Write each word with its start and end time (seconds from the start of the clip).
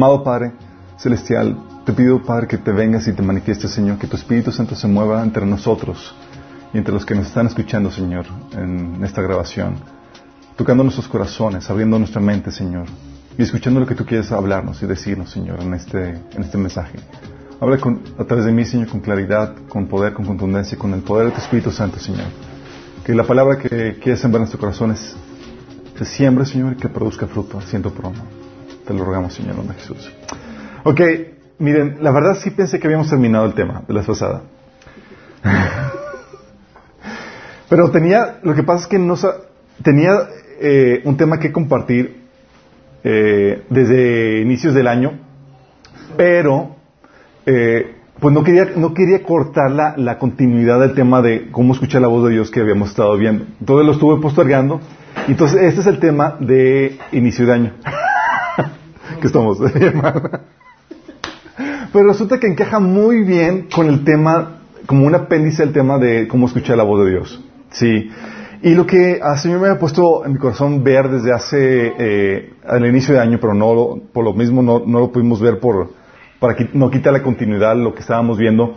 Amado 0.00 0.24
Padre 0.24 0.52
Celestial, 0.96 1.58
te 1.84 1.92
pido, 1.92 2.22
Padre, 2.22 2.46
que 2.46 2.56
te 2.56 2.72
vengas 2.72 3.06
y 3.06 3.12
te 3.12 3.20
manifiestes, 3.20 3.70
Señor, 3.70 3.98
que 3.98 4.06
tu 4.06 4.16
Espíritu 4.16 4.50
Santo 4.50 4.74
se 4.74 4.88
mueva 4.88 5.22
entre 5.22 5.44
nosotros 5.44 6.14
y 6.72 6.78
entre 6.78 6.94
los 6.94 7.04
que 7.04 7.14
nos 7.14 7.26
están 7.26 7.48
escuchando, 7.48 7.90
Señor, 7.90 8.24
en 8.52 9.04
esta 9.04 9.20
grabación, 9.20 9.74
tocando 10.56 10.84
nuestros 10.84 11.06
corazones, 11.06 11.68
abriendo 11.68 11.98
nuestra 11.98 12.18
mente, 12.18 12.50
Señor, 12.50 12.86
y 13.36 13.42
escuchando 13.42 13.78
lo 13.78 13.84
que 13.84 13.94
tú 13.94 14.06
quieres 14.06 14.32
hablarnos 14.32 14.82
y 14.82 14.86
decirnos, 14.86 15.28
Señor, 15.28 15.60
en 15.60 15.74
este, 15.74 16.08
en 16.08 16.44
este 16.44 16.56
mensaje. 16.56 16.98
Habla 17.60 17.76
con, 17.76 18.00
a 18.18 18.24
través 18.24 18.46
de 18.46 18.52
mí, 18.52 18.64
Señor, 18.64 18.88
con 18.88 19.00
claridad, 19.00 19.54
con 19.68 19.86
poder, 19.86 20.14
con 20.14 20.24
contundencia, 20.24 20.78
con 20.78 20.94
el 20.94 21.02
poder 21.02 21.26
de 21.26 21.32
tu 21.32 21.40
Espíritu 21.42 21.72
Santo, 21.72 21.98
Señor. 21.98 22.28
Que 23.04 23.14
la 23.14 23.24
palabra 23.24 23.58
que 23.58 23.98
quieres 24.02 24.18
sembrar 24.18 24.38
en 24.38 24.44
nuestros 24.44 24.60
corazones 24.60 25.14
se 25.98 26.04
siembre, 26.06 26.46
Señor, 26.46 26.72
y 26.72 26.76
que 26.76 26.88
produzca 26.88 27.26
fruto, 27.26 27.60
siento 27.60 27.92
promo. 27.92 28.39
Te 28.90 28.96
lo 28.96 29.04
rogamos, 29.04 29.34
Señor, 29.34 29.54
Jesús. 29.76 30.12
Ok, 30.82 31.00
miren, 31.60 31.98
la 32.00 32.10
verdad 32.10 32.36
sí 32.42 32.50
pensé 32.50 32.80
que 32.80 32.88
habíamos 32.88 33.08
terminado 33.08 33.46
el 33.46 33.54
tema 33.54 33.84
de 33.86 33.94
la 33.94 34.02
pasada. 34.02 34.42
Pero 37.68 37.92
tenía, 37.92 38.40
lo 38.42 38.52
que 38.52 38.64
pasa 38.64 38.82
es 38.82 38.88
que 38.88 38.98
no 38.98 39.14
tenía 39.84 40.18
eh, 40.60 41.02
un 41.04 41.16
tema 41.16 41.38
que 41.38 41.52
compartir 41.52 42.24
eh, 43.04 43.62
desde 43.70 44.40
inicios 44.40 44.74
del 44.74 44.88
año, 44.88 45.20
pero 46.16 46.74
eh, 47.46 47.94
pues 48.18 48.34
no 48.34 48.42
quería, 48.42 48.72
no 48.74 48.92
quería 48.92 49.22
cortar 49.22 49.70
la, 49.70 49.94
la, 49.96 50.18
continuidad 50.18 50.80
del 50.80 50.94
tema 50.94 51.22
de 51.22 51.52
cómo 51.52 51.74
escuchar 51.74 52.02
la 52.02 52.08
voz 52.08 52.24
de 52.24 52.32
Dios 52.32 52.50
que 52.50 52.58
habíamos 52.58 52.90
estado 52.90 53.16
viendo. 53.16 53.44
Entonces 53.60 53.86
lo 53.86 53.92
estuve 53.92 54.20
postergando. 54.20 54.80
Entonces 55.28 55.62
este 55.62 55.82
es 55.82 55.86
el 55.86 56.00
tema 56.00 56.38
de 56.40 56.98
inicio 57.12 57.46
de 57.46 57.52
año. 57.52 57.72
Que 59.20 59.26
estamos. 59.26 59.58
Pero 61.92 62.06
resulta 62.06 62.38
que 62.38 62.46
encaja 62.46 62.78
muy 62.78 63.24
bien 63.24 63.68
con 63.74 63.88
el 63.88 64.04
tema, 64.04 64.60
como 64.86 65.06
un 65.06 65.14
apéndice 65.14 65.64
del 65.64 65.72
tema 65.72 65.98
de 65.98 66.28
cómo 66.28 66.46
escuchar 66.46 66.76
la 66.76 66.84
voz 66.84 67.04
de 67.04 67.10
Dios. 67.10 67.44
Sí. 67.70 68.10
Y 68.62 68.74
lo 68.74 68.86
que 68.86 69.20
al 69.22 69.38
Señor 69.38 69.60
me 69.60 69.68
ha 69.68 69.78
puesto 69.78 70.24
en 70.24 70.34
mi 70.34 70.38
corazón 70.38 70.84
ver 70.84 71.08
desde 71.08 71.32
hace, 71.32 71.92
eh, 71.98 72.52
al 72.66 72.84
inicio 72.86 73.14
de 73.14 73.20
año, 73.20 73.38
pero 73.40 73.54
no 73.54 73.98
por 74.12 74.24
lo 74.24 74.34
mismo 74.34 74.62
no, 74.62 74.82
no 74.86 75.00
lo 75.00 75.10
pudimos 75.10 75.40
ver 75.40 75.60
por, 75.60 75.90
para 76.38 76.54
que 76.54 76.68
no 76.74 76.90
quitar 76.90 77.12
la 77.12 77.22
continuidad 77.22 77.74
lo 77.76 77.94
que 77.94 78.00
estábamos 78.00 78.36
viendo, 78.38 78.74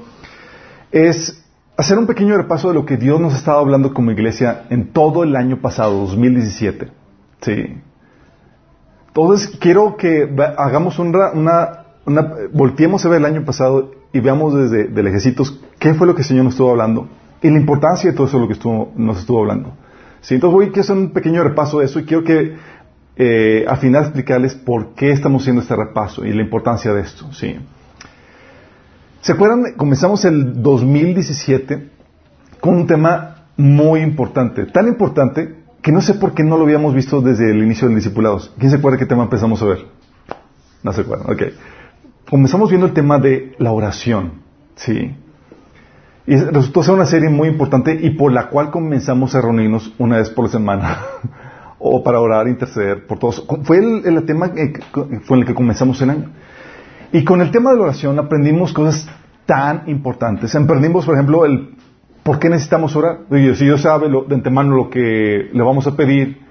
es 0.91 1.43
hacer 1.75 1.97
un 1.97 2.07
pequeño 2.07 2.37
repaso 2.37 2.69
de 2.69 2.75
lo 2.75 2.85
que 2.85 2.97
Dios 2.97 3.19
nos 3.19 3.33
ha 3.33 3.37
estado 3.37 3.59
hablando 3.59 3.93
como 3.93 4.11
iglesia 4.11 4.63
en 4.69 4.93
todo 4.93 5.23
el 5.23 5.35
año 5.35 5.59
pasado, 5.59 5.99
2017. 6.05 6.87
Sí. 7.41 7.81
Entonces, 9.15 9.55
quiero 9.59 9.95
que 9.95 10.27
hagamos 10.57 10.97
una, 10.97 11.31
una, 11.33 11.85
una, 12.03 12.33
volteemos 12.51 13.05
a 13.05 13.09
ver 13.09 13.19
el 13.19 13.25
año 13.25 13.45
pasado 13.45 13.91
y 14.11 14.19
veamos 14.19 14.55
desde 14.55 14.99
el 14.99 15.07
ejército 15.07 15.43
qué 15.77 15.93
fue 15.93 16.07
lo 16.07 16.15
que 16.15 16.23
el 16.23 16.27
Señor 16.27 16.45
nos 16.45 16.53
estuvo 16.53 16.71
hablando 16.71 17.07
y 17.43 17.49
la 17.51 17.59
importancia 17.59 18.09
de 18.09 18.17
todo 18.17 18.25
eso 18.25 18.39
lo 18.39 18.47
que 18.47 18.53
estuvo, 18.53 18.91
nos 18.95 19.19
estuvo 19.19 19.41
hablando. 19.41 19.73
Sí, 20.21 20.33
entonces 20.33 20.53
voy 20.53 20.71
a 20.75 20.79
hacer 20.79 20.95
un 20.95 21.11
pequeño 21.11 21.43
repaso 21.43 21.77
de 21.77 21.85
eso 21.85 21.99
y 21.99 22.05
quiero 22.05 22.23
que 22.23 22.55
eh, 23.15 23.65
al 23.67 23.77
final 23.77 24.03
explicarles 24.03 24.55
por 24.55 24.95
qué 24.95 25.11
estamos 25.11 25.43
haciendo 25.43 25.61
este 25.61 25.75
repaso 25.75 26.25
y 26.25 26.33
la 26.33 26.41
importancia 26.41 26.91
de 26.91 27.01
esto. 27.01 27.31
Sí. 27.33 27.55
¿Se 29.21 29.33
acuerdan? 29.33 29.73
Comenzamos 29.77 30.25
el 30.25 30.63
2017 30.63 31.87
con 32.59 32.77
un 32.77 32.87
tema 32.87 33.45
muy 33.57 33.99
importante, 33.99 34.65
tan 34.65 34.87
importante 34.87 35.62
que 35.83 35.91
no 35.91 36.01
sé 36.01 36.13
por 36.15 36.33
qué 36.33 36.43
no 36.43 36.57
lo 36.57 36.63
habíamos 36.63 36.95
visto 36.95 37.21
desde 37.21 37.51
el 37.51 37.61
inicio 37.61 37.87
del 37.87 37.97
Discipulados. 37.97 38.53
¿Quién 38.57 38.71
se 38.71 38.77
acuerda 38.77 38.97
qué 38.97 39.05
tema 39.05 39.23
empezamos 39.23 39.61
a 39.61 39.65
ver? 39.65 39.85
No 40.81 40.93
se 40.93 41.01
acuerdan, 41.01 41.29
ok. 41.29 41.41
Comenzamos 42.29 42.69
viendo 42.69 42.87
el 42.87 42.93
tema 42.93 43.19
de 43.19 43.53
la 43.59 43.73
oración, 43.73 44.41
¿sí? 44.75 45.13
Y 46.25 46.35
resultó 46.37 46.83
ser 46.83 46.95
una 46.95 47.05
serie 47.05 47.29
muy 47.29 47.49
importante 47.49 47.99
y 48.01 48.11
por 48.11 48.31
la 48.31 48.47
cual 48.47 48.71
comenzamos 48.71 49.35
a 49.35 49.41
reunirnos 49.41 49.93
una 49.99 50.17
vez 50.17 50.29
por 50.29 50.49
semana. 50.49 50.99
o 51.79 52.01
para 52.01 52.21
orar, 52.21 52.47
interceder 52.47 53.05
por 53.05 53.19
todos. 53.19 53.45
Fue 53.63 53.77
el, 53.77 54.25
tema 54.25 54.51
con 55.27 55.39
el 55.39 55.45
que 55.45 55.53
comenzamos 55.53 56.01
el 56.01 56.11
año. 56.11 56.29
Y 57.11 57.25
con 57.25 57.41
el 57.41 57.51
tema 57.51 57.71
de 57.71 57.77
la 57.77 57.83
oración 57.83 58.17
aprendimos 58.19 58.71
cosas 58.71 59.05
tan 59.45 59.83
importantes. 59.87 60.55
Aprendimos, 60.55 61.05
por 61.05 61.15
ejemplo, 61.15 61.43
el 61.43 61.75
por 62.23 62.39
qué 62.39 62.49
necesitamos 62.49 62.95
orar. 62.95 63.19
Si 63.29 63.65
Dios 63.65 63.81
sabe 63.81 64.07
de 64.09 64.35
antemano 64.35 64.75
lo 64.75 64.89
que 64.89 65.49
le 65.51 65.63
vamos 65.63 65.85
a 65.87 65.95
pedir, 65.95 66.41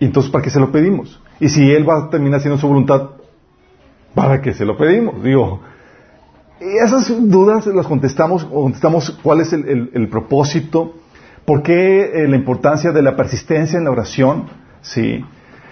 entonces 0.00 0.32
¿para 0.32 0.42
qué 0.42 0.50
se 0.50 0.58
lo 0.58 0.72
pedimos? 0.72 1.20
Y 1.38 1.48
si 1.48 1.70
Él 1.70 1.88
va 1.88 1.98
a 1.98 2.10
terminar 2.10 2.38
haciendo 2.38 2.58
su 2.58 2.66
voluntad, 2.66 3.10
¿para 4.14 4.40
qué 4.40 4.52
se 4.52 4.64
lo 4.64 4.76
pedimos? 4.76 5.22
Digo, 5.22 5.60
esas 6.60 7.08
dudas 7.30 7.66
las 7.66 7.86
contestamos, 7.86 8.44
contestamos 8.44 9.10
cuál 9.22 9.40
es 9.40 9.52
el, 9.52 10.08
propósito, 10.10 10.94
por 11.44 11.62
qué 11.62 12.24
eh, 12.24 12.28
la 12.28 12.36
importancia 12.36 12.92
de 12.92 13.02
la 13.02 13.16
persistencia 13.16 13.78
en 13.78 13.84
la 13.84 13.90
oración, 13.90 14.46
sí. 14.80 15.24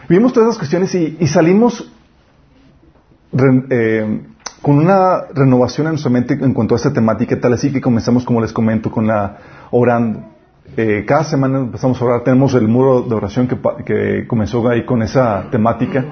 Vimos 0.09 0.33
todas 0.33 0.51
esas 0.51 0.59
cuestiones 0.59 0.95
y, 0.95 1.27
salimos 1.27 1.93
eh, 3.71 4.21
con 4.63 4.79
una 4.79 5.23
renovación 5.35 5.87
en 5.87 5.93
nuestra 5.93 6.11
mente 6.11 6.35
en 6.35 6.53
cuanto 6.53 6.75
a 6.75 6.77
esta 6.77 6.93
temática, 6.93 7.39
tal 7.41 7.53
así 7.53 7.73
que 7.73 7.81
comenzamos, 7.81 8.25
como 8.25 8.41
les 8.41 8.53
comento, 8.53 8.91
con 8.91 9.07
la 9.07 9.39
orando. 9.71 10.21
Eh, 10.77 11.05
cada 11.07 11.25
semana 11.25 11.59
empezamos 11.59 12.01
a 12.01 12.05
orar, 12.05 12.25
tenemos 12.25 12.55
el 12.55 12.69
muro 12.69 13.03
de 13.03 13.15
oración 13.15 13.49
que, 13.49 13.57
que 13.85 14.27
comenzó 14.27 14.67
ahí 14.69 14.85
con 14.85 15.03
esa 15.03 15.49
temática. 15.51 16.05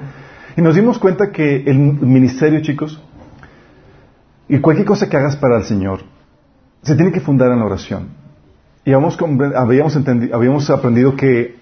Y 0.55 0.61
nos 0.61 0.75
dimos 0.75 0.97
cuenta 0.97 1.31
que 1.31 1.63
el 1.65 1.77
ministerio, 1.77 2.61
chicos, 2.61 3.01
y 4.49 4.59
cualquier 4.59 4.87
cosa 4.87 5.09
que 5.09 5.17
hagas 5.17 5.35
para 5.35 5.57
el 5.57 5.63
Señor, 5.63 5.99
se 6.81 6.95
tiene 6.95 7.11
que 7.11 7.19
fundar 7.19 7.51
en 7.51 7.59
la 7.59 7.65
oración. 7.65 8.09
Y 8.85 8.93
habíamos, 8.93 9.17
habíamos 10.31 10.69
aprendido 10.69 11.15
que 11.15 11.55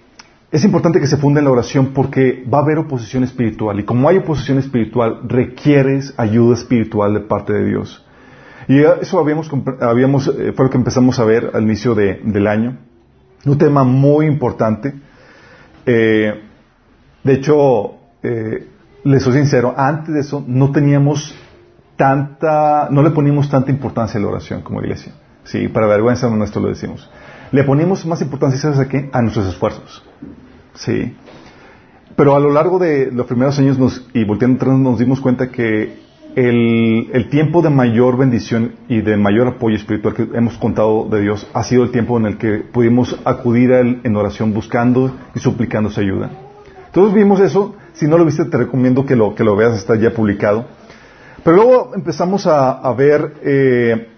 es 0.50 0.64
importante 0.64 1.00
que 1.00 1.06
se 1.06 1.16
funde 1.16 1.40
en 1.40 1.46
la 1.46 1.50
oración 1.50 1.88
porque 1.92 2.44
va 2.52 2.58
a 2.58 2.62
haber 2.62 2.78
oposición 2.78 3.24
espiritual. 3.24 3.80
Y 3.80 3.84
como 3.84 4.08
hay 4.08 4.18
oposición 4.18 4.58
espiritual, 4.58 5.20
requieres 5.24 6.14
ayuda 6.16 6.54
espiritual 6.54 7.14
de 7.14 7.20
parte 7.20 7.52
de 7.52 7.66
Dios. 7.66 8.04
Y 8.68 8.80
eso 8.80 9.18
habíamos, 9.18 9.50
habíamos, 9.80 10.28
eh, 10.28 10.52
fue 10.54 10.66
lo 10.66 10.70
que 10.70 10.78
empezamos 10.78 11.18
a 11.18 11.24
ver 11.24 11.50
al 11.54 11.64
inicio 11.64 11.94
del 11.94 12.46
año. 12.46 12.78
Un 13.44 13.58
tema 13.58 13.84
muy 13.84 14.26
importante. 14.26 14.94
Eh, 15.84 16.42
de 17.22 17.32
hecho, 17.32 17.94
eh, 18.22 18.68
les 19.04 19.22
soy 19.22 19.34
sincero, 19.34 19.74
antes 19.76 20.14
de 20.14 20.20
eso 20.20 20.44
no 20.46 20.72
teníamos 20.72 21.34
tanta, 21.96 22.88
no 22.90 23.02
le 23.02 23.10
ponimos 23.10 23.48
tanta 23.48 23.70
importancia 23.70 24.18
a 24.18 24.22
la 24.22 24.28
oración 24.28 24.62
como 24.62 24.80
iglesia. 24.80 25.12
Sí, 25.44 25.68
para 25.68 25.86
vergüenza 25.86 26.28
nuestro 26.28 26.60
lo 26.60 26.68
decimos. 26.68 27.08
Le 27.56 27.64
ponemos 27.64 28.04
más 28.04 28.20
importancia, 28.20 28.60
¿sabes 28.60 28.78
a 28.80 28.86
qué? 28.86 29.08
A 29.14 29.22
nuestros 29.22 29.46
esfuerzos. 29.46 30.04
Sí. 30.74 31.16
Pero 32.14 32.36
a 32.36 32.38
lo 32.38 32.50
largo 32.50 32.78
de 32.78 33.10
los 33.10 33.24
primeros 33.24 33.58
años 33.58 33.78
y 34.12 34.24
volteando 34.24 34.56
atrás 34.56 34.78
nos 34.78 34.98
dimos 34.98 35.22
cuenta 35.22 35.50
que 35.50 35.94
el, 36.34 37.28
tiempo 37.30 37.62
de 37.62 37.70
mayor 37.70 38.18
bendición 38.18 38.72
y 38.90 39.00
de 39.00 39.16
mayor 39.16 39.48
apoyo 39.48 39.74
espiritual 39.74 40.12
que 40.12 40.28
hemos 40.34 40.58
contado 40.58 41.08
de 41.08 41.22
Dios 41.22 41.48
ha 41.54 41.64
sido 41.64 41.84
el 41.84 41.92
tiempo 41.92 42.18
en 42.18 42.26
el 42.26 42.36
que 42.36 42.58
pudimos 42.58 43.18
acudir 43.24 43.72
a 43.72 43.80
Él 43.80 44.02
en 44.04 44.16
oración 44.16 44.52
buscando 44.52 45.16
y 45.34 45.38
suplicando 45.38 45.88
su 45.88 46.00
ayuda. 46.00 46.28
Entonces 46.88 47.14
vimos 47.14 47.40
eso. 47.40 47.74
Si 47.94 48.06
no 48.06 48.18
lo 48.18 48.26
viste, 48.26 48.44
te 48.44 48.58
recomiendo 48.58 49.06
que 49.06 49.16
lo, 49.16 49.34
que 49.34 49.44
lo 49.44 49.56
veas, 49.56 49.78
está 49.78 49.96
ya 49.96 50.12
publicado. 50.12 50.66
Pero 51.42 51.56
luego 51.56 51.92
empezamos 51.94 52.46
a, 52.46 52.92
ver 52.92 53.32
eh, 53.42 54.08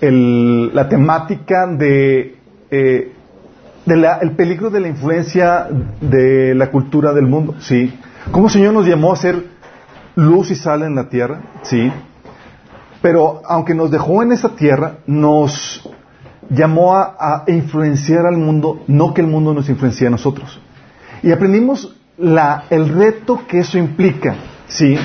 la 0.00 0.88
temática 0.88 1.66
de, 1.66 2.37
eh, 2.70 3.12
el 3.86 4.32
peligro 4.32 4.70
de 4.70 4.80
la 4.80 4.88
influencia 4.88 5.68
de 6.00 6.54
la 6.54 6.70
cultura 6.70 7.12
del 7.12 7.26
mundo, 7.26 7.54
¿sí? 7.60 7.98
Cómo 8.30 8.46
el 8.46 8.52
Señor 8.52 8.74
nos 8.74 8.86
llamó 8.86 9.12
a 9.12 9.16
ser 9.16 9.44
luz 10.14 10.50
y 10.50 10.54
sal 10.54 10.82
en 10.82 10.94
la 10.94 11.08
tierra, 11.08 11.40
¿sí? 11.62 11.90
Pero 13.00 13.40
aunque 13.46 13.74
nos 13.74 13.90
dejó 13.90 14.22
en 14.22 14.32
esa 14.32 14.50
tierra, 14.50 14.98
nos 15.06 15.88
llamó 16.50 16.96
a, 16.96 17.44
influenciar 17.46 18.26
al 18.26 18.36
mundo, 18.36 18.82
no 18.86 19.14
que 19.14 19.20
el 19.20 19.26
mundo 19.26 19.54
nos 19.54 19.68
influencie 19.68 20.06
a 20.06 20.10
nosotros. 20.10 20.60
Y 21.22 21.30
aprendimos 21.30 21.96
el 22.18 22.88
reto 22.88 23.42
que 23.46 23.60
eso 23.60 23.78
implica, 23.78 24.34
¿sí? 24.66 24.96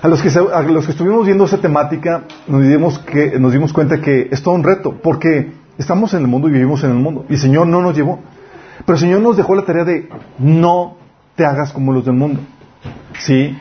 A 0.00 0.08
los, 0.08 0.20
que 0.20 0.30
a 0.30 0.62
los 0.62 0.86
que 0.86 0.92
estuvimos 0.92 1.26
viendo 1.26 1.44
esa 1.44 1.58
temática, 1.58 2.24
nos 2.48 2.62
dimos, 2.62 2.98
que, 3.00 3.38
nos 3.38 3.52
dimos 3.52 3.72
cuenta 3.72 4.00
que 4.00 4.28
es 4.30 4.42
todo 4.42 4.54
un 4.54 4.64
reto, 4.64 4.98
porque 5.02 5.52
estamos 5.78 6.14
en 6.14 6.20
el 6.20 6.28
mundo 6.28 6.48
y 6.48 6.52
vivimos 6.52 6.82
en 6.84 6.90
el 6.90 6.96
mundo, 6.96 7.24
y 7.28 7.34
el 7.34 7.40
Señor 7.40 7.66
no 7.66 7.80
nos 7.80 7.96
llevó. 7.96 8.20
Pero 8.84 8.94
el 8.94 9.00
Señor 9.00 9.20
nos 9.20 9.36
dejó 9.36 9.54
la 9.54 9.64
tarea 9.64 9.84
de 9.84 10.08
no 10.38 10.96
te 11.36 11.44
hagas 11.44 11.72
como 11.72 11.92
los 11.92 12.04
del 12.04 12.14
mundo. 12.14 12.40
¿Sí? 13.18 13.56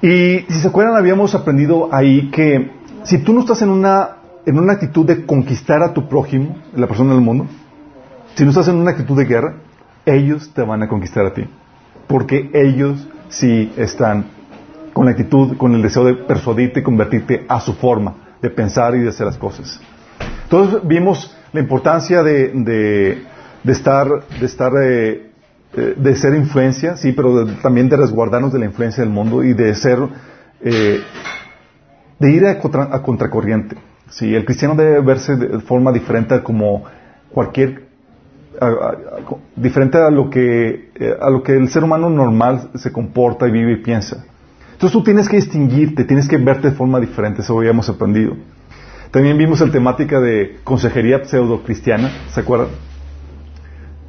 Y 0.00 0.40
si 0.48 0.60
se 0.60 0.68
acuerdan, 0.68 0.96
habíamos 0.96 1.34
aprendido 1.34 1.88
ahí 1.92 2.30
que 2.30 2.72
si 3.04 3.18
tú 3.18 3.32
no 3.32 3.40
estás 3.40 3.62
en 3.62 3.70
una, 3.70 4.16
en 4.46 4.58
una 4.58 4.74
actitud 4.74 5.06
de 5.06 5.26
conquistar 5.26 5.82
a 5.82 5.92
tu 5.92 6.08
prójimo, 6.08 6.56
la 6.74 6.86
persona 6.86 7.12
del 7.14 7.22
mundo, 7.22 7.46
si 8.34 8.44
no 8.44 8.50
estás 8.50 8.68
en 8.68 8.76
una 8.76 8.92
actitud 8.92 9.16
de 9.16 9.24
guerra, 9.24 9.56
ellos 10.06 10.52
te 10.54 10.62
van 10.62 10.82
a 10.82 10.88
conquistar 10.88 11.26
a 11.26 11.34
ti. 11.34 11.44
Porque 12.06 12.50
ellos 12.52 13.08
sí 13.28 13.72
están 13.76 14.26
con 14.92 15.06
la 15.06 15.12
actitud, 15.12 15.56
con 15.56 15.74
el 15.74 15.82
deseo 15.82 16.04
de 16.04 16.14
persuadirte 16.14 16.80
y 16.80 16.82
convertirte 16.82 17.46
a 17.48 17.60
su 17.60 17.74
forma 17.74 18.14
de 18.40 18.50
pensar 18.50 18.94
y 18.94 19.00
de 19.00 19.08
hacer 19.08 19.26
las 19.26 19.38
cosas. 19.38 19.80
Entonces 20.44 20.80
vimos 20.84 21.34
la 21.52 21.60
importancia 21.60 22.22
de, 22.22 23.22
estar, 23.64 24.08
de 24.40 24.46
estar, 24.46 24.72
eh, 24.82 25.30
eh, 25.76 25.94
de 25.96 26.16
ser 26.16 26.34
influencia, 26.34 26.96
sí, 26.96 27.12
pero 27.12 27.46
también 27.62 27.88
de 27.88 27.96
resguardarnos 27.96 28.52
de 28.52 28.58
la 28.58 28.64
influencia 28.66 29.02
del 29.02 29.12
mundo 29.12 29.42
y 29.44 29.52
de 29.52 29.74
ser, 29.74 29.98
eh, 30.62 31.00
de 32.18 32.30
ir 32.30 32.46
a, 32.46 32.58
contracorriente. 32.58 33.76
Sí, 34.10 34.34
el 34.34 34.44
cristiano 34.44 34.74
debe 34.74 35.00
verse 35.00 35.36
de 35.36 35.60
forma 35.60 35.92
diferente 35.92 36.42
como 36.42 36.84
cualquier 37.30 37.90
diferente 39.56 39.96
a 39.96 40.10
lo 40.10 40.28
que 40.28 40.90
a 41.20 41.30
lo 41.30 41.42
que 41.42 41.56
el 41.56 41.70
ser 41.70 41.82
humano 41.82 42.10
normal 42.10 42.68
se 42.74 42.92
comporta 42.92 43.48
y 43.48 43.50
vive 43.50 43.72
y 43.72 43.76
piensa. 43.76 44.26
Entonces 44.72 44.92
tú 44.92 45.02
tienes 45.02 45.28
que 45.28 45.36
distinguirte, 45.36 46.04
tienes 46.04 46.28
que 46.28 46.36
verte 46.36 46.68
de 46.68 46.76
forma 46.76 47.00
diferente, 47.00 47.40
eso 47.40 47.58
habíamos 47.58 47.88
aprendido. 47.88 48.36
También 49.12 49.36
vimos 49.36 49.60
el 49.60 49.70
temática 49.70 50.20
de 50.20 50.60
consejería 50.64 51.22
pseudo 51.26 51.62
cristiana, 51.62 52.10
¿se 52.30 52.40
acuerdan? 52.40 52.68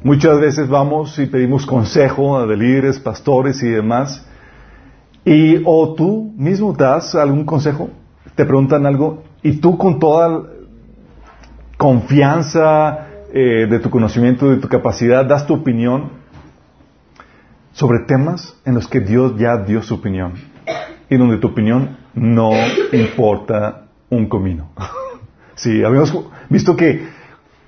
Muchas 0.02 0.40
veces 0.40 0.66
vamos 0.66 1.18
y 1.18 1.26
pedimos 1.26 1.66
consejo 1.66 2.46
de 2.46 2.56
líderes, 2.56 3.00
pastores 3.00 3.62
y 3.62 3.68
demás, 3.68 4.26
y 5.22 5.60
o 5.66 5.92
tú 5.94 6.32
mismo 6.38 6.72
das 6.72 7.14
algún 7.14 7.44
consejo, 7.44 7.90
te 8.34 8.46
preguntan 8.46 8.86
algo, 8.86 9.24
y 9.42 9.58
tú 9.58 9.76
con 9.76 9.98
toda 9.98 10.44
confianza 11.76 13.06
eh, 13.30 13.66
de 13.68 13.78
tu 13.80 13.90
conocimiento, 13.90 14.48
de 14.48 14.56
tu 14.56 14.68
capacidad, 14.68 15.26
das 15.26 15.46
tu 15.46 15.52
opinión 15.52 16.12
sobre 17.72 18.06
temas 18.06 18.58
en 18.64 18.74
los 18.74 18.88
que 18.88 19.00
Dios 19.00 19.36
ya 19.36 19.58
dio 19.58 19.82
su 19.82 19.96
opinión 19.96 20.32
y 21.10 21.18
donde 21.18 21.36
tu 21.36 21.48
opinión 21.48 21.98
no 22.14 22.52
importa 22.90 23.83
un 24.16 24.28
comino. 24.28 24.70
sí, 25.54 25.84
habíamos 25.84 26.26
visto 26.48 26.76
que 26.76 27.06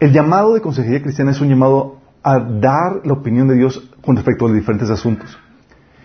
el 0.00 0.12
llamado 0.12 0.54
de 0.54 0.60
consejería 0.60 1.02
cristiana 1.02 1.30
es 1.30 1.40
un 1.40 1.48
llamado 1.48 2.00
a 2.22 2.38
dar 2.38 3.00
la 3.04 3.12
opinión 3.12 3.48
de 3.48 3.54
Dios 3.54 3.90
con 4.04 4.16
respecto 4.16 4.44
a 4.44 4.48
los 4.48 4.56
diferentes 4.56 4.90
asuntos. 4.90 5.38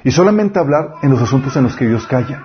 Y 0.04 0.12
solamente 0.12 0.60
hablar 0.60 0.96
en 1.02 1.12
los 1.12 1.22
asuntos 1.22 1.56
en 1.56 1.64
los 1.64 1.76
que 1.76 1.88
Dios 1.88 2.08
calla, 2.08 2.44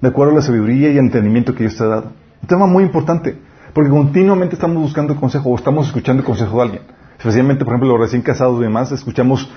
de 0.00 0.08
acuerdo 0.08 0.32
a 0.32 0.36
la 0.36 0.42
sabiduría 0.42 0.88
y 0.88 0.92
el 0.92 1.04
entendimiento 1.04 1.54
que 1.54 1.64
Dios 1.64 1.76
te 1.76 1.84
ha 1.84 1.86
dado. 1.86 2.12
Un 2.42 2.48
tema 2.48 2.66
muy 2.66 2.84
importante, 2.84 3.38
porque 3.72 3.90
continuamente 3.90 4.54
estamos 4.54 4.76
buscando 4.76 5.16
consejo 5.16 5.50
o 5.50 5.56
estamos 5.56 5.86
escuchando 5.86 6.20
el 6.20 6.26
consejo 6.26 6.56
de 6.56 6.62
alguien. 6.62 6.82
Especialmente, 7.18 7.64
por 7.64 7.74
ejemplo, 7.74 7.90
los 7.90 8.00
recién 8.00 8.22
casados 8.22 8.58
y 8.58 8.62
demás, 8.64 8.90
escuchamos 8.92 9.48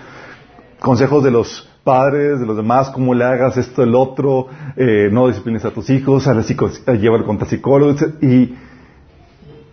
consejos 0.80 1.24
de 1.24 1.31
los 1.31 1.68
padres, 1.85 2.39
de 2.39 2.45
los 2.45 2.57
demás, 2.57 2.89
cómo 2.89 3.13
le 3.13 3.23
hagas 3.23 3.55
esto, 3.55 3.83
el 3.83 3.95
otro, 3.95 4.47
eh, 4.75 5.07
no 5.11 5.27
disciplines 5.27 5.63
a 5.63 5.71
tus 5.71 5.89
hijos, 5.89 6.27
a, 6.27 6.33
la 6.33 6.43
a 6.87 6.91
llevar 6.93 7.23
contra 7.23 7.47
psicólogos, 7.47 8.05
y, 8.21 8.27
y, 8.27 8.57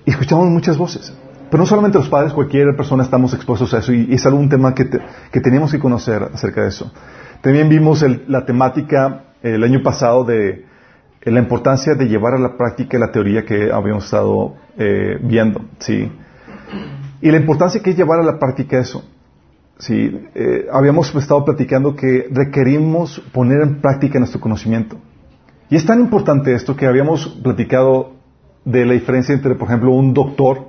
escuchamos 0.04 0.48
muchas 0.48 0.76
voces. 0.76 1.12
Pero 1.50 1.62
no 1.62 1.66
solamente 1.66 1.98
los 1.98 2.08
padres, 2.08 2.32
cualquier 2.32 2.76
persona 2.76 3.02
estamos 3.02 3.34
expuestos 3.34 3.72
a 3.74 3.78
eso, 3.78 3.92
y, 3.92 4.12
es 4.12 4.24
algún 4.26 4.48
tema 4.48 4.74
que, 4.74 4.88
que 5.32 5.40
tenemos 5.40 5.72
que 5.72 5.78
conocer 5.78 6.22
acerca 6.34 6.62
de 6.62 6.68
eso. 6.68 6.92
También 7.40 7.68
vimos 7.68 8.04
la 8.28 8.44
temática 8.44 9.24
el 9.42 9.64
año 9.64 9.82
pasado 9.82 10.24
de 10.24 10.66
la 11.24 11.40
importancia 11.40 11.94
de 11.94 12.06
llevar 12.06 12.34
a 12.34 12.38
la 12.38 12.56
práctica 12.56 12.98
la 12.98 13.10
teoría 13.10 13.44
que 13.44 13.72
habíamos 13.72 14.04
estado 14.04 14.54
eh, 14.76 15.18
viendo, 15.22 15.62
¿sí? 15.78 16.12
Y 17.20 17.30
la 17.30 17.38
importancia 17.38 17.82
que 17.82 17.90
es 17.90 17.96
llevar 17.96 18.20
a 18.20 18.24
la 18.24 18.38
práctica 18.38 18.78
eso. 18.78 19.04
Sí, 19.82 20.28
eh, 20.36 20.68
habíamos 20.72 21.12
estado 21.12 21.44
platicando 21.44 21.96
que 21.96 22.28
requerimos 22.30 23.20
poner 23.32 23.62
en 23.62 23.80
práctica 23.80 24.20
nuestro 24.20 24.40
conocimiento. 24.40 24.96
Y 25.70 25.74
es 25.74 25.84
tan 25.84 25.98
importante 25.98 26.54
esto 26.54 26.76
que 26.76 26.86
habíamos 26.86 27.26
platicado 27.42 28.12
de 28.64 28.86
la 28.86 28.92
diferencia 28.92 29.34
entre, 29.34 29.56
por 29.56 29.66
ejemplo, 29.66 29.90
un 29.90 30.14
doctor 30.14 30.68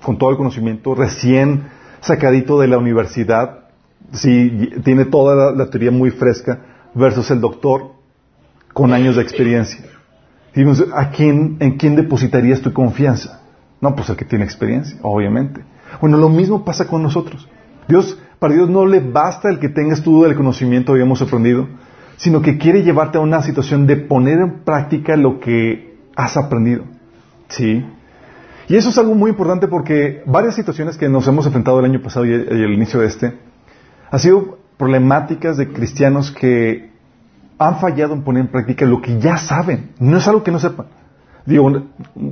con 0.00 0.18
todo 0.18 0.30
el 0.30 0.36
conocimiento, 0.36 0.94
recién 0.94 1.64
sacadito 1.98 2.60
de 2.60 2.68
la 2.68 2.78
universidad, 2.78 3.70
sí, 4.12 4.70
tiene 4.84 5.06
toda 5.06 5.52
la, 5.52 5.68
teoría 5.68 5.90
muy 5.90 6.12
fresca, 6.12 6.60
versus 6.94 7.32
el 7.32 7.40
doctor 7.40 7.94
con 8.72 8.92
años 8.92 9.16
de 9.16 9.22
experiencia. 9.22 9.84
¿a 10.94 11.10
quién, 11.10 11.56
¿en 11.58 11.76
quién 11.76 11.96
depositarías 11.96 12.60
tu 12.60 12.72
confianza? 12.72 13.40
No, 13.80 13.96
pues 13.96 14.10
el 14.10 14.16
que 14.16 14.24
tiene 14.24 14.44
experiencia, 14.44 14.96
obviamente. 15.02 15.64
Bueno, 16.00 16.18
lo 16.18 16.28
mismo 16.28 16.64
pasa 16.64 16.86
con 16.86 17.02
nosotros. 17.02 17.48
Dios 17.88 18.18
para 18.44 18.56
Dios 18.56 18.68
no 18.68 18.84
le 18.84 19.00
basta 19.00 19.48
el 19.48 19.58
que 19.58 19.70
tengas 19.70 20.02
todo 20.02 20.26
el 20.26 20.36
conocimiento, 20.36 20.92
habíamos 20.92 21.22
aprendido, 21.22 21.66
sino 22.18 22.42
que 22.42 22.58
quiere 22.58 22.82
llevarte 22.82 23.16
a 23.16 23.22
una 23.22 23.40
situación 23.40 23.86
de 23.86 23.96
poner 23.96 24.38
en 24.38 24.64
práctica 24.64 25.16
lo 25.16 25.40
que 25.40 25.96
has 26.14 26.36
aprendido. 26.36 26.84
¿Sí? 27.48 27.82
Y 28.68 28.76
eso 28.76 28.90
es 28.90 28.98
algo 28.98 29.14
muy 29.14 29.30
importante 29.30 29.66
porque 29.66 30.22
varias 30.26 30.56
situaciones 30.56 30.98
que 30.98 31.08
nos 31.08 31.26
hemos 31.26 31.46
enfrentado 31.46 31.78
el 31.78 31.86
año 31.86 32.02
pasado 32.02 32.26
y 32.26 32.34
el, 32.34 32.74
inicio 32.74 33.00
de 33.00 33.06
este, 33.06 33.34
han 34.10 34.20
sido 34.20 34.58
problemáticas 34.76 35.56
de 35.56 35.72
cristianos 35.72 36.30
que 36.30 36.90
han 37.58 37.78
fallado 37.80 38.12
en 38.12 38.24
poner 38.24 38.42
en 38.42 38.48
práctica 38.48 38.84
lo 38.84 39.00
que 39.00 39.18
ya 39.20 39.38
saben. 39.38 39.92
No 39.98 40.18
es 40.18 40.28
algo 40.28 40.42
que 40.42 40.50
no 40.50 40.58
sepan. 40.58 40.88
Digo, 41.46 41.64
un 41.64 41.88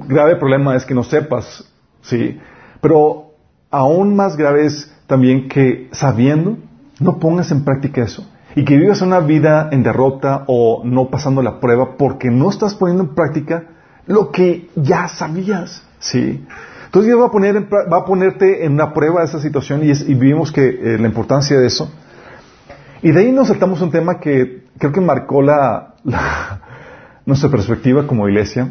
grave 0.07 0.37
problema 0.37 0.77
es 0.77 0.85
que 0.85 0.95
no 0.95 1.05
sepas, 1.05 1.73
¿sí? 2.03 2.39
Pero 2.83 3.31
aún 3.71 4.15
más 4.15 4.37
grave 4.37 4.67
es 4.67 4.92
también 5.07 5.49
que 5.49 5.89
sabiendo, 5.93 6.59
no 7.01 7.19
pongas 7.19 7.51
en 7.51 7.65
práctica 7.65 8.03
eso. 8.03 8.27
Y 8.55 8.65
que 8.65 8.77
vivas 8.77 9.01
una 9.03 9.21
vida 9.21 9.69
en 9.73 9.83
derrota 9.83 10.45
o 10.47 10.83
no 10.85 11.09
pasando 11.09 11.43
la 11.43 11.59
prueba 11.59 11.97
porque 11.97 12.31
no 12.31 12.51
estás 12.51 12.75
poniendo 12.75 13.05
en 13.05 13.15
práctica 13.15 13.65
lo 14.07 14.31
que 14.31 14.69
ya 14.77 15.09
sabías. 15.09 15.83
¿sí? 15.99 16.45
Entonces 16.93 17.07
Dios 17.07 17.21
va 17.21 17.29
a, 17.29 17.31
poner 17.31 17.57
va 17.73 17.99
a 17.99 18.05
ponerte 18.05 18.67
en 18.67 18.73
una 18.73 18.93
prueba 18.93 19.21
de 19.21 19.27
esa 19.27 19.41
situación 19.41 19.83
y, 19.83 20.15
vivimos 20.15 20.53
que 20.53 20.69
eh, 20.69 20.99
la 20.99 21.09
importancia 21.09 21.59
de 21.59 21.67
eso. 21.67 21.91
Y 23.01 23.11
de 23.11 23.21
ahí 23.21 23.33
nos 23.33 23.49
saltamos 23.49 23.81
un 23.81 23.91
tema 23.91 24.21
que 24.21 24.65
creo 24.79 24.93
que 24.93 25.01
marcó 25.01 25.43
nuestra 27.27 27.51
perspectiva 27.51 28.07
como 28.07 28.29
iglesia. 28.29 28.65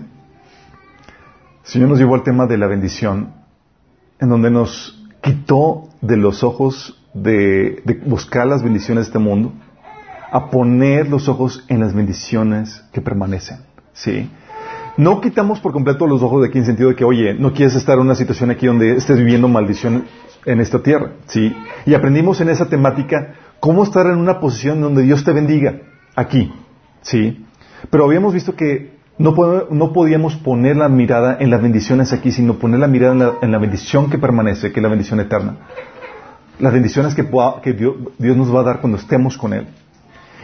El 1.63 1.67
Señor 1.67 1.89
nos 1.89 1.99
llevó 1.99 2.15
al 2.15 2.23
tema 2.23 2.45
de 2.45 2.57
la 2.57 2.67
bendición, 2.67 3.33
en 4.19 4.29
donde 4.29 4.51
nos 4.51 5.03
quitó 5.21 5.90
de 6.01 6.17
los 6.17 6.43
ojos 6.43 7.01
de, 7.13 7.81
buscar 8.05 8.47
las 8.47 8.63
bendiciones 8.63 9.05
de 9.05 9.09
este 9.09 9.19
mundo 9.19 9.53
a 10.31 10.49
poner 10.49 11.09
los 11.09 11.27
ojos 11.27 11.65
en 11.67 11.79
las 11.79 11.93
bendiciones 11.93 12.83
que 12.91 13.01
permanecen. 13.01 13.59
¿Sí? 13.93 14.29
No 14.97 15.21
quitamos 15.21 15.59
por 15.59 15.73
completo 15.73 16.07
los 16.07 16.21
ojos 16.21 16.41
de 16.41 16.47
aquí 16.49 16.57
en 16.57 16.65
sentido 16.65 16.89
de 16.89 16.95
que, 16.95 17.03
oye, 17.03 17.33
no 17.33 17.53
quieres 17.53 17.75
estar 17.75 17.95
en 17.95 18.01
una 18.01 18.15
situación 18.15 18.51
aquí 18.51 18.67
donde 18.67 18.95
estés 18.95 19.17
viviendo 19.17 19.47
maldición 19.47 20.05
en 20.45 20.59
esta 20.59 20.81
tierra. 20.81 21.13
¿Sí? 21.27 21.55
Y 21.85 21.93
aprendimos 21.93 22.41
en 22.41 22.49
esa 22.49 22.67
temática 22.67 23.33
cómo 23.59 23.83
estar 23.83 24.05
en 24.05 24.17
una 24.17 24.39
posición 24.39 24.81
donde 24.81 25.03
Dios 25.03 25.23
te 25.23 25.33
bendiga 25.33 25.81
aquí. 26.15 26.51
¿Sí? 27.01 27.45
Pero 27.89 28.05
habíamos 28.05 28.33
visto 28.33 28.55
que 28.55 29.01
no, 29.21 29.93
podíamos 29.93 30.35
poner 30.35 30.77
la 30.77 30.89
mirada 30.89 31.37
en 31.39 31.49
las 31.49 31.61
bendiciones 31.61 32.11
aquí, 32.11 32.31
sino 32.31 32.55
poner 32.55 32.79
la 32.79 32.87
mirada 32.87 33.37
en 33.41 33.51
la, 33.51 33.57
bendición 33.59 34.09
que 34.09 34.17
permanece, 34.17 34.71
que 34.71 34.79
es 34.79 34.83
la 34.83 34.89
bendición 34.89 35.19
eterna. 35.19 35.57
Las 36.61 36.73
bendiciones 36.73 37.15
que, 37.15 37.23
Dios, 37.73 38.37
nos 38.37 38.55
va 38.55 38.61
a 38.61 38.63
dar 38.63 38.79
cuando 38.79 38.97
estemos 38.97 39.37
con 39.37 39.53
Él. 39.53 39.67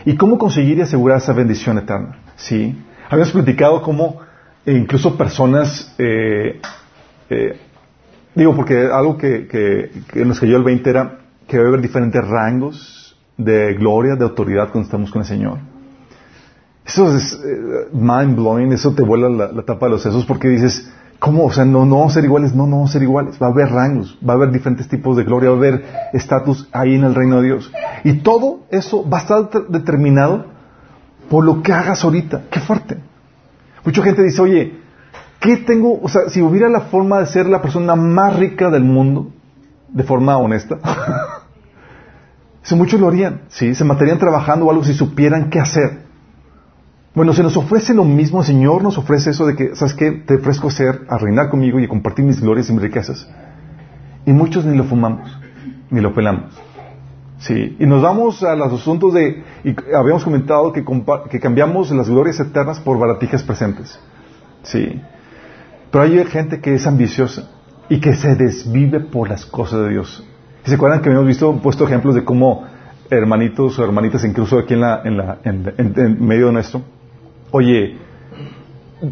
¿Y 0.04 0.16
cómo 0.16 0.38
conseguir 0.38 0.80
y 0.80 0.82
asegurar 0.82 1.20
esa 1.20 1.32
bendición 1.32 1.78
eterna? 1.78 2.18
Sí. 2.36 2.76
Habíamos 3.10 3.32
platicado 3.32 3.82
cómo 3.82 4.20
eh, 4.66 4.74
incluso 4.74 5.16
personas, 5.16 5.94
eh, 5.98 6.60
eh, 7.30 7.60
digo, 8.34 8.56
porque 8.56 8.90
algo 8.92 9.18
que, 9.18 9.48
que, 9.48 10.26
nos 10.26 10.40
cayó 10.40 10.58
el 10.58 10.64
20 10.64 10.90
era 10.90 11.20
que 11.48 11.58
debe 11.58 11.70
haber 11.70 11.82
diferentes 11.82 12.28
rangos 12.28 13.18
de 13.38 13.76
gloria, 13.76 14.16
de 14.16 14.24
autoridad 14.24 14.70
cuando 14.72 14.88
estamos 14.88 15.12
con 15.12 15.22
el 15.22 15.28
Señor. 15.28 15.60
Eso 16.84 17.16
es 17.16 17.34
eh, 17.34 17.90
mind 17.92 18.36
blowing, 18.36 18.72
eso 18.72 18.94
te 18.94 19.04
vuela 19.04 19.30
la, 19.30 19.62
tapa 19.64 19.88
de 19.88 19.92
los 19.92 20.02
sesos 20.02 20.26
porque 20.26 20.48
dices, 20.48 20.90
¿cómo? 21.20 21.46
O 21.46 21.52
sea, 21.52 21.66
no, 21.66 21.86
no 21.86 21.98
vamos 21.98 22.14
a 22.14 22.16
ser 22.16 22.26
iguales, 22.26 22.54
no, 22.54 22.68
no 22.68 22.78
vamos 22.78 22.92
a 22.92 22.94
ser 22.94 23.04
iguales. 23.04 23.38
Va 23.42 23.48
a 23.48 23.50
haber 23.52 23.70
rangos, 23.70 24.18
va 24.28 24.34
a 24.34 24.36
haber 24.36 24.52
diferentes 24.52 24.88
tipos 24.88 25.18
de 25.18 25.24
gloria, 25.24 25.50
va 25.50 25.56
a 25.56 25.60
haber 25.60 25.86
estatus 26.14 26.68
ahí 26.72 26.96
en 26.96 27.04
el 27.04 27.16
reino 27.16 27.42
de 27.42 27.48
Dios. 27.48 27.72
Y 28.04 28.20
todo 28.20 28.62
eso 28.70 29.08
va 29.08 29.20
a 29.20 29.22
estar 29.22 29.50
determinado 29.70 30.46
por 31.30 31.44
lo 31.44 31.62
que 31.62 31.74
hagas 31.74 32.04
ahorita. 32.04 32.44
Qué 32.50 32.60
fuerte. 32.60 32.98
Mucha 33.84 34.04
gente 34.04 34.24
dice, 34.24 34.42
oye, 34.42 34.80
¿qué 35.40 35.58
tengo? 35.58 36.00
O 36.02 36.10
sea, 36.10 36.30
si 36.30 36.42
hubiera 36.42 36.70
la 36.70 36.82
forma 36.82 37.20
de 37.20 37.28
ser 37.28 37.48
la 37.48 37.62
persona 37.62 37.96
más 37.96 38.38
rica 38.38 38.70
del 38.70 38.84
mundo, 38.84 39.32
de 39.90 40.04
forma 40.04 40.38
honesta, 40.38 40.78
eso 42.64 42.76
muchos 42.76 43.00
lo 43.00 43.08
harían, 43.08 43.42
¿sí? 43.48 43.74
Se 43.74 43.84
matarían 43.84 44.20
trabajando 44.20 44.66
o 44.66 44.72
algo 44.72 44.84
si 44.84 44.94
supieran 44.94 45.50
qué 45.50 45.60
hacer. 45.60 46.07
Bueno, 47.18 47.34
se 47.34 47.42
nos 47.42 47.58
ofrece 47.58 47.96
lo 47.96 48.04
mismo, 48.04 48.42
el 48.42 48.46
Señor 48.46 48.84
nos 48.84 48.96
ofrece 49.00 49.32
eso 49.32 49.48
de 49.48 49.56
que, 49.56 49.76
¿sabes 49.76 49.96
qué? 49.96 50.12
Te 50.12 50.36
ofrezco 50.36 50.70
ser, 50.70 51.02
a 51.10 51.18
reinar 51.18 51.50
conmigo 51.50 51.80
y 51.80 51.86
a 51.86 51.88
compartir 51.88 52.24
mis 52.24 52.40
glorias 52.40 52.70
y 52.70 52.74
mis 52.74 52.82
riquezas. 52.84 53.28
Y 54.28 54.34
muchos 54.34 54.66
ni 54.66 54.78
lo 54.78 54.84
fumamos, 54.84 55.36
ni 55.90 56.00
lo 56.00 56.14
pelamos. 56.14 56.54
Sí, 57.40 57.76
y 57.80 57.88
nos 57.88 58.04
vamos 58.04 58.44
a 58.44 58.56
los 58.56 58.72
asuntos 58.72 59.16
de, 59.16 59.44
y 59.64 59.76
habíamos 59.96 60.24
comentado 60.24 60.72
que, 60.72 60.86
que 61.32 61.40
cambiamos 61.40 61.90
las 61.90 62.08
glorias 62.08 62.40
eternas 62.40 62.80
por 62.80 63.00
baratijas 63.00 63.42
presentes. 63.42 64.00
Sí. 64.62 65.02
Pero 65.90 66.04
hay 66.04 66.24
gente 66.26 66.62
que 66.62 66.76
es 66.76 66.86
ambiciosa 66.86 67.50
y 67.90 68.00
que 68.00 68.14
se 68.14 68.36
desvive 68.36 69.00
por 69.00 69.28
las 69.28 69.44
cosas 69.44 69.80
de 69.86 69.90
Dios. 69.90 70.24
¿Y 70.64 70.70
se 70.70 70.76
acuerdan 70.76 71.02
que 71.02 71.10
habíamos 71.10 71.28
visto, 71.28 71.52
puesto 71.64 71.84
ejemplos 71.84 72.14
de 72.14 72.24
cómo 72.24 72.66
hermanitos 73.10 73.80
o 73.80 73.84
hermanitas, 73.84 74.24
incluso 74.24 74.60
aquí 74.60 74.76
en, 74.76 74.82
la, 74.82 75.02
en, 75.04 75.18
la, 75.18 75.40
en, 75.44 76.24
medio 76.24 76.48
de 76.48 76.54
nuestro, 76.54 76.84
oye, 77.52 77.98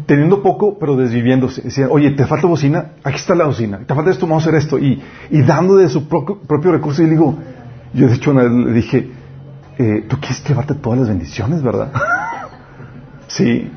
teniendo 0.06 0.42
poco, 0.42 0.78
pero 0.78 0.96
desviviéndose. 0.96 1.62
Decían, 1.62 1.88
oye, 1.90 2.10
¿te 2.12 2.26
falta 2.26 2.46
bocina? 2.46 2.92
Aquí 3.04 3.16
está 3.16 3.34
la 3.34 3.46
bocina. 3.46 3.78
¿Te 3.86 3.94
falta 3.94 4.10
esto? 4.10 4.26
Vamos 4.26 4.46
a 4.46 4.48
hacer 4.48 4.58
esto. 4.58 4.78
Y, 4.78 5.02
y 5.30 5.42
dando 5.42 5.76
de 5.76 5.88
su 5.88 6.08
propio, 6.08 6.72
recurso. 6.72 7.02
Y 7.02 7.06
le 7.06 7.12
digo, 7.12 7.36
yo 7.92 8.08
de 8.08 8.14
hecho 8.14 8.30
una 8.32 8.42
vez 8.44 8.52
le 8.52 8.72
dije, 8.72 9.10
eh, 9.78 10.06
tú 10.08 10.16
quieres 10.18 10.42
llevarte 10.46 10.74
todas 10.74 11.00
las 11.00 11.08
bendiciones, 11.08 11.62
¿verdad? 11.62 11.92
sí. 13.28 13.70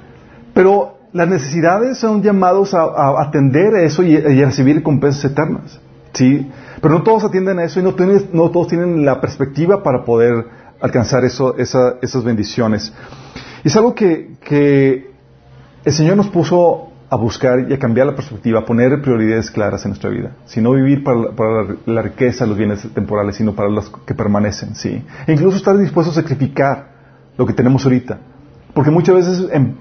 Pero 0.53 0.97
las 1.13 1.27
necesidades 1.27 1.97
son 1.97 2.21
llamados 2.21 2.73
a, 2.73 3.21
atender 3.21 3.75
a 3.75 3.83
eso 3.83 4.03
y, 4.03 4.15
a 4.15 4.45
recibir 4.45 4.77
recompensas 4.77 5.31
eternas. 5.31 5.79
¿sí? 6.13 6.49
Pero 6.81 6.95
no 6.95 7.03
todos 7.03 7.23
atienden 7.23 7.59
a 7.59 7.63
eso 7.63 7.79
y 7.79 7.83
no, 7.83 7.95
no 8.33 8.51
todos 8.51 8.67
tienen 8.67 9.05
la 9.05 9.21
perspectiva 9.21 9.83
para 9.83 10.03
poder 10.05 10.45
alcanzar 10.81 11.23
eso, 11.25 11.55
esas 11.57 12.23
bendiciones. 12.23 12.93
Es 13.63 13.75
algo 13.75 13.95
que, 13.95 14.35
que 14.41 15.11
el 15.83 15.93
Señor 15.93 16.17
nos 16.17 16.29
puso 16.29 16.89
a 17.09 17.15
buscar 17.15 17.65
y 17.69 17.73
a 17.73 17.79
cambiar 17.79 18.05
la 18.05 18.15
perspectiva, 18.15 18.59
a 18.59 18.65
poner 18.65 19.01
prioridades 19.01 19.49
claras 19.49 19.83
en 19.85 19.91
nuestra 19.91 20.09
vida. 20.11 20.31
Si 20.45 20.61
no 20.61 20.73
vivir 20.73 21.03
para, 21.03 21.65
la, 21.85 22.01
riqueza, 22.01 22.45
los 22.45 22.57
bienes 22.57 22.87
temporales, 22.93 23.35
sino 23.35 23.53
para 23.53 23.69
los 23.69 23.89
que 24.05 24.13
permanecen, 24.13 24.75
¿sí? 24.75 25.03
E 25.25 25.33
incluso 25.33 25.57
estar 25.57 25.75
dispuesto 25.77 26.11
a 26.11 26.15
sacrificar 26.15 26.89
lo 27.35 27.47
que 27.47 27.53
tenemos 27.53 27.83
ahorita. 27.83 28.19
Porque 28.75 28.91
muchas 28.91 29.15
veces 29.15 29.49
en, 29.51 29.75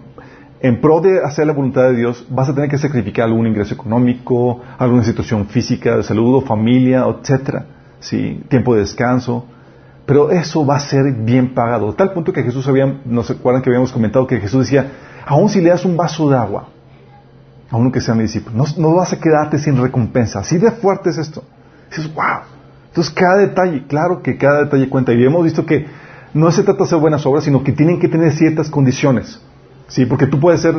en 0.60 0.80
pro 0.80 1.02
de 1.02 1.22
hacer 1.22 1.46
la 1.46 1.52
voluntad 1.52 1.90
de 1.90 1.96
Dios, 1.96 2.26
vas 2.30 2.48
a 2.48 2.54
tener 2.54 2.70
que 2.70 2.78
sacrificar 2.78 3.26
algún 3.26 3.46
ingreso 3.46 3.74
económico, 3.74 4.62
alguna 4.78 5.04
situación 5.04 5.46
física, 5.48 5.98
de 5.98 6.02
salud, 6.02 6.42
familia, 6.44 7.04
etcétera, 7.06 7.66
¿sí? 8.00 8.42
Tiempo 8.48 8.74
de 8.74 8.80
descanso. 8.80 9.44
Pero 10.08 10.30
eso 10.30 10.64
va 10.64 10.76
a 10.76 10.80
ser 10.80 11.12
bien 11.12 11.52
pagado. 11.52 11.92
Tal 11.92 12.14
punto 12.14 12.32
que 12.32 12.42
Jesús 12.42 12.66
había, 12.66 12.86
no 13.04 13.20
acuerdan 13.20 13.60
que 13.60 13.68
habíamos 13.68 13.92
comentado 13.92 14.26
que 14.26 14.40
Jesús 14.40 14.60
decía, 14.60 14.90
aún 15.26 15.50
si 15.50 15.60
le 15.60 15.68
das 15.68 15.84
un 15.84 15.98
vaso 15.98 16.30
de 16.30 16.36
agua 16.38 16.70
a 17.70 17.76
uno 17.76 17.92
que 17.92 18.00
sea 18.00 18.14
mi 18.14 18.22
discípulo, 18.22 18.64
no, 18.78 18.94
vas 18.94 19.12
a 19.12 19.20
quedarte 19.20 19.58
sin 19.58 19.78
recompensa. 19.78 20.38
Así 20.38 20.56
de 20.56 20.70
fuerte 20.70 21.10
es 21.10 21.18
esto. 21.18 21.44
dices, 21.90 22.10
wow. 22.14 22.40
Entonces 22.86 23.12
cada 23.12 23.36
detalle, 23.36 23.86
claro 23.86 24.22
que 24.22 24.38
cada 24.38 24.64
detalle 24.64 24.88
cuenta. 24.88 25.12
Y 25.12 25.22
hemos 25.22 25.44
visto 25.44 25.66
que 25.66 25.84
no 26.32 26.50
se 26.52 26.62
trata 26.62 26.78
de 26.78 26.84
hacer 26.84 26.98
buenas 27.00 27.26
obras, 27.26 27.44
sino 27.44 27.62
que 27.62 27.72
tienen 27.72 28.00
que 28.00 28.08
tener 28.08 28.32
ciertas 28.32 28.70
condiciones. 28.70 29.42
Sí, 29.88 30.06
porque 30.06 30.26
tú 30.26 30.40
puedes 30.40 30.62
ser 30.62 30.74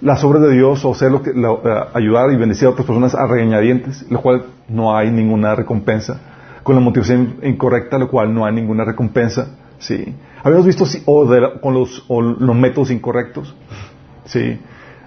las 0.00 0.24
obras 0.24 0.42
de 0.42 0.54
Dios 0.54 0.84
o 0.84 0.92
ser 0.92 1.12
lo 1.12 1.22
que, 1.22 1.30
eh, 1.30 1.84
ayudar 1.94 2.32
y 2.32 2.36
bendecir 2.36 2.66
a 2.66 2.70
otras 2.70 2.84
personas 2.84 3.14
a 3.14 3.28
regañadientes, 3.28 4.10
lo 4.10 4.20
cual 4.20 4.46
no 4.68 4.96
hay 4.96 5.12
ninguna 5.12 5.54
recompensa. 5.54 6.31
Con 6.62 6.74
la 6.74 6.80
motivación 6.80 7.36
incorrecta, 7.42 7.98
lo 7.98 8.08
cual 8.08 8.32
no 8.32 8.44
hay 8.44 8.54
ninguna 8.54 8.84
recompensa. 8.84 9.56
Sí. 9.78 10.14
Habíamos 10.42 10.66
visto 10.66 10.84
o 11.06 11.28
con 11.60 11.74
los, 11.74 12.06
los, 12.08 12.56
métodos 12.56 12.90
incorrectos. 12.90 13.54
Sí. 14.24 14.58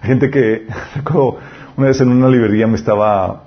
Hay 0.01 0.07
gente 0.07 0.29
que, 0.29 0.67
una 1.77 1.87
vez 1.87 2.01
en 2.01 2.09
una 2.09 2.29
librería 2.29 2.67
me 2.67 2.75
estaba 2.75 3.43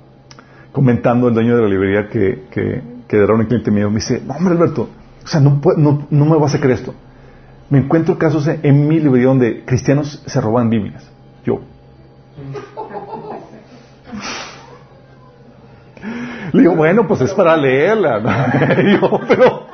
comentando 0.73 1.29
el 1.29 1.35
dueño 1.35 1.57
de 1.57 1.63
la 1.63 1.69
librería 1.69 2.09
que, 2.09 2.45
que, 2.51 2.83
que 3.07 3.17
era 3.17 3.35
un 3.35 3.45
cliente 3.45 3.71
mío, 3.71 3.91
me 3.91 3.97
dice, 3.97 4.23
no, 4.25 4.35
hombre 4.35 4.55
Alberto, 4.55 4.89
o 5.25 5.27
sea, 5.27 5.41
no, 5.41 5.61
no, 5.77 6.07
no 6.09 6.25
me 6.25 6.37
vas 6.37 6.55
a 6.55 6.61
creer 6.61 6.79
esto 6.79 6.95
me 7.71 7.79
encuentro 7.79 8.19
casos 8.19 8.49
en 8.49 8.89
mi 8.89 8.99
librería 8.99 9.29
donde 9.29 9.65
cristianos 9.65 10.21
se 10.27 10.41
roban 10.41 10.71
Biblias. 10.71 11.09
Yo. 11.45 11.61
Le 16.53 16.61
digo, 16.61 16.75
bueno, 16.75 17.07
pues 17.07 17.21
es 17.21 17.33
para 17.33 17.57
leerla. 17.57 18.21
pero, 19.29 19.67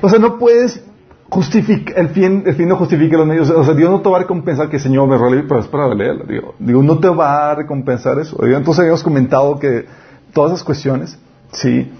o 0.00 0.08
sea, 0.08 0.18
no 0.18 0.38
puedes 0.38 0.84
justificar, 1.28 1.98
el 1.98 2.08
fin, 2.10 2.42
el 2.46 2.54
fin 2.54 2.68
no 2.68 2.76
justifica 2.76 3.16
los 3.16 3.26
medios. 3.26 3.50
O 3.50 3.64
sea, 3.64 3.74
Dios 3.74 3.90
no 3.90 4.00
te 4.00 4.08
va 4.08 4.16
a 4.16 4.20
recompensar 4.20 4.68
que 4.68 4.76
el 4.76 4.82
Señor 4.82 5.08
me 5.08 5.16
role, 5.16 5.44
pero 5.44 5.60
es 5.60 5.66
para 5.66 5.94
leerla. 5.94 6.24
Digo, 6.26 6.54
digo, 6.58 6.82
no 6.82 6.98
te 6.98 7.08
va 7.08 7.50
a 7.50 7.54
recompensar 7.54 8.18
eso. 8.18 8.36
Entonces 8.44 8.80
habíamos 8.80 9.02
comentado 9.02 9.58
que 9.58 9.86
todas 10.32 10.52
esas 10.52 10.64
cuestiones, 10.64 11.18
sí. 11.52 11.90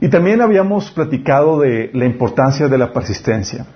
Y 0.00 0.08
también 0.08 0.42
habíamos 0.42 0.90
platicado 0.90 1.60
de 1.60 1.90
la 1.94 2.04
importancia 2.04 2.68
de 2.68 2.78
la 2.78 2.92
persistencia. 2.92 3.66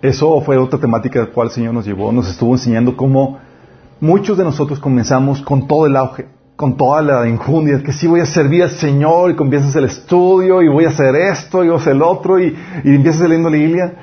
Eso 0.00 0.40
fue 0.40 0.58
otra 0.58 0.80
temática 0.80 1.20
de 1.20 1.26
la 1.26 1.32
cual 1.32 1.48
el 1.48 1.54
Señor 1.54 1.74
nos 1.74 1.86
llevó. 1.86 2.10
Nos 2.10 2.28
estuvo 2.28 2.52
enseñando 2.52 2.96
cómo 2.96 3.38
muchos 4.00 4.36
de 4.36 4.42
nosotros 4.42 4.80
comenzamos 4.80 5.40
con 5.42 5.68
todo 5.68 5.86
el 5.86 5.96
auge, 5.96 6.26
con 6.56 6.76
toda 6.76 7.02
la 7.02 7.28
injundia, 7.28 7.82
que 7.82 7.92
sí 7.92 8.06
voy 8.06 8.20
a 8.20 8.26
servir 8.26 8.62
al 8.62 8.70
Señor 8.70 9.30
y 9.30 9.34
comienzas 9.34 9.74
el 9.76 9.84
estudio 9.84 10.62
y 10.62 10.68
voy 10.68 10.84
a 10.84 10.88
hacer 10.88 11.14
esto 11.16 11.64
y 11.64 11.68
voy 11.68 11.76
a 11.76 11.80
hacer 11.80 11.94
el 11.94 12.02
otro 12.02 12.38
y, 12.38 12.54
y 12.84 12.94
empiezas 12.94 13.22
leyendo 13.22 13.50
la 13.50 13.56
Biblia. 13.56 13.94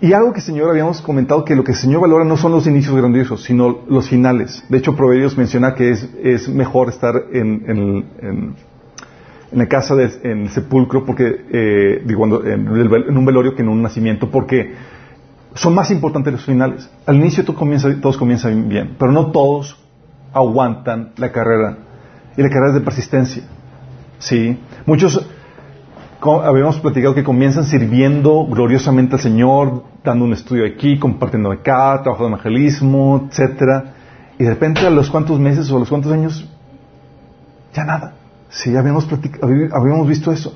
Y 0.00 0.12
algo 0.12 0.32
que 0.32 0.40
Señor 0.40 0.70
habíamos 0.70 1.00
comentado 1.00 1.44
que 1.44 1.54
lo 1.54 1.62
que 1.62 1.72
el 1.72 1.78
Señor 1.78 2.00
valora 2.00 2.24
no 2.24 2.36
son 2.36 2.52
los 2.52 2.66
inicios 2.66 2.94
grandiosos, 2.96 3.44
sino 3.44 3.80
los 3.88 4.08
finales. 4.08 4.64
De 4.68 4.78
hecho, 4.78 4.96
Proverbios 4.96 5.38
menciona 5.38 5.74
que 5.74 5.90
es, 5.90 6.08
es 6.22 6.48
mejor 6.48 6.88
estar 6.88 7.14
en, 7.32 7.64
en, 7.68 8.04
en 8.20 8.54
en 9.52 9.58
la 9.58 9.68
casa, 9.68 9.94
de, 9.94 10.10
en 10.22 10.42
el 10.42 10.48
sepulcro, 10.50 11.04
porque, 11.04 11.44
eh, 11.50 12.02
digo, 12.06 12.24
en, 12.44 13.16
un 13.16 13.24
velorio 13.24 13.54
que 13.54 13.62
en 13.62 13.68
un 13.68 13.82
nacimiento, 13.82 14.30
porque 14.30 14.72
son 15.54 15.74
más 15.74 15.90
importantes 15.90 16.32
los 16.32 16.44
finales. 16.44 16.90
Al 17.04 17.16
inicio 17.16 17.44
todo 17.44 17.56
comienza, 17.56 17.94
todos 18.00 18.16
comienzan 18.16 18.68
bien, 18.68 18.96
pero 18.98 19.12
no 19.12 19.30
todos 19.30 19.78
aguantan 20.32 21.12
la 21.16 21.32
carrera. 21.32 21.78
Y 22.36 22.42
la 22.42 22.48
carrera 22.48 22.68
es 22.68 22.74
de 22.74 22.80
persistencia. 22.80 23.42
¿Sí? 24.18 24.58
Muchos 24.86 25.26
habíamos 26.22 26.78
platicado 26.78 27.14
que 27.14 27.24
comienzan 27.24 27.64
sirviendo 27.64 28.46
gloriosamente 28.46 29.16
al 29.16 29.20
Señor, 29.20 29.82
dando 30.04 30.24
un 30.24 30.32
estudio 30.32 30.64
aquí, 30.64 30.98
compartiendo 30.98 31.50
acá, 31.50 32.00
trabajo 32.02 32.24
de 32.24 32.28
evangelismo, 32.28 33.28
etcétera, 33.28 33.94
y 34.38 34.44
de 34.44 34.50
repente 34.50 34.86
a 34.86 34.90
los 34.90 35.10
cuantos 35.10 35.40
meses 35.40 35.70
o 35.70 35.76
a 35.76 35.80
los 35.80 35.88
cuantos 35.88 36.12
años, 36.12 36.48
ya 37.74 37.84
nada. 37.84 38.14
Sí, 38.50 38.76
habíamos, 38.76 39.08
habíamos 39.72 40.06
visto 40.06 40.30
eso. 40.30 40.54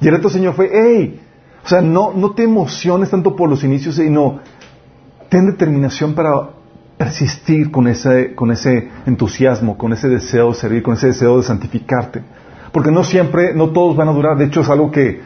Y 0.00 0.08
el 0.08 0.14
reto 0.14 0.28
Señor 0.28 0.54
fue, 0.54 0.70
hey, 0.72 1.20
o 1.64 1.68
sea, 1.68 1.80
no, 1.80 2.12
no 2.14 2.32
te 2.32 2.44
emociones 2.44 3.10
tanto 3.10 3.36
por 3.36 3.48
los 3.48 3.62
inicios, 3.62 3.96
sino 3.96 4.40
ten 5.28 5.46
determinación 5.46 6.14
para 6.14 6.50
persistir 6.96 7.70
con 7.70 7.88
ese, 7.88 8.34
con 8.34 8.50
ese 8.50 8.88
entusiasmo, 9.06 9.76
con 9.76 9.92
ese 9.92 10.08
deseo 10.08 10.48
de 10.48 10.54
servir, 10.54 10.82
con 10.82 10.94
ese 10.94 11.08
deseo 11.08 11.36
de 11.36 11.42
santificarte. 11.42 12.22
Porque 12.72 12.90
no 12.90 13.04
siempre, 13.04 13.54
no 13.54 13.70
todos 13.70 13.96
van 13.96 14.08
a 14.08 14.12
durar. 14.12 14.36
De 14.36 14.46
hecho, 14.46 14.60
es 14.62 14.68
algo 14.68 14.90
que 14.90 15.20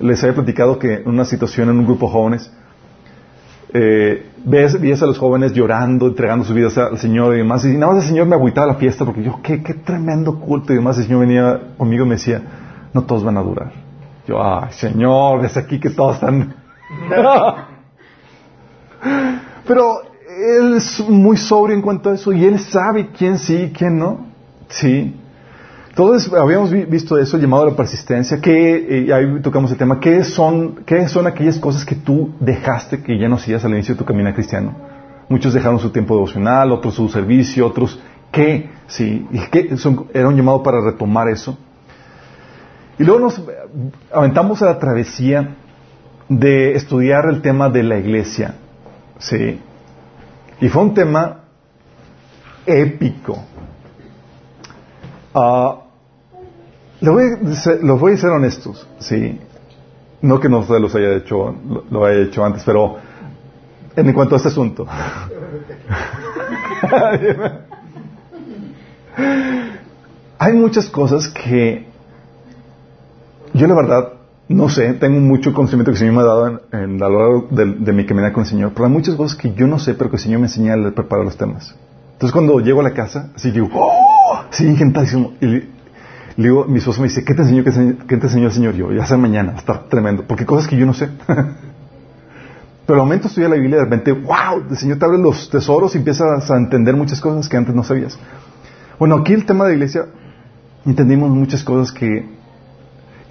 les 0.00 0.22
había 0.22 0.34
platicado 0.34 0.78
que 0.78 0.94
en 0.94 1.08
una 1.08 1.24
situación 1.24 1.68
en 1.68 1.78
un 1.78 1.84
grupo 1.84 2.06
de 2.06 2.12
jóvenes, 2.12 2.52
eh, 3.74 4.26
ves, 4.44 5.02
a 5.02 5.06
los 5.06 5.18
jóvenes 5.18 5.52
llorando, 5.52 6.08
entregando 6.08 6.44
sus 6.44 6.54
vidas 6.54 6.76
al 6.76 6.98
Señor 6.98 7.34
y 7.34 7.38
demás, 7.38 7.64
y 7.64 7.68
nada 7.68 7.92
más 7.92 8.02
el 8.02 8.08
Señor 8.10 8.26
me 8.26 8.34
agüitaba 8.34 8.66
la 8.66 8.74
fiesta 8.74 9.04
porque 9.04 9.22
yo, 9.22 9.40
qué, 9.42 9.62
qué 9.62 9.74
tremendo 9.74 10.38
culto 10.38 10.72
y 10.72 10.76
demás, 10.76 10.98
el 10.98 11.04
Señor 11.04 11.20
venía 11.20 11.60
conmigo 11.78 12.04
y 12.04 12.08
me 12.08 12.16
decía, 12.16 12.42
no 12.92 13.04
todos 13.04 13.24
van 13.24 13.38
a 13.38 13.42
durar. 13.42 13.72
Yo, 14.26 14.42
ay, 14.42 14.72
Señor, 14.72 15.44
es 15.44 15.56
aquí 15.56 15.80
que 15.80 15.90
todos 15.90 16.16
están. 16.16 16.54
Pero 19.66 20.11
Él 20.32 20.74
es 20.74 21.00
muy 21.08 21.36
sobrio 21.36 21.76
en 21.76 21.82
cuanto 21.82 22.10
a 22.10 22.14
eso 22.14 22.32
y 22.32 22.44
Él 22.44 22.58
sabe 22.58 23.10
quién 23.16 23.38
sí 23.38 23.54
y 23.54 23.70
quién 23.70 23.98
no. 23.98 24.26
Sí. 24.68 25.14
Entonces, 25.90 26.32
habíamos 26.32 26.70
visto 26.70 27.18
eso, 27.18 27.36
llamado 27.36 27.64
a 27.64 27.70
la 27.70 27.76
persistencia, 27.76 28.40
que, 28.40 29.04
eh, 29.06 29.12
ahí 29.12 29.42
tocamos 29.42 29.70
el 29.72 29.76
tema, 29.76 30.00
¿qué 30.00 30.24
son, 30.24 30.76
¿qué 30.86 31.06
son 31.06 31.26
aquellas 31.26 31.58
cosas 31.58 31.84
que 31.84 31.94
tú 31.94 32.34
dejaste 32.40 33.02
que 33.02 33.18
ya 33.18 33.28
no 33.28 33.34
hacías 33.34 33.62
al 33.66 33.72
inicio 33.72 33.94
de 33.94 33.98
tu 33.98 34.04
camino 34.06 34.32
cristiano? 34.32 34.74
Muchos 35.28 35.52
dejaron 35.52 35.78
su 35.78 35.90
tiempo 35.90 36.14
devocional, 36.14 36.72
otros 36.72 36.94
su 36.94 37.10
servicio, 37.10 37.66
otros, 37.66 38.00
¿qué? 38.30 38.70
Sí, 38.86 39.26
y 39.30 39.38
que 39.50 39.68
era 40.14 40.28
un 40.28 40.36
llamado 40.36 40.62
para 40.62 40.80
retomar 40.80 41.28
eso. 41.28 41.58
Y 42.98 43.04
luego 43.04 43.20
nos 43.20 43.42
aventamos 44.14 44.62
a 44.62 44.66
la 44.66 44.78
travesía 44.78 45.56
de 46.28 46.72
estudiar 46.72 47.26
el 47.28 47.42
tema 47.42 47.68
de 47.68 47.82
la 47.82 47.98
iglesia. 47.98 48.54
Sí. 49.18 49.60
Y 50.62 50.68
fue 50.68 50.82
un 50.82 50.94
tema 50.94 51.40
épico. 52.64 53.44
Uh, 55.34 55.74
los 57.00 58.00
voy 58.00 58.12
a 58.12 58.16
ser 58.16 58.30
honestos, 58.30 58.86
sí. 59.00 59.40
No 60.20 60.38
que 60.38 60.48
no 60.48 60.64
los 60.78 60.94
haya 60.94 61.16
hecho, 61.16 61.56
lo, 61.90 62.04
haya 62.04 62.20
hecho 62.20 62.44
antes, 62.44 62.62
pero 62.64 62.98
en 63.96 64.12
cuanto 64.12 64.36
a 64.36 64.38
este 64.38 64.50
asunto. 64.50 64.86
Hay 70.38 70.52
muchas 70.52 70.88
cosas 70.88 71.26
que 71.28 71.88
yo 73.52 73.66
la 73.66 73.74
verdad 73.74 74.12
no 74.52 74.68
sé, 74.68 74.94
tengo 74.94 75.20
mucho 75.20 75.52
conocimiento 75.52 75.90
que 75.90 75.94
el 75.94 75.98
Señor 75.98 76.14
me 76.14 76.20
ha 76.20 76.24
dado 76.24 76.48
en, 76.48 76.60
en 76.72 77.02
a 77.02 77.08
lo 77.08 77.18
largo 77.18 77.48
de, 77.50 77.92
mi 77.92 78.06
caminata 78.06 78.32
con 78.32 78.44
el 78.44 78.48
Señor, 78.48 78.72
pero 78.74 78.86
hay 78.86 78.92
muchas 78.92 79.14
cosas 79.14 79.36
que 79.36 79.52
yo 79.54 79.66
no 79.66 79.78
sé, 79.78 79.94
pero 79.94 80.10
que 80.10 80.16
el 80.16 80.22
Señor 80.22 80.40
me 80.40 80.46
enseña 80.46 80.74
a 80.74 80.90
preparar 80.90 81.24
los 81.24 81.36
temas. 81.36 81.74
Entonces 82.12 82.32
cuando 82.32 82.60
llego 82.60 82.80
a 82.80 82.82
la 82.84 82.92
casa, 82.92 83.30
así 83.34 83.50
digo, 83.50 83.68
¡oh! 83.72 84.44
Sí, 84.50 84.66
encantadísimo. 84.66 85.32
Y 85.40 85.46
le, 85.46 85.68
digo, 86.36 86.66
mi 86.66 86.78
esposo 86.78 87.00
me 87.00 87.08
dice, 87.08 87.24
¿qué 87.24 87.34
te 87.34 87.42
enseñó, 87.42 87.64
qué 87.64 88.16
te 88.16 88.26
enseñó 88.26 88.46
el 88.46 88.52
Señor? 88.52 88.74
Yo, 88.74 88.92
ya 88.92 89.06
sea 89.06 89.16
mañana, 89.16 89.54
está 89.56 89.84
tremendo, 89.88 90.24
porque 90.26 90.46
cosas 90.46 90.68
que 90.68 90.76
yo 90.76 90.86
no 90.86 90.94
sé. 90.94 91.08
pero 92.86 93.00
al 93.00 93.06
momento 93.06 93.28
estudia 93.28 93.48
la 93.48 93.56
Biblia 93.56 93.76
y 93.76 93.78
de 93.78 93.84
repente, 93.84 94.12
wow, 94.12 94.64
el 94.70 94.76
Señor 94.76 94.98
te 94.98 95.04
abre 95.04 95.18
los 95.18 95.50
tesoros 95.50 95.94
y 95.94 95.98
empiezas 95.98 96.50
a 96.50 96.56
entender 96.56 96.96
muchas 96.96 97.20
cosas 97.20 97.48
que 97.48 97.56
antes 97.56 97.74
no 97.74 97.82
sabías. 97.82 98.18
Bueno, 98.98 99.16
aquí 99.16 99.32
el 99.32 99.46
tema 99.46 99.64
de 99.64 99.70
la 99.70 99.76
iglesia, 99.76 100.06
entendimos 100.84 101.30
muchas 101.30 101.64
cosas 101.64 101.92
que, 101.92 102.41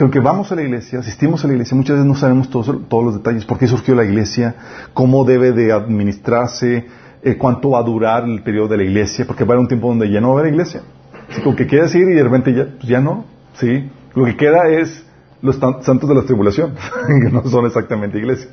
que 0.01 0.05
aunque 0.05 0.19
vamos 0.19 0.51
a 0.51 0.55
la 0.55 0.63
iglesia, 0.63 0.97
asistimos 0.97 1.45
a 1.45 1.47
la 1.47 1.53
iglesia, 1.53 1.77
muchas 1.77 1.97
veces 1.97 2.07
no 2.07 2.15
sabemos 2.15 2.49
todos, 2.49 2.75
todos 2.89 3.03
los 3.03 3.13
detalles, 3.13 3.45
por 3.45 3.59
qué 3.59 3.67
surgió 3.67 3.93
la 3.93 4.03
iglesia, 4.03 4.55
cómo 4.95 5.23
debe 5.25 5.51
de 5.51 5.71
administrarse, 5.71 6.87
eh, 7.21 7.37
cuánto 7.37 7.69
va 7.69 7.79
a 7.79 7.83
durar 7.83 8.23
el 8.23 8.41
periodo 8.41 8.69
de 8.69 8.77
la 8.77 8.83
iglesia, 8.83 9.25
porque 9.27 9.43
va 9.43 9.49
a 9.49 9.53
haber 9.53 9.61
un 9.61 9.67
tiempo 9.67 9.89
donde 9.89 10.09
ya 10.09 10.19
no 10.19 10.29
va 10.29 10.37
a 10.37 10.39
haber 10.39 10.53
iglesia. 10.53 10.81
Así 11.29 11.41
como 11.43 11.55
que 11.55 11.67
quieres 11.67 11.93
ir 11.93 12.09
y 12.09 12.15
de 12.15 12.23
repente 12.23 12.51
ya, 12.51 12.65
pues 12.77 12.87
ya 12.87 12.99
no, 12.99 13.25
¿sí? 13.53 13.91
Lo 14.15 14.25
que 14.25 14.35
queda 14.35 14.69
es 14.69 15.05
los 15.43 15.57
santos 15.57 16.09
de 16.09 16.15
la 16.15 16.23
tribulación, 16.23 16.73
que 17.23 17.29
no 17.31 17.43
son 17.45 17.67
exactamente 17.67 18.17
iglesia. 18.17 18.49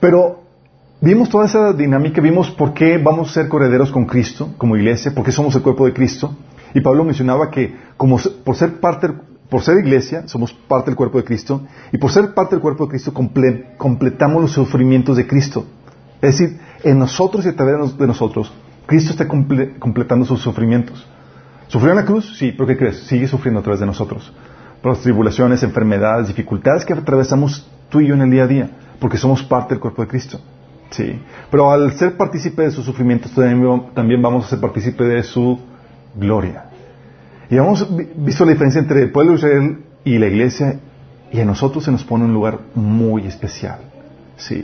Pero 0.00 0.40
vimos 1.02 1.28
toda 1.28 1.44
esa 1.44 1.74
dinámica, 1.74 2.22
vimos 2.22 2.50
por 2.50 2.72
qué 2.72 2.96
vamos 2.96 3.28
a 3.28 3.34
ser 3.34 3.48
correderos 3.48 3.90
con 3.90 4.06
Cristo 4.06 4.54
como 4.56 4.74
iglesia, 4.74 5.12
por 5.14 5.22
qué 5.22 5.32
somos 5.32 5.54
el 5.54 5.60
cuerpo 5.60 5.84
de 5.84 5.92
Cristo. 5.92 6.34
Y 6.72 6.80
Pablo 6.80 7.04
mencionaba 7.04 7.50
que 7.50 7.76
como 7.98 8.18
por 8.42 8.56
ser 8.56 8.80
parte, 8.80 9.08
por 9.48 9.62
ser 9.62 9.78
iglesia, 9.78 10.28
somos 10.28 10.52
parte 10.52 10.90
del 10.90 10.96
cuerpo 10.96 11.18
de 11.18 11.24
Cristo, 11.24 11.62
y 11.92 11.98
por 11.98 12.10
ser 12.10 12.34
parte 12.34 12.54
del 12.54 12.60
cuerpo 12.60 12.84
de 12.84 12.90
Cristo 12.90 13.12
completamos 13.14 14.42
los 14.42 14.52
sufrimientos 14.52 15.16
de 15.16 15.26
Cristo. 15.26 15.64
Es 16.20 16.38
decir, 16.38 16.60
en 16.82 16.98
nosotros 16.98 17.46
y 17.46 17.48
a 17.48 17.56
través 17.56 17.96
de 17.96 18.06
nosotros, 18.06 18.52
Cristo 18.86 19.12
está 19.12 19.26
completando 19.26 20.26
sus 20.26 20.40
sufrimientos. 20.40 21.06
¿Sufrió 21.68 21.90
en 21.90 21.96
la 21.96 22.04
cruz? 22.04 22.36
Sí, 22.38 22.52
pero 22.52 22.66
¿qué 22.66 22.76
crees? 22.76 23.00
Sigue 23.06 23.28
sufriendo 23.28 23.60
a 23.60 23.62
través 23.62 23.80
de 23.80 23.86
nosotros. 23.86 24.32
Por 24.82 24.92
las 24.92 25.02
tribulaciones, 25.02 25.62
enfermedades, 25.62 26.28
dificultades 26.28 26.84
que 26.84 26.92
atravesamos 26.92 27.68
tú 27.88 28.00
y 28.00 28.08
yo 28.08 28.14
en 28.14 28.22
el 28.22 28.30
día 28.30 28.44
a 28.44 28.46
día, 28.46 28.70
porque 28.98 29.18
somos 29.18 29.42
parte 29.42 29.74
del 29.74 29.80
cuerpo 29.80 30.02
de 30.02 30.08
Cristo. 30.08 30.40
Sí. 30.90 31.20
Pero 31.50 31.70
al 31.70 31.92
ser 31.92 32.16
partícipe 32.16 32.62
de 32.62 32.70
sus 32.70 32.84
sufrimientos, 32.84 33.32
también 33.32 34.22
vamos 34.22 34.46
a 34.46 34.48
ser 34.48 34.60
partícipe 34.60 35.04
de 35.04 35.22
su 35.22 35.58
gloria. 36.14 36.64
Y 37.50 37.56
hemos 37.56 37.86
visto 38.16 38.44
la 38.44 38.52
diferencia 38.52 38.80
entre 38.80 39.02
el 39.02 39.10
pueblo 39.10 39.32
de 39.32 39.38
Israel 39.38 39.78
y 40.04 40.18
la 40.18 40.26
iglesia, 40.26 40.80
y 41.32 41.40
a 41.40 41.44
nosotros 41.44 41.84
se 41.84 41.92
nos 41.92 42.04
pone 42.04 42.24
un 42.24 42.32
lugar 42.32 42.58
muy 42.74 43.26
especial. 43.26 43.78
Sí. 44.36 44.62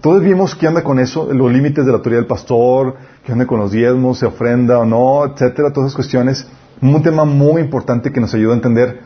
Todos 0.00 0.22
vimos 0.22 0.54
qué 0.54 0.66
anda 0.66 0.82
con 0.82 0.98
eso, 0.98 1.32
los 1.32 1.52
límites 1.52 1.84
de 1.84 1.90
la 1.90 1.98
autoridad 1.98 2.20
del 2.20 2.28
pastor, 2.28 2.96
qué 3.24 3.32
anda 3.32 3.46
con 3.46 3.58
los 3.58 3.72
diezmos, 3.72 4.18
se 4.18 4.26
ofrenda 4.26 4.78
o 4.78 4.86
no, 4.86 5.24
etcétera, 5.24 5.72
todas 5.72 5.88
esas 5.88 5.96
cuestiones. 5.96 6.46
Un 6.80 7.02
tema 7.02 7.24
muy 7.24 7.60
importante 7.62 8.12
que 8.12 8.20
nos 8.20 8.34
ayuda 8.34 8.52
a 8.52 8.56
entender 8.56 9.00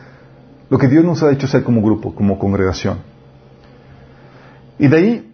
lo 0.68 0.78
que 0.78 0.88
Dios 0.88 1.04
nos 1.04 1.22
ha 1.22 1.30
hecho 1.30 1.46
ser 1.46 1.64
como 1.64 1.82
grupo, 1.82 2.14
como 2.14 2.38
congregación. 2.38 2.98
Y 4.78 4.88
de 4.88 4.96
ahí 4.96 5.32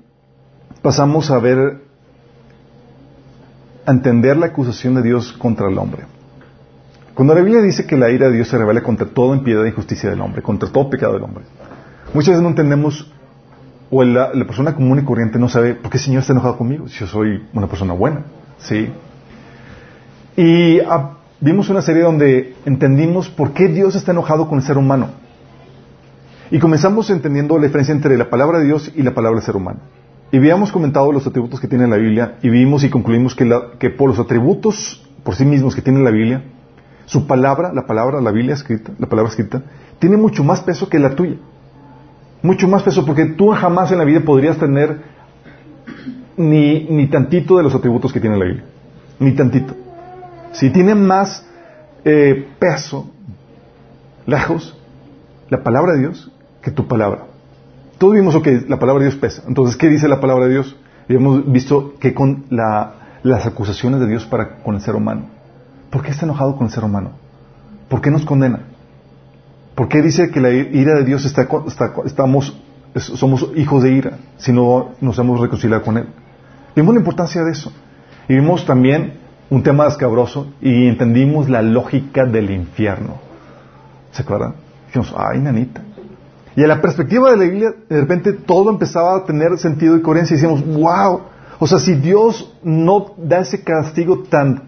pasamos 0.83 1.31
a 1.31 1.39
ver, 1.39 1.83
a 3.87 3.91
entender 3.91 4.37
la 4.37 4.47
acusación 4.47 4.95
de 4.95 5.03
Dios 5.03 5.33
contra 5.33 5.69
el 5.69 5.79
hombre. 5.79 6.05
Cuando 7.17 7.35
la 7.35 7.41
Biblia 7.41 7.63
dice 7.63 7.87
que 7.87 7.97
la 7.97 8.11
ira 8.11 8.29
de 8.29 8.35
Dios 8.35 8.49
se 8.49 8.59
revela 8.59 8.83
contra 8.83 9.07
toda 9.07 9.35
impiedad 9.35 9.65
e 9.65 9.69
injusticia 9.71 10.11
del 10.11 10.21
hombre, 10.21 10.43
contra 10.43 10.69
todo 10.69 10.91
pecado 10.91 11.15
del 11.15 11.23
hombre, 11.23 11.45
muchas 12.13 12.29
veces 12.29 12.43
no 12.43 12.51
entendemos, 12.51 13.11
o 13.91 14.05
la, 14.05 14.33
persona 14.47 14.75
común 14.75 14.99
y 14.99 15.03
corriente 15.03 15.39
no 15.39 15.49
sabe 15.49 15.77
por 15.77 15.91
qué 15.91 15.97
el 15.97 16.05
Señor 16.05 16.21
está 16.21 16.35
enojado 16.35 16.59
conmigo, 16.59 16.89
si 16.89 16.99
yo 16.99 17.07
soy 17.07 17.43
una 17.55 17.69
persona 17.69 17.95
buena, 17.95 18.27
¿sí? 18.59 18.91
Y 20.37 20.81
ah, 20.81 21.13
vimos 21.41 21.71
una 21.71 21.81
serie 21.81 22.03
donde 22.03 22.55
entendimos 22.67 23.31
por 23.31 23.55
qué 23.55 23.69
Dios 23.69 23.95
está 23.97 24.13
enojado 24.13 24.47
con 24.47 24.59
el 24.59 24.65
ser 24.65 24.77
humano. 24.77 25.09
Y 26.51 26.59
comenzamos 26.59 27.09
entendiendo 27.09 27.57
la 27.57 27.65
diferencia 27.65 27.95
entre 27.95 28.19
la 28.19 28.29
palabra 28.29 28.59
de 28.59 28.67
Dios 28.67 28.93
y 28.95 29.03
la 29.03 29.15
palabra 29.15 29.39
del 29.39 29.47
ser 29.47 29.57
humano. 29.57 29.79
Y 30.33 30.37
habíamos 30.37 30.71
comentado 30.71 31.11
los 31.13 31.27
atributos 31.27 31.61
que 31.61 31.67
tiene 31.67 31.87
la 31.87 31.97
Biblia 31.97 32.35
y 32.43 32.51
vimos 32.51 32.85
y 32.85 32.91
concluimos 32.91 33.35
que, 33.35 33.51
que 33.79 33.89
por 33.89 34.11
los 34.11 34.19
atributos 34.19 35.03
por 35.25 35.35
sí 35.35 35.47
mismos 35.47 35.75
que 35.75 35.81
tiene 35.81 36.01
la 36.05 36.11
Biblia, 36.11 36.43
su 37.07 37.27
palabra, 37.27 37.73
la 37.73 37.87
palabra, 37.87 38.21
la 38.21 38.33
Biblia 38.33 38.55
escrita, 38.55 38.93
la 38.99 39.07
palabra 39.07 39.31
escrita, 39.31 39.63
tiene 39.99 40.17
mucho 40.17 40.45
más 40.45 40.61
peso 40.61 40.89
que 40.89 40.99
la 40.99 41.15
tuya. 41.15 41.37
Mucho 42.43 42.69
más 42.69 42.83
peso, 42.83 43.05
porque 43.07 43.25
tú 43.25 43.51
jamás 43.51 43.91
en 43.93 43.99
la 43.99 44.05
vida 44.05 44.21
podrías 44.21 44.59
tener 44.59 45.01
ni, 46.37 46.85
ni 46.85 47.07
tantito 47.07 47.57
de 47.57 47.63
los 47.63 47.75
atributos 47.75 48.13
que 48.13 48.21
tiene 48.21 48.37
la 48.37 48.45
Biblia. 48.45 48.65
Ni 49.19 49.33
tantito. 49.33 49.75
Si 50.53 50.71
tiene 50.71 50.95
más 50.95 51.47
eh, 52.05 52.47
peso, 52.59 53.11
lejos, 54.27 54.77
la 55.49 55.63
palabra 55.63 55.93
de 55.95 56.01
Dios 56.01 56.31
que 56.61 56.71
tu 56.71 56.87
palabra. 56.87 57.25
Todos 57.99 58.15
vimos 58.15 58.37
que 58.43 58.65
la 58.69 58.79
palabra 58.79 59.05
de 59.05 59.11
Dios 59.11 59.21
pesa. 59.21 59.43
Entonces, 59.47 59.77
¿qué 59.77 59.89
dice 59.89 60.09
la 60.09 60.21
palabra 60.21 60.47
de 60.47 60.53
Dios? 60.53 60.77
Y 61.09 61.15
hemos 61.15 61.51
visto 61.51 61.95
que 61.99 62.13
con 62.13 62.45
las 62.51 63.47
acusaciones 63.47 64.01
de 64.01 64.09
Dios 64.09 64.27
para 64.27 64.59
con 64.59 64.75
el 64.75 64.81
ser 64.81 64.97
humano. 64.97 65.36
¿Por 65.97 66.05
qué 66.05 66.11
está 66.11 66.27
enojado 66.27 66.57
con 66.57 66.67
el 66.67 66.71
ser 66.75 66.85
humano? 66.85 67.13
¿Por 67.89 68.03
qué 68.03 68.11
nos 68.11 68.27
condena? 68.27 68.65
¿Por 69.75 69.89
qué 69.89 70.03
dice 70.03 70.31
que 70.31 70.43
la 70.43 70.51
ira 70.51 70.95
de 70.95 71.05
Dios 71.05 71.25
está, 71.25 71.49
estamos, 72.05 72.55
somos 72.99 73.49
hijos 73.57 73.83
de 73.83 73.93
ira 73.93 74.19
si 74.37 74.53
no 74.53 74.91
nos 75.01 75.19
hemos 75.19 75.41
reconciliado 75.41 75.83
con 75.83 75.97
Él? 75.97 76.07
Vimos 76.75 76.93
la 76.93 77.01
importancia 77.01 77.43
de 77.45 77.53
eso. 77.53 77.73
Y 78.29 78.35
vimos 78.35 78.67
también 78.67 79.15
un 79.49 79.63
tema 79.63 79.87
escabroso 79.87 80.53
y 80.61 80.87
entendimos 80.87 81.49
la 81.49 81.63
lógica 81.63 82.27
del 82.27 82.51
infierno. 82.51 83.15
¿Se 84.13 84.21
acuerdan? 84.21 84.53
Dijimos, 84.89 85.15
ay, 85.17 85.41
nanita. 85.41 85.81
Y 86.57 86.63
a 86.63 86.67
la 86.67 86.83
perspectiva 86.83 87.31
de 87.31 87.39
la 87.39 87.45
Biblia, 87.45 87.71
de 87.89 88.01
repente 88.03 88.35
todo 88.35 88.69
empezaba 88.69 89.17
a 89.17 89.25
tener 89.25 89.57
sentido 89.57 89.97
y 89.97 90.03
coherencia 90.03 90.35
y 90.35 90.41
decimos, 90.43 90.63
wow. 90.63 91.23
O 91.59 91.67
sea, 91.67 91.79
si 91.79 91.95
Dios 91.95 92.55
no 92.63 93.15
da 93.17 93.39
ese 93.39 93.65
castigo 93.65 94.25
tan 94.25 94.66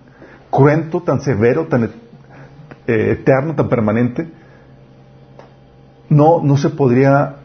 cruento, 0.51 1.03
tan 1.03 1.21
severo, 1.21 1.67
tan 1.67 1.85
eh, 1.85 1.91
eterno, 2.87 3.55
tan 3.55 3.69
permanente, 3.69 4.29
no, 6.09 6.41
no 6.43 6.57
se 6.57 6.71
podría, 6.71 7.37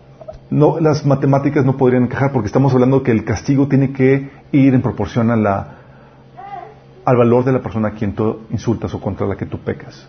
no, 0.49 0.79
las 0.79 1.05
matemáticas 1.05 1.65
no 1.65 1.77
podrían 1.77 2.03
encajar 2.03 2.31
porque 2.31 2.47
estamos 2.47 2.73
hablando 2.73 3.03
que 3.03 3.11
el 3.11 3.25
castigo 3.25 3.67
tiene 3.67 3.91
que 3.91 4.29
ir 4.51 4.73
en 4.73 4.81
proporción 4.81 5.31
al 5.31 5.75
valor 7.05 7.43
de 7.43 7.51
la 7.51 7.61
persona 7.61 7.89
a 7.89 7.91
quien 7.91 8.13
tú 8.13 8.41
insultas 8.51 8.93
o 8.93 9.01
contra 9.01 9.27
la 9.27 9.35
que 9.35 9.45
tú 9.45 9.59
pecas. 9.59 10.07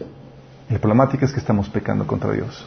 Y 0.70 0.72
la 0.72 0.78
problemática 0.78 1.26
es 1.26 1.32
que 1.32 1.40
estamos 1.40 1.68
pecando 1.68 2.06
contra 2.06 2.32
Dios, 2.32 2.64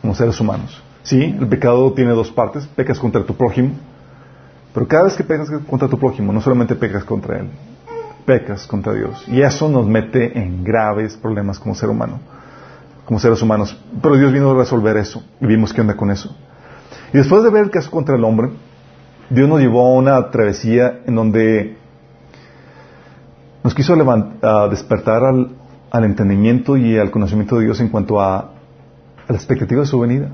como 0.00 0.14
seres 0.14 0.38
humanos. 0.40 0.82
Sí, 1.04 1.36
el 1.38 1.46
pecado 1.46 1.92
tiene 1.92 2.10
dos 2.10 2.30
partes, 2.30 2.66
pecas 2.66 2.98
contra 2.98 3.24
tu 3.24 3.34
prójimo, 3.34 3.70
pero 4.74 4.86
cada 4.86 5.04
vez 5.04 5.14
que 5.14 5.24
pecas 5.24 5.48
contra 5.68 5.88
tu 5.88 5.98
prójimo, 5.98 6.32
no 6.32 6.40
solamente 6.40 6.74
pecas 6.74 7.04
contra 7.04 7.38
él, 7.38 7.48
pecas 8.28 8.66
contra 8.66 8.92
Dios. 8.92 9.24
Y 9.26 9.40
eso 9.40 9.70
nos 9.70 9.86
mete 9.86 10.38
en 10.38 10.62
graves 10.62 11.16
problemas 11.16 11.58
como 11.58 11.74
ser 11.74 11.88
humano, 11.88 12.20
como 13.06 13.18
seres 13.18 13.40
humanos. 13.40 13.74
Pero 14.02 14.16
Dios 14.16 14.34
vino 14.34 14.50
a 14.50 14.54
resolver 14.54 14.98
eso 14.98 15.24
y 15.40 15.46
vimos 15.46 15.72
qué 15.72 15.80
onda 15.80 15.96
con 15.96 16.10
eso. 16.10 16.36
Y 17.14 17.16
después 17.16 17.42
de 17.42 17.48
ver 17.48 17.64
el 17.64 17.70
caso 17.70 17.90
contra 17.90 18.16
el 18.16 18.24
hombre, 18.24 18.50
Dios 19.30 19.48
nos 19.48 19.60
llevó 19.60 19.86
a 19.86 19.94
una 19.94 20.30
travesía 20.30 21.00
en 21.06 21.14
donde 21.14 21.78
nos 23.64 23.74
quiso 23.74 23.96
despertar 24.68 25.22
al, 25.24 26.04
entendimiento 26.04 26.76
y 26.76 26.98
al 26.98 27.10
conocimiento 27.10 27.56
de 27.56 27.64
Dios 27.64 27.80
en 27.80 27.88
cuanto 27.88 28.20
a, 28.20 28.36
a 28.40 28.50
la 29.26 29.36
expectativa 29.36 29.80
de 29.80 29.86
su 29.86 29.98
venida. 29.98 30.32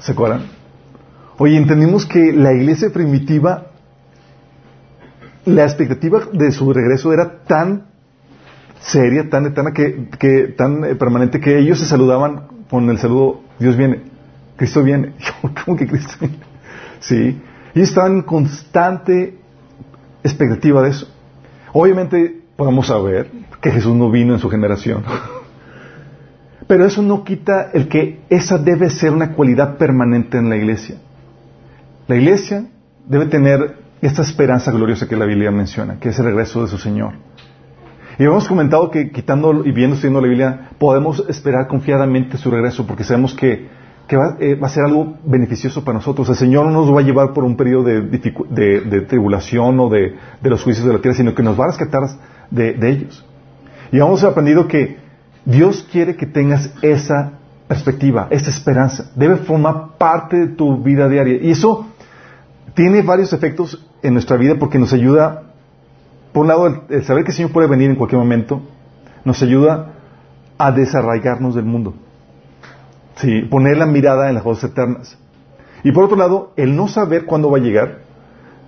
¿Se 0.00 0.12
acuerdan? 0.12 0.44
Oye, 1.36 1.58
entendimos 1.58 2.06
que 2.06 2.32
la 2.32 2.54
iglesia 2.54 2.88
primitiva 2.90 3.69
la 5.54 5.64
expectativa 5.64 6.22
de 6.32 6.52
su 6.52 6.72
regreso 6.72 7.12
era 7.12 7.42
tan 7.44 7.86
seria, 8.80 9.28
tan 9.28 9.46
eterna, 9.46 9.72
que, 9.72 10.54
tan 10.56 10.84
eh, 10.84 10.94
permanente 10.94 11.40
que 11.40 11.58
ellos 11.58 11.78
se 11.78 11.86
saludaban 11.86 12.46
con 12.70 12.88
el 12.88 12.98
saludo, 12.98 13.42
Dios 13.58 13.76
viene, 13.76 14.02
Cristo 14.56 14.82
viene. 14.82 15.12
¿Cómo 15.64 15.76
que 15.76 15.86
Cristo 15.86 16.14
viene? 16.20 16.38
Sí. 17.00 17.40
Y 17.74 17.82
estaban 17.82 18.16
en 18.16 18.22
constante 18.22 19.38
expectativa 20.22 20.82
de 20.82 20.90
eso. 20.90 21.08
Obviamente 21.72 22.40
podemos 22.56 22.86
saber 22.86 23.30
que 23.60 23.70
Jesús 23.70 23.94
no 23.94 24.10
vino 24.10 24.34
en 24.34 24.40
su 24.40 24.48
generación. 24.48 25.04
Pero 26.66 26.86
eso 26.86 27.02
no 27.02 27.24
quita 27.24 27.70
el 27.72 27.88
que 27.88 28.20
esa 28.30 28.58
debe 28.58 28.90
ser 28.90 29.12
una 29.12 29.32
cualidad 29.32 29.76
permanente 29.76 30.38
en 30.38 30.48
la 30.48 30.56
iglesia. 30.56 30.96
La 32.06 32.16
iglesia 32.16 32.66
debe 33.06 33.26
tener 33.26 33.76
esta 34.02 34.22
esperanza 34.22 34.70
gloriosa 34.70 35.08
que 35.08 35.16
la 35.16 35.26
Biblia 35.26 35.50
menciona, 35.50 35.98
que 35.98 36.10
es 36.10 36.18
el 36.18 36.26
regreso 36.26 36.62
de 36.62 36.68
su 36.68 36.78
Señor. 36.78 37.14
Y 38.18 38.24
hemos 38.24 38.46
comentado 38.46 38.90
que 38.90 39.10
quitando 39.10 39.64
y 39.64 39.72
viendo, 39.72 39.94
estudiando 39.94 40.20
la 40.20 40.28
Biblia, 40.28 40.70
podemos 40.78 41.24
esperar 41.28 41.66
confiadamente 41.68 42.36
su 42.36 42.50
regreso, 42.50 42.86
porque 42.86 43.04
sabemos 43.04 43.34
que 43.34 43.68
eh, 44.12 44.56
va, 44.56 44.66
a 44.66 44.70
ser 44.70 44.84
algo 44.84 45.18
beneficioso 45.24 45.84
para 45.84 45.98
nosotros. 45.98 46.28
El 46.28 46.34
Señor 46.34 46.66
no 46.66 46.72
nos 46.72 46.94
va 46.94 47.00
a 47.00 47.02
llevar 47.02 47.32
por 47.32 47.44
un 47.44 47.56
periodo 47.56 47.84
de, 47.84 48.02
de, 48.02 48.80
de 48.80 49.00
tribulación 49.02 49.78
o 49.78 49.88
de, 49.88 50.16
los 50.42 50.64
juicios 50.64 50.84
de 50.84 50.92
la 50.92 50.98
tierra, 50.98 51.16
sino 51.16 51.34
que 51.34 51.44
nos 51.44 51.58
va 51.58 51.64
a 51.64 51.68
rescatar 51.68 52.02
de, 52.50 52.90
ellos. 52.90 53.24
Y 53.92 53.98
hemos 53.98 54.24
aprendido 54.24 54.66
que 54.66 54.98
Dios 55.44 55.86
quiere 55.90 56.16
que 56.16 56.26
tengas 56.26 56.74
esa 56.82 57.34
perspectiva, 57.68 58.26
esa 58.30 58.50
esperanza. 58.50 59.12
Debe 59.14 59.36
formar 59.36 59.96
parte 59.96 60.36
de 60.36 60.48
tu 60.48 60.82
vida 60.82 61.08
diaria. 61.08 61.38
Y 61.40 61.52
eso 61.52 61.86
tiene 62.74 63.02
varios 63.02 63.32
efectos 63.32 63.86
en 64.02 64.12
nuestra 64.14 64.36
vida 64.36 64.56
porque 64.58 64.78
nos 64.78 64.92
ayuda, 64.92 65.42
por 66.32 66.42
un 66.42 66.48
lado, 66.48 66.84
el, 66.88 67.04
saber 67.04 67.24
que 67.24 67.30
el 67.30 67.36
Señor 67.36 67.52
puede 67.52 67.68
venir 67.68 67.90
en 67.90 67.96
cualquier 67.96 68.18
momento, 68.18 68.62
nos 69.24 69.42
ayuda 69.42 69.92
a 70.58 70.72
desarraigarnos 70.72 71.54
del 71.54 71.64
mundo. 71.64 71.94
Sí, 73.16 73.42
poner 73.42 73.76
la 73.76 73.86
mirada 73.86 74.28
en 74.28 74.34
las 74.34 74.42
cosas 74.42 74.70
eternas. 74.70 75.18
Y 75.82 75.92
por 75.92 76.04
otro 76.04 76.16
lado, 76.16 76.52
el 76.56 76.76
no 76.76 76.88
saber 76.88 77.24
cuándo 77.24 77.50
va 77.50 77.58
a 77.58 77.60
llegar, 77.60 78.00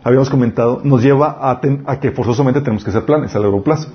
habíamos 0.05 0.31
comentado, 0.31 0.81
nos 0.85 1.03
lleva 1.03 1.38
a, 1.40 1.61
a 1.87 2.01
que 2.01 2.11
forzosamente 2.11 2.61
tenemos 2.61 2.85
que 2.85 2.90
hacer 2.90 3.05
planes 3.05 3.35
a 3.35 3.38
largo 3.38 3.62
plazo, 3.62 3.90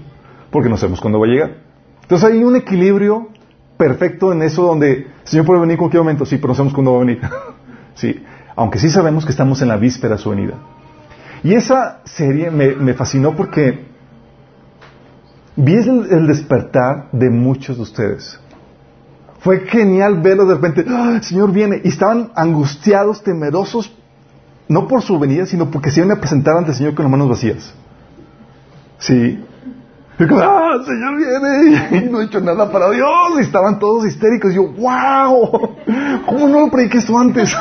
porque 0.50 0.68
no 0.68 0.76
sabemos 0.76 1.00
cuándo 1.00 1.18
va 1.18 1.26
a 1.26 1.30
llegar. 1.30 1.56
Entonces 2.02 2.30
hay 2.30 2.44
un 2.44 2.56
equilibrio 2.56 3.28
perfecto 3.76 4.32
en 4.32 4.42
eso 4.42 4.62
donde 4.62 4.92
el 4.92 5.06
Señor 5.24 5.46
puede 5.46 5.60
venir 5.60 5.72
en 5.72 5.78
cualquier 5.78 6.02
momento, 6.02 6.24
sí, 6.24 6.36
pero 6.36 6.48
no 6.48 6.54
sabemos 6.54 6.74
cuándo 6.74 6.92
va 6.92 6.98
a 6.98 7.00
venir. 7.00 7.20
sí, 7.94 8.24
aunque 8.54 8.78
sí 8.78 8.90
sabemos 8.90 9.24
que 9.24 9.32
estamos 9.32 9.60
en 9.62 9.68
la 9.68 9.76
víspera 9.76 10.16
de 10.16 10.22
su 10.22 10.30
venida. 10.30 10.54
Y 11.42 11.54
esa 11.54 12.00
serie 12.04 12.50
me, 12.50 12.94
fascinó 12.94 13.36
porque 13.36 13.86
vi 15.56 15.74
el, 15.74 16.26
despertar 16.26 17.08
de 17.12 17.30
muchos 17.30 17.76
de 17.76 17.82
ustedes. 17.82 18.40
Fue 19.40 19.60
genial 19.60 20.20
verlo 20.20 20.46
de 20.46 20.54
repente, 20.54 20.84
¡Ah, 20.88 21.12
el 21.14 21.22
Señor 21.22 21.52
viene, 21.52 21.80
y 21.84 21.88
estaban 21.88 22.32
angustiados, 22.34 23.22
temerosos, 23.22 23.94
no 24.68 24.88
por 24.88 25.02
su 25.02 25.18
venida, 25.18 25.46
sino 25.46 25.70
porque 25.70 25.90
se 25.90 26.00
iban 26.00 26.16
a 26.16 26.20
presentar 26.20 26.56
ante 26.56 26.72
el 26.72 26.76
Señor 26.76 26.94
con 26.94 27.04
las 27.04 27.12
manos 27.12 27.28
vacías. 27.28 27.72
Sí. 28.98 29.44
¡ah, 30.18 30.72
el 30.74 30.84
Señor 30.84 31.16
viene! 31.16 32.06
Y 32.06 32.10
no 32.10 32.20
he 32.20 32.24
hecho 32.24 32.40
nada 32.40 32.70
para 32.70 32.90
Dios. 32.90 33.08
Y 33.38 33.42
estaban 33.42 33.78
todos 33.78 34.06
histéricos. 34.06 34.52
Y 34.52 34.56
yo, 34.56 34.68
¡wow! 34.72 35.76
¿Cómo 36.26 36.48
no 36.48 36.60
lo 36.60 36.70
prediqué 36.70 36.98
esto 36.98 37.16
antes? 37.18 37.54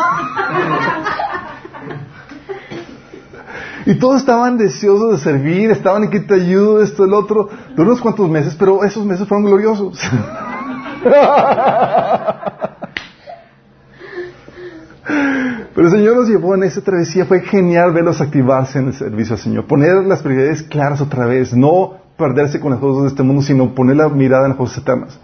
Y 3.85 3.95
todos 3.95 4.17
estaban 4.17 4.57
deseosos 4.57 5.11
de 5.11 5.17
servir, 5.19 5.69
estaban 5.71 6.05
en 6.05 6.09
que 6.09 6.19
te 6.19 6.33
ayudo, 6.33 6.81
esto, 6.81 7.05
el 7.05 7.13
otro. 7.13 7.49
Duró 7.75 7.89
unos 7.89 8.01
cuantos 8.01 8.29
meses, 8.29 8.55
pero 8.57 8.83
esos 8.83 9.05
meses 9.05 9.27
fueron 9.27 9.45
gloriosos. 9.45 9.99
Pero 15.75 15.87
el 15.89 15.93
Señor 15.93 16.15
nos 16.15 16.29
llevó 16.29 16.55
en 16.55 16.63
esa 16.63 16.79
travesía, 16.81 17.25
fue 17.25 17.41
genial 17.41 17.91
verlos 17.91 18.21
activarse 18.21 18.79
en 18.79 18.87
el 18.87 18.93
servicio 18.93 19.35
al 19.35 19.41
Señor, 19.41 19.65
poner 19.65 20.05
las 20.05 20.23
prioridades 20.23 20.63
claras 20.63 21.01
otra 21.01 21.25
vez, 21.25 21.53
no 21.53 21.97
perderse 22.17 22.61
con 22.61 22.71
las 22.71 22.79
cosas 22.79 23.03
de 23.03 23.09
este 23.09 23.23
mundo, 23.23 23.41
sino 23.41 23.75
poner 23.75 23.97
la 23.97 24.07
mirada 24.07 24.45
en 24.45 24.51
las 24.51 24.57
cosas 24.57 24.77
eternas. 24.77 25.19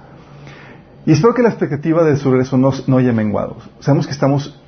Y 1.06 1.14
espero 1.14 1.34
que 1.34 1.42
la 1.42 1.50
expectativa 1.50 2.04
de 2.04 2.18
su 2.18 2.30
regreso 2.30 2.58
no, 2.58 2.72
no 2.86 2.98
haya 2.98 3.14
menguado. 3.14 3.56
Sabemos 3.80 4.06
que 4.06 4.12
estamos 4.12 4.62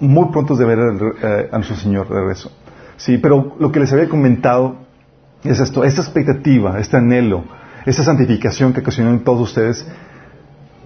muy 0.00 0.30
prontos 0.30 0.58
de 0.58 0.64
ver 0.64 0.78
eh, 1.22 1.48
a 1.52 1.56
nuestro 1.56 1.76
Señor 1.76 2.08
de 2.08 2.14
regreso. 2.14 2.50
Sí, 2.96 3.18
pero 3.18 3.56
lo 3.58 3.72
que 3.72 3.80
les 3.80 3.92
había 3.92 4.08
comentado 4.08 4.76
es 5.44 5.60
esto, 5.60 5.84
esta 5.84 6.00
expectativa, 6.00 6.78
este 6.78 6.96
anhelo, 6.96 7.44
esta 7.84 8.02
santificación 8.02 8.72
que 8.72 8.80
ocasionó 8.80 9.10
en 9.10 9.24
todos 9.24 9.40
ustedes, 9.40 9.86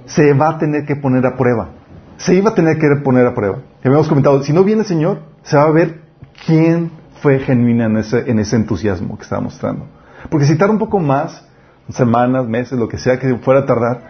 se 0.07 0.33
va 0.33 0.51
a 0.51 0.59
tener 0.59 0.87
que 0.87 0.97
poner 0.97 1.27
a 1.27 1.37
prueba. 1.37 1.71
Se 2.16 2.35
iba 2.35 2.51
a 2.51 2.55
tener 2.55 2.79
que 2.79 2.88
poner 3.05 3.27
a 3.27 3.35
prueba. 3.35 3.59
Ya 3.83 3.90
habíamos 3.90 4.09
comentado, 4.09 4.42
si 4.42 4.53
no 4.53 4.64
viene 4.64 4.83
el 4.83 4.87
Señor, 4.87 5.21
se 5.42 5.57
va 5.57 5.64
a 5.64 5.71
ver 5.71 6.01
quién 6.47 6.90
fue 7.21 7.38
genuina 7.40 7.87
en 7.87 7.99
ese, 7.99 8.31
en 8.31 8.38
ese 8.38 8.57
entusiasmo 8.57 9.16
que 9.16 9.25
estaba 9.25 9.42
mostrando. 9.42 9.87
Porque 10.31 10.47
si 10.47 10.57
tarda 10.57 10.73
un 10.73 10.79
poco 10.79 10.99
más, 10.99 11.45
semanas, 11.90 12.47
meses, 12.47 12.79
lo 12.79 12.88
que 12.88 12.99
sea 12.99 13.19
que 13.19 13.37
fuera 13.37 13.61
a 13.61 13.66
tardar, 13.66 14.01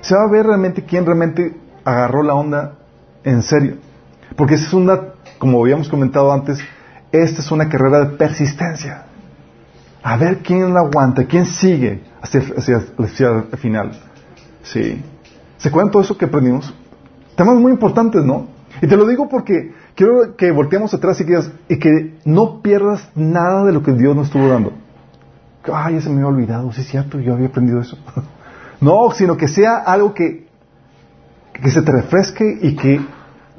se 0.00 0.14
va 0.14 0.24
a 0.24 0.30
ver 0.30 0.46
realmente 0.46 0.84
quién 0.84 1.06
realmente 1.06 1.54
agarró 1.84 2.22
la 2.22 2.34
onda 2.34 2.74
en 3.24 3.42
serio. 3.42 3.76
Porque 4.36 4.54
esa 4.54 4.66
es 4.66 4.72
una, 4.72 5.00
como 5.38 5.62
habíamos 5.62 5.88
comentado 5.88 6.32
antes, 6.32 6.58
esta 7.12 7.40
es 7.40 7.52
una 7.52 7.68
carrera 7.68 8.00
de 8.00 8.16
persistencia. 8.16 9.04
A 10.02 10.16
ver 10.16 10.38
quién 10.38 10.72
la 10.74 10.80
aguanta, 10.80 11.26
quién 11.26 11.46
sigue 11.46 12.02
hacia, 12.20 12.42
hacia 12.98 13.44
el 13.52 13.58
final. 13.58 13.92
Sí. 14.62 15.00
¿Se 15.58 15.68
acuerdan 15.68 15.92
todo 15.92 16.02
eso 16.02 16.16
que 16.16 16.24
aprendimos? 16.24 16.74
Temas 17.36 17.56
muy 17.56 17.70
importantes, 17.72 18.24
¿no? 18.24 18.48
Y 18.80 18.86
te 18.86 18.96
lo 18.96 19.06
digo 19.06 19.28
porque 19.28 19.72
quiero 19.94 20.34
que 20.36 20.50
volteemos 20.50 20.92
atrás 20.94 21.20
y 21.20 21.26
que, 21.26 21.78
que 21.78 22.18
no 22.24 22.62
pierdas 22.62 23.08
nada 23.14 23.64
de 23.64 23.72
lo 23.72 23.82
que 23.82 23.92
Dios 23.92 24.16
nos 24.16 24.26
estuvo 24.26 24.48
dando. 24.48 24.72
Ay, 25.72 25.94
ya 25.94 26.00
se 26.00 26.08
me 26.08 26.16
había 26.16 26.28
olvidado, 26.28 26.72
sí 26.72 26.80
es 26.80 26.88
cierto, 26.88 27.20
yo 27.20 27.34
había 27.34 27.46
aprendido 27.46 27.80
eso. 27.80 27.96
no, 28.80 29.10
sino 29.12 29.36
que 29.36 29.46
sea 29.46 29.76
algo 29.76 30.14
que, 30.14 30.48
que 31.52 31.70
se 31.70 31.82
te 31.82 31.92
refresque 31.92 32.58
y 32.60 32.74
que 32.74 33.00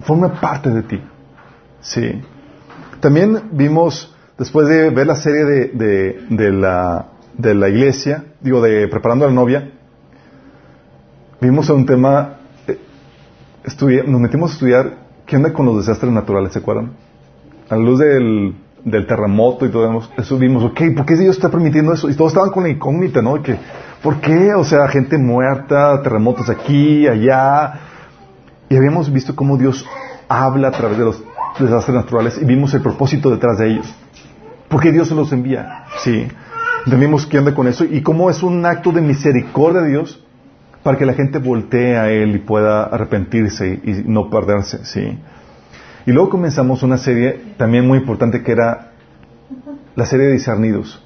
forme 0.01 0.29
parte 0.29 0.69
de 0.69 0.83
ti. 0.83 1.01
Sí. 1.79 2.21
También 3.03 3.49
vimos, 3.51 4.15
después 4.37 4.65
de 4.69 4.89
ver 4.89 5.05
la 5.05 5.17
serie 5.17 5.43
de, 5.43 6.21
de, 6.29 6.51
la, 6.53 7.07
de 7.37 7.53
la 7.53 7.67
iglesia, 7.67 8.23
digo, 8.39 8.61
de 8.61 8.87
Preparando 8.87 9.25
a 9.25 9.27
la 9.27 9.33
novia, 9.33 9.71
vimos 11.41 11.69
un 11.69 11.85
tema, 11.85 12.37
eh, 12.65 14.03
nos 14.07 14.21
metimos 14.21 14.51
a 14.51 14.53
estudiar 14.53 14.97
qué 15.25 15.35
onda 15.35 15.51
con 15.51 15.65
los 15.65 15.85
desastres 15.85 16.13
naturales, 16.13 16.53
¿se 16.53 16.59
acuerdan? 16.59 16.93
A 17.69 17.75
la 17.75 17.83
luz 17.83 17.99
del, 17.99 18.55
del 18.85 19.05
terremoto 19.05 19.65
y 19.65 19.69
todo 19.69 20.01
eso, 20.17 20.37
vimos, 20.37 20.63
ok, 20.63 20.95
¿por 20.95 21.05
qué 21.05 21.17
Dios 21.17 21.35
está 21.35 21.49
permitiendo 21.49 21.91
eso? 21.91 22.09
Y 22.09 22.15
todos 22.15 22.31
estaban 22.31 22.51
con 22.51 22.63
la 22.63 22.69
incógnita, 22.69 23.21
¿no? 23.21 23.43
Que, 23.43 23.57
¿Por 24.01 24.21
qué? 24.21 24.53
O 24.53 24.63
sea, 24.63 24.87
gente 24.87 25.17
muerta, 25.17 26.01
terremotos 26.01 26.49
aquí, 26.49 27.05
allá. 27.05 27.81
Y 28.69 28.77
habíamos 28.77 29.11
visto 29.11 29.35
cómo 29.35 29.57
Dios 29.57 29.85
habla 30.29 30.69
a 30.69 30.71
través 30.71 30.97
de 30.97 31.03
los 31.03 31.21
desastres 31.59 31.95
naturales 31.95 32.39
y 32.41 32.45
vimos 32.45 32.73
el 32.73 32.81
propósito 32.81 33.29
detrás 33.29 33.57
de 33.59 33.71
ellos. 33.71 33.95
¿Por 34.69 34.81
qué 34.81 34.91
Dios 34.91 35.07
se 35.07 35.15
los 35.15 35.31
envía? 35.31 35.85
Sí. 35.99 36.27
Entendimos 36.85 37.25
qué 37.25 37.39
onda 37.39 37.53
con 37.53 37.67
eso 37.67 37.85
y 37.85 38.01
cómo 38.01 38.29
es 38.29 38.43
un 38.43 38.65
acto 38.65 38.91
de 38.91 39.01
misericordia 39.01 39.81
de 39.81 39.89
Dios 39.89 40.23
para 40.81 40.97
que 40.97 41.05
la 41.05 41.13
gente 41.13 41.39
voltee 41.39 41.95
a 41.95 42.09
Él 42.11 42.35
y 42.35 42.39
pueda 42.39 42.83
arrepentirse 42.83 43.79
y 43.83 44.03
no 44.05 44.29
perderse, 44.29 44.83
¿sí? 44.85 45.17
Y 46.05 46.11
luego 46.11 46.29
comenzamos 46.29 46.83
una 46.83 46.97
serie 46.97 47.39
también 47.57 47.87
muy 47.87 47.99
importante 47.99 48.43
que 48.43 48.51
era 48.51 48.91
la 49.95 50.05
serie 50.05 50.27
de 50.27 50.33
discernidos, 50.33 51.01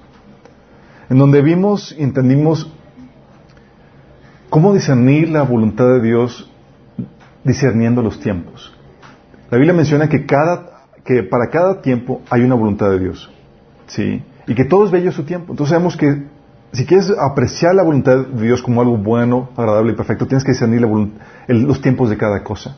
en 1.09 1.19
donde 1.19 1.41
vimos 1.41 1.95
y 1.97 2.03
entendimos 2.03 2.73
cómo 4.49 4.73
discernir 4.73 5.29
la 5.29 5.43
voluntad 5.43 5.87
de 5.87 6.01
Dios 6.01 6.49
discerniendo 7.43 8.01
los 8.01 8.19
tiempos. 8.19 8.76
La 9.49 9.57
Biblia 9.57 9.73
menciona 9.73 10.09
que, 10.09 10.19
para 11.23 11.49
cada 11.49 11.81
tiempo 11.81 12.21
hay 12.29 12.41
una 12.41 12.55
voluntad 12.55 12.89
de 12.89 12.99
Dios, 12.99 13.29
¿sí? 13.87 14.21
Y 14.45 14.55
que 14.55 14.65
todo 14.65 14.85
es 14.85 14.91
bello 14.91 15.09
a 15.09 15.13
su 15.13 15.23
tiempo. 15.23 15.53
Entonces 15.53 15.71
sabemos 15.71 15.95
que 15.95 16.23
si 16.73 16.85
quieres 16.85 17.13
apreciar 17.17 17.73
la 17.75 17.83
voluntad 17.83 18.25
de 18.27 18.43
Dios 18.43 18.61
como 18.61 18.81
algo 18.81 18.97
bueno, 18.97 19.49
agradable 19.55 19.93
y 19.93 19.95
perfecto, 19.95 20.27
tienes 20.27 20.43
que 20.43 20.51
discernir 20.51 20.81
los 21.47 21.81
tiempos 21.81 22.09
de 22.09 22.17
cada 22.17 22.43
cosa. 22.43 22.75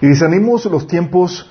Y 0.00 0.06
discernimos 0.06 0.64
los 0.66 0.86
tiempos, 0.86 1.50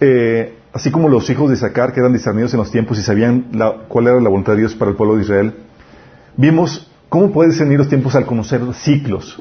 eh, 0.00 0.58
así 0.72 0.90
como 0.90 1.08
los 1.08 1.28
hijos 1.28 1.50
de 1.50 1.56
Isaacar, 1.56 1.92
que 1.92 2.00
eran 2.00 2.12
discernidos 2.12 2.54
en 2.54 2.58
los 2.58 2.70
tiempos 2.70 2.98
y 2.98 3.02
sabían 3.02 3.50
cuál 3.88 4.06
era 4.06 4.20
la 4.20 4.30
voluntad 4.30 4.54
de 4.54 4.60
Dios 4.60 4.74
para 4.74 4.90
el 4.90 4.96
pueblo 4.96 5.16
de 5.16 5.22
Israel. 5.22 5.54
Vimos 6.36 6.90
cómo 7.10 7.30
puede 7.30 7.50
discernir 7.50 7.78
los 7.78 7.88
tiempos 7.88 8.14
al 8.14 8.24
conocer 8.24 8.62
ciclos. 8.74 9.40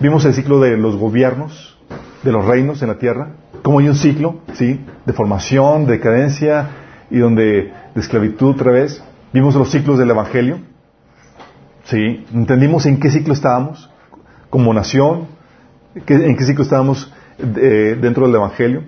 Vimos 0.00 0.24
el 0.24 0.34
ciclo 0.34 0.58
de 0.58 0.76
los 0.76 0.96
gobiernos, 0.96 1.78
de 2.22 2.32
los 2.32 2.44
reinos 2.44 2.82
en 2.82 2.88
la 2.88 2.98
tierra, 2.98 3.28
como 3.64 3.78
hay 3.78 3.88
un 3.88 3.94
ciclo, 3.94 4.40
¿sí? 4.52 4.78
De 5.06 5.12
formación, 5.14 5.86
de 5.86 5.92
decadencia 5.92 6.68
y 7.10 7.18
donde 7.18 7.72
de 7.94 8.00
esclavitud 8.00 8.50
otra 8.50 8.70
vez. 8.70 9.02
Vimos 9.32 9.54
los 9.54 9.70
ciclos 9.70 9.98
del 9.98 10.10
Evangelio, 10.10 10.60
¿Sí? 11.84 12.26
Entendimos 12.32 12.84
en 12.86 12.98
qué 12.98 13.10
ciclo 13.10 13.32
estábamos 13.32 13.90
como 14.50 14.72
nación, 14.72 15.28
en 15.94 16.36
qué 16.36 16.44
ciclo 16.44 16.62
estábamos 16.62 17.12
eh, 17.38 17.96
dentro 18.00 18.26
del 18.26 18.36
Evangelio. 18.36 18.82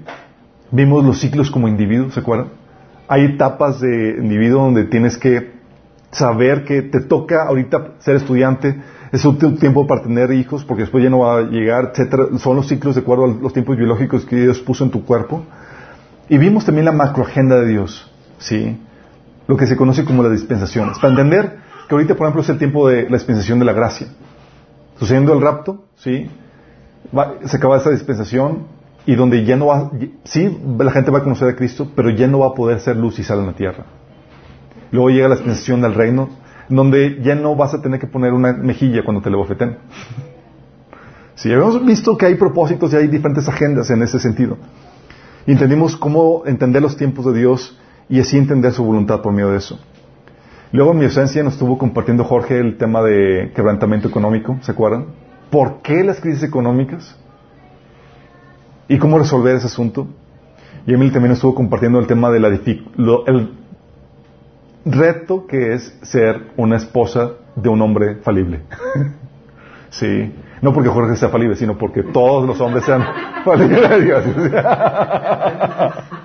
Vimos 0.71 1.05
los 1.05 1.21
ciclos 1.21 1.51
como 1.51 1.69
individuos, 1.69 2.13
¿se 2.13 2.21
acuerdan? 2.21 2.49
Hay 3.09 3.25
etapas 3.25 3.81
de 3.81 4.17
individuo 4.19 4.63
donde 4.63 4.85
tienes 4.85 5.17
que 5.17 5.53
saber 6.11 6.65
que 6.65 6.83
te 6.83 7.01
toca 7.01 7.47
ahorita 7.47 7.95
ser 8.01 8.17
estudiante, 8.17 8.81
es 9.13 9.25
un 9.25 9.39
tiempo 9.59 9.87
para 9.87 10.03
tener 10.03 10.33
hijos, 10.33 10.65
porque 10.65 10.83
después 10.83 11.03
ya 11.03 11.11
no 11.11 11.21
va 11.21 11.39
a 11.39 11.43
llegar, 11.43 11.91
etcétera. 11.93 12.27
Son 12.39 12.57
los 12.57 12.69
ciclos 12.69 12.95
de 12.95 13.03
acuerdo 13.03 13.25
a 13.25 13.29
los 13.29 13.53
tiempos 13.53 13.77
biológicos 13.77 14.25
que 14.25 14.37
Dios 14.37 14.59
puso 14.61 14.85
en 14.85 14.91
tu 14.91 15.05
cuerpo. 15.05 15.45
Y 16.29 16.39
vimos 16.39 16.65
también 16.65 16.85
la 16.85 16.93
macroagenda 16.93 17.61
de 17.61 17.69
Dios, 17.69 18.11
¿sí? 18.39 18.81
Lo 19.47 19.57
que 19.57 19.67
se 19.67 19.77
conoce 19.77 20.05
como 20.05 20.23
las 20.23 20.33
dispensaciones. 20.33 20.99
Para 20.99 21.11
entender 21.11 21.59
que 21.89 21.95
ahorita, 21.95 22.15
por 22.15 22.27
ejemplo, 22.27 22.43
es 22.43 22.49
el 22.49 22.59
tiempo 22.59 22.89
de 22.89 23.05
la 23.05 23.17
dispensación 23.17 23.59
de 23.59 23.65
la 23.65 23.73
gracia. 23.73 24.09
Sucediendo 24.99 25.33
el 25.33 25.41
rapto, 25.41 25.85
¿sí? 25.97 26.29
se 27.45 27.57
acaba 27.57 27.77
esa 27.77 27.91
dispensación 27.91 28.67
y 29.07 29.15
donde 29.15 29.45
ya 29.45 29.57
no 29.57 29.67
va, 29.67 29.91
sí, 30.25 30.59
la 30.79 30.91
gente 30.91 31.11
va 31.11 31.19
a 31.19 31.23
conocer 31.23 31.49
a 31.49 31.57
Cristo, 31.57 31.89
pero 31.95 32.11
ya 32.11 32.27
no 32.27 32.41
va 32.41 32.49
a 32.49 32.55
poder 32.55 32.81
ser 32.81 32.97
luz 32.97 33.19
y 33.19 33.23
sal 33.23 33.39
en 33.41 33.47
la 33.47 33.53
tierra. 33.53 33.85
Luego 34.91 35.11
llega 35.11 35.29
la 35.29 35.37
dispensación 35.37 35.81
del 35.81 35.95
reino, 35.95 36.29
donde 36.69 37.21
ya 37.23 37.35
no 37.35 37.55
vas 37.57 37.75
a 37.75 37.83
tener 37.83 38.01
que 38.01 38.07
poner 38.07 38.33
una 38.33 38.53
mejilla 38.53 39.05
cuando 39.05 39.23
te 39.23 39.31
le 39.31 39.37
bofeten. 39.37 39.79
Sí, 41.35 41.53
habíamos 41.53 41.85
visto 41.85 42.17
que 42.17 42.27
hay 42.27 42.35
propósitos 42.37 42.93
y 42.93 42.97
hay 42.97 43.09
diferentes 43.09 43.49
agendas 43.49 43.91
en 43.91 44.03
ese 44.03 44.19
sentido. 44.19 44.57
Y 45.47 45.53
entendimos 45.53 45.97
cómo 45.97 46.43
entender 46.47 46.83
los 46.83 46.97
tiempos 46.97 47.27
de 47.27 47.39
Dios 47.39 47.79
y 48.09 48.21
así 48.21 48.39
entender 48.39 48.73
su 48.73 48.85
voluntad 48.85 49.21
por 49.21 49.33
medio 49.33 49.51
de 49.51 49.59
eso. 49.59 49.79
Luego 50.73 50.93
en 50.93 50.99
mi 50.99 51.05
ausencia 51.05 51.43
nos 51.43 51.55
estuvo 51.55 51.79
compartiendo 51.79 52.25
Jorge 52.25 52.59
el 52.59 52.77
tema 52.77 53.03
de 53.03 53.53
quebrantamiento 53.55 54.09
económico, 54.09 54.59
¿se 54.63 54.73
acuerdan? 54.73 55.07
¿Por 55.51 55.83
qué 55.83 56.03
las 56.03 56.21
crisis 56.21 56.43
económicas? 56.43 57.17
¿Y 58.89 58.99
cómo 58.99 59.19
resolver 59.19 59.57
ese 59.57 59.67
asunto? 59.67 60.09
Y 60.87 60.95
Emily 60.95 61.11
también 61.11 61.33
estuvo 61.33 61.55
compartiendo 61.55 61.99
el 61.99 62.07
tema 62.07 62.31
de 62.31 62.41
la 62.41 62.49
el 62.49 63.51
reto 64.87 65.47
que 65.47 65.75
es 65.75 65.99
ser 66.03 66.53
una 66.57 66.77
esposa 66.77 67.33
de 67.57 67.69
un 67.69 67.83
hombre 67.83 68.17
falible. 68.23 68.61
sí. 69.91 70.33
No 70.63 70.73
porque 70.73 70.89
Jorge 70.89 71.17
sea 71.17 71.29
falible, 71.29 71.55
sino 71.57 71.77
porque 71.77 72.03
todos 72.03 72.47
los 72.47 72.59
hombres 72.61 72.85
sean 72.85 73.05
falibles. 73.45 74.25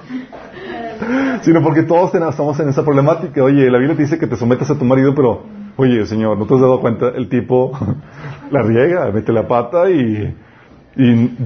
sino 1.41 1.62
porque 1.62 1.84
todos 1.84 2.13
estamos 2.13 2.60
en 2.60 2.69
esa 2.69 2.84
problemática. 2.84 3.43
Oye, 3.43 3.69
la 3.69 3.78
Biblia 3.78 3.97
te 3.97 4.04
dice 4.04 4.17
que 4.17 4.28
te 4.28 4.38
sometas 4.38 4.69
a 4.69 4.78
tu 4.78 4.86
marido, 4.86 5.13
pero, 5.15 5.43
oye, 5.76 6.06
Señor, 6.06 6.38
¿no 6.38 6.45
te 6.45 6.54
has 6.54 6.62
dado 6.62 6.80
cuenta? 6.80 7.10
El 7.10 7.28
tipo 7.28 7.71
la 8.52 8.62
riega, 8.62 9.12
mete 9.12 9.34
la 9.34 9.47
pata 9.47 9.89
y, 9.89 10.36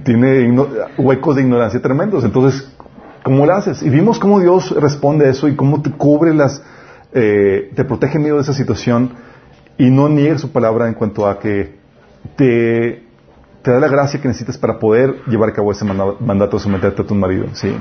tiene 0.03 0.57
huecos 0.97 1.35
de 1.35 1.43
ignorancia 1.43 1.81
tremendos. 1.81 2.23
Entonces, 2.23 2.75
¿cómo 3.23 3.45
lo 3.45 3.53
haces? 3.53 3.83
Y 3.83 3.89
vimos 3.89 4.19
cómo 4.19 4.39
Dios 4.39 4.71
responde 4.71 5.27
a 5.27 5.29
eso 5.29 5.47
y 5.47 5.55
cómo 5.55 5.81
te 5.83 5.91
cubre 5.91 6.33
las, 6.33 6.63
eh, 7.17 7.71
te 7.73 7.85
protege 7.85 8.17
en 8.17 8.23
medio 8.23 8.35
de 8.35 8.41
esa 8.41 8.53
situación 8.53 9.11
y 9.77 9.89
no 9.89 10.09
niega 10.09 10.37
su 10.37 10.51
palabra 10.51 10.89
en 10.89 10.95
cuanto 10.95 11.25
a 11.25 11.39
que 11.39 11.75
te, 12.35 13.03
da 13.63 13.79
la 13.79 13.87
gracia 13.87 14.21
que 14.21 14.27
necesitas 14.27 14.57
para 14.57 14.79
poder 14.79 15.23
llevar 15.27 15.49
a 15.49 15.53
cabo 15.53 15.71
ese 15.71 15.85
mandato 15.85 16.57
de 16.57 16.63
someterte 16.63 17.03
a 17.03 17.05
tu 17.05 17.15
marido. 17.15 17.47
¿sí? 17.53 17.73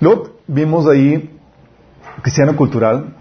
Luego 0.00 0.40
vimos 0.48 0.88
ahí 0.88 1.30
cristiano 2.20 2.56
cultural. 2.56 3.14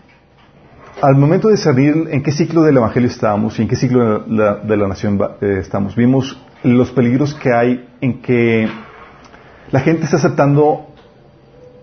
Al 1.03 1.15
momento 1.15 1.49
de 1.49 1.57
salir 1.57 2.07
en 2.09 2.23
qué 2.23 2.31
ciclo 2.31 2.63
del 2.63 2.77
Evangelio 2.77 3.09
estábamos 3.09 3.59
y 3.59 3.61
en 3.61 3.67
qué 3.67 3.75
ciclo 3.75 4.21
de 4.21 4.77
la, 4.77 4.87
nación 4.87 5.21
eh, 5.39 5.57
estamos, 5.61 5.95
vimos 5.95 6.41
los 6.63 6.89
peligros 6.89 7.35
que 7.35 7.53
hay 7.53 7.87
en 8.01 8.23
que 8.23 8.67
la 9.69 9.81
gente 9.81 10.05
está 10.05 10.17
aceptando 10.17 10.87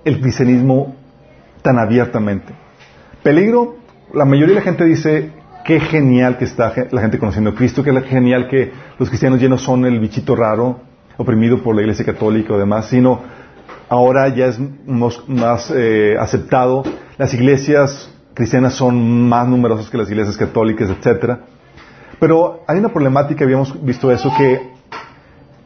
el 0.04 0.20
cristianismo 0.20 0.96
tan 1.62 1.78
abiertamente. 1.78 2.63
Peligro, 3.24 3.76
la 4.12 4.26
mayoría 4.26 4.54
de 4.54 4.60
la 4.60 4.60
gente 4.60 4.84
dice, 4.84 5.30
qué 5.64 5.80
genial 5.80 6.36
que 6.36 6.44
está 6.44 6.74
la 6.90 7.00
gente 7.00 7.18
conociendo 7.18 7.50
a 7.50 7.54
Cristo, 7.54 7.82
qué 7.82 7.98
genial 8.02 8.48
que 8.48 8.70
los 8.98 9.08
cristianos 9.08 9.40
ya 9.40 9.48
no 9.48 9.56
son 9.56 9.86
el 9.86 9.98
bichito 9.98 10.36
raro, 10.36 10.80
oprimido 11.16 11.62
por 11.62 11.74
la 11.74 11.80
Iglesia 11.80 12.04
Católica 12.04 12.52
o 12.52 12.58
demás, 12.58 12.90
sino 12.90 13.22
ahora 13.88 14.28
ya 14.28 14.48
es 14.48 14.60
más 15.26 15.72
eh, 15.74 16.16
aceptado. 16.20 16.82
Las 17.16 17.32
iglesias 17.32 18.14
cristianas 18.34 18.74
son 18.74 19.26
más 19.26 19.48
numerosas 19.48 19.88
que 19.88 19.96
las 19.96 20.10
iglesias 20.10 20.36
católicas, 20.36 20.90
etcétera. 20.90 21.46
Pero 22.20 22.62
hay 22.66 22.78
una 22.78 22.90
problemática, 22.90 23.44
habíamos 23.44 23.82
visto 23.82 24.12
eso, 24.12 24.30
que 24.36 24.60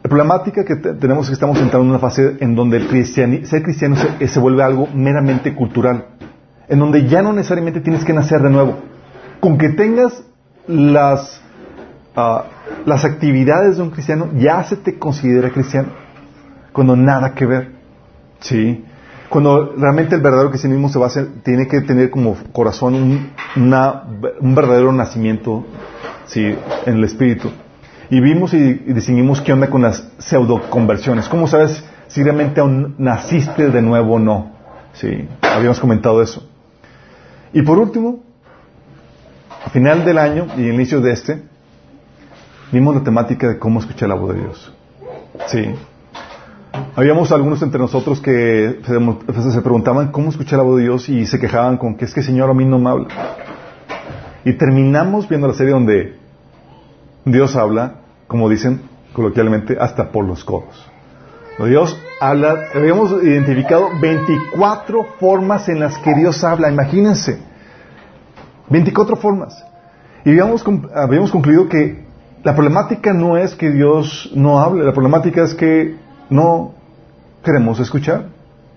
la 0.04 0.08
problemática 0.08 0.64
que 0.64 0.76
tenemos 0.76 1.24
es 1.24 1.30
que 1.30 1.34
estamos 1.34 1.58
entrando 1.58 1.86
en 1.86 1.90
una 1.90 1.98
fase 1.98 2.36
en 2.38 2.54
donde 2.54 2.76
el 2.76 3.04
ser 3.46 3.62
cristiano 3.64 3.96
se, 3.96 4.38
vuelve 4.38 4.62
algo 4.62 4.86
meramente 4.94 5.56
cultural, 5.56 6.06
en 6.68 6.78
donde 6.78 7.06
ya 7.06 7.22
no 7.22 7.32
necesariamente 7.32 7.80
tienes 7.80 8.04
que 8.04 8.12
nacer 8.12 8.42
de 8.42 8.50
nuevo. 8.50 8.78
Con 9.40 9.58
que 9.58 9.70
tengas 9.70 10.22
las, 10.66 11.40
ah, 12.16 12.44
las 12.84 13.04
actividades 13.04 13.76
de 13.76 13.82
un 13.82 13.90
cristiano, 13.90 14.28
ya 14.36 14.62
se 14.64 14.76
te 14.76 14.98
considera 14.98 15.50
cristiano, 15.50 15.88
cuando 16.72 16.96
nada 16.96 17.34
que 17.34 17.46
ver. 17.46 17.72
Sí. 18.40 18.84
Cuando 19.28 19.74
realmente 19.76 20.14
el 20.14 20.22
verdadero 20.22 20.50
cristianismo 20.50 20.88
se 20.88 20.98
va 20.98 21.06
a 21.06 21.08
hacer, 21.08 21.28
tiene 21.42 21.66
que 21.68 21.82
tener 21.82 22.10
como 22.10 22.36
corazón 22.52 22.94
un, 22.94 23.30
un 23.56 24.54
verdadero 24.54 24.90
nacimiento, 24.92 25.66
sí, 26.26 26.54
en 26.86 26.96
el 26.96 27.04
espíritu. 27.04 27.50
Y 28.10 28.20
vimos 28.20 28.54
y, 28.54 28.72
distinguimos 28.72 29.42
qué 29.42 29.52
onda 29.52 29.68
con 29.68 29.82
las 29.82 30.08
pseudo 30.18 30.62
conversiones. 30.70 31.28
¿Cómo 31.28 31.46
sabes 31.46 31.84
si 32.06 32.22
realmente 32.22 32.60
aún 32.60 32.94
naciste 32.96 33.68
de 33.70 33.82
nuevo 33.82 34.14
o 34.14 34.18
no? 34.18 34.52
Sí, 34.94 35.28
habíamos 35.42 35.78
comentado 35.78 36.22
eso. 36.22 36.47
Y 37.52 37.62
por 37.62 37.78
último, 37.78 38.20
a 39.64 39.70
final 39.70 40.04
del 40.04 40.18
año 40.18 40.46
y 40.56 40.68
inicio 40.68 41.00
de 41.00 41.12
este, 41.12 41.42
vimos 42.72 42.94
la 42.94 43.02
temática 43.02 43.48
de 43.48 43.58
cómo 43.58 43.80
escuchar 43.80 44.08
la 44.08 44.14
voz 44.14 44.34
de 44.34 44.40
Dios. 44.40 44.74
Sí. 45.46 45.74
Habíamos 46.94 47.32
algunos 47.32 47.62
entre 47.62 47.80
nosotros 47.80 48.20
que 48.20 48.80
se, 48.84 49.60
preguntaban 49.62 50.12
cómo 50.12 50.30
escuchar 50.30 50.58
la 50.58 50.64
voz 50.64 50.76
de 50.78 50.82
Dios 50.82 51.08
y 51.08 51.26
se 51.26 51.38
quejaban 51.38 51.78
con 51.78 51.96
que 51.96 52.04
es 52.04 52.14
que 52.14 52.22
Señor 52.22 52.50
a 52.50 52.54
mí 52.54 52.64
no 52.64 52.78
me 52.78 52.90
habla. 52.90 53.08
Y 54.44 54.52
terminamos 54.54 55.28
viendo 55.28 55.48
la 55.48 55.54
serie 55.54 55.72
donde 55.72 56.16
Dios 57.24 57.56
habla, 57.56 57.96
como 58.26 58.48
dicen 58.48 58.82
coloquialmente, 59.12 59.76
hasta 59.80 60.10
por 60.12 60.24
los 60.24 60.44
codos. 60.44 60.88
Dios 61.66 62.00
habla, 62.20 62.68
habíamos 62.74 63.22
identificado 63.22 63.88
24 64.00 65.04
formas 65.18 65.68
en 65.68 65.80
las 65.80 65.98
que 65.98 66.14
Dios 66.14 66.44
habla, 66.44 66.70
imagínense. 66.70 67.38
24 68.68 69.16
formas. 69.16 69.64
Y 70.24 70.30
habíamos, 70.30 70.64
habíamos 70.94 71.30
concluido 71.30 71.68
que 71.68 72.04
la 72.44 72.54
problemática 72.54 73.12
no 73.12 73.36
es 73.36 73.54
que 73.54 73.70
Dios 73.70 74.30
no 74.34 74.60
hable, 74.60 74.84
la 74.84 74.92
problemática 74.92 75.42
es 75.42 75.54
que 75.54 75.96
no 76.30 76.74
queremos 77.42 77.80
escuchar. 77.80 78.26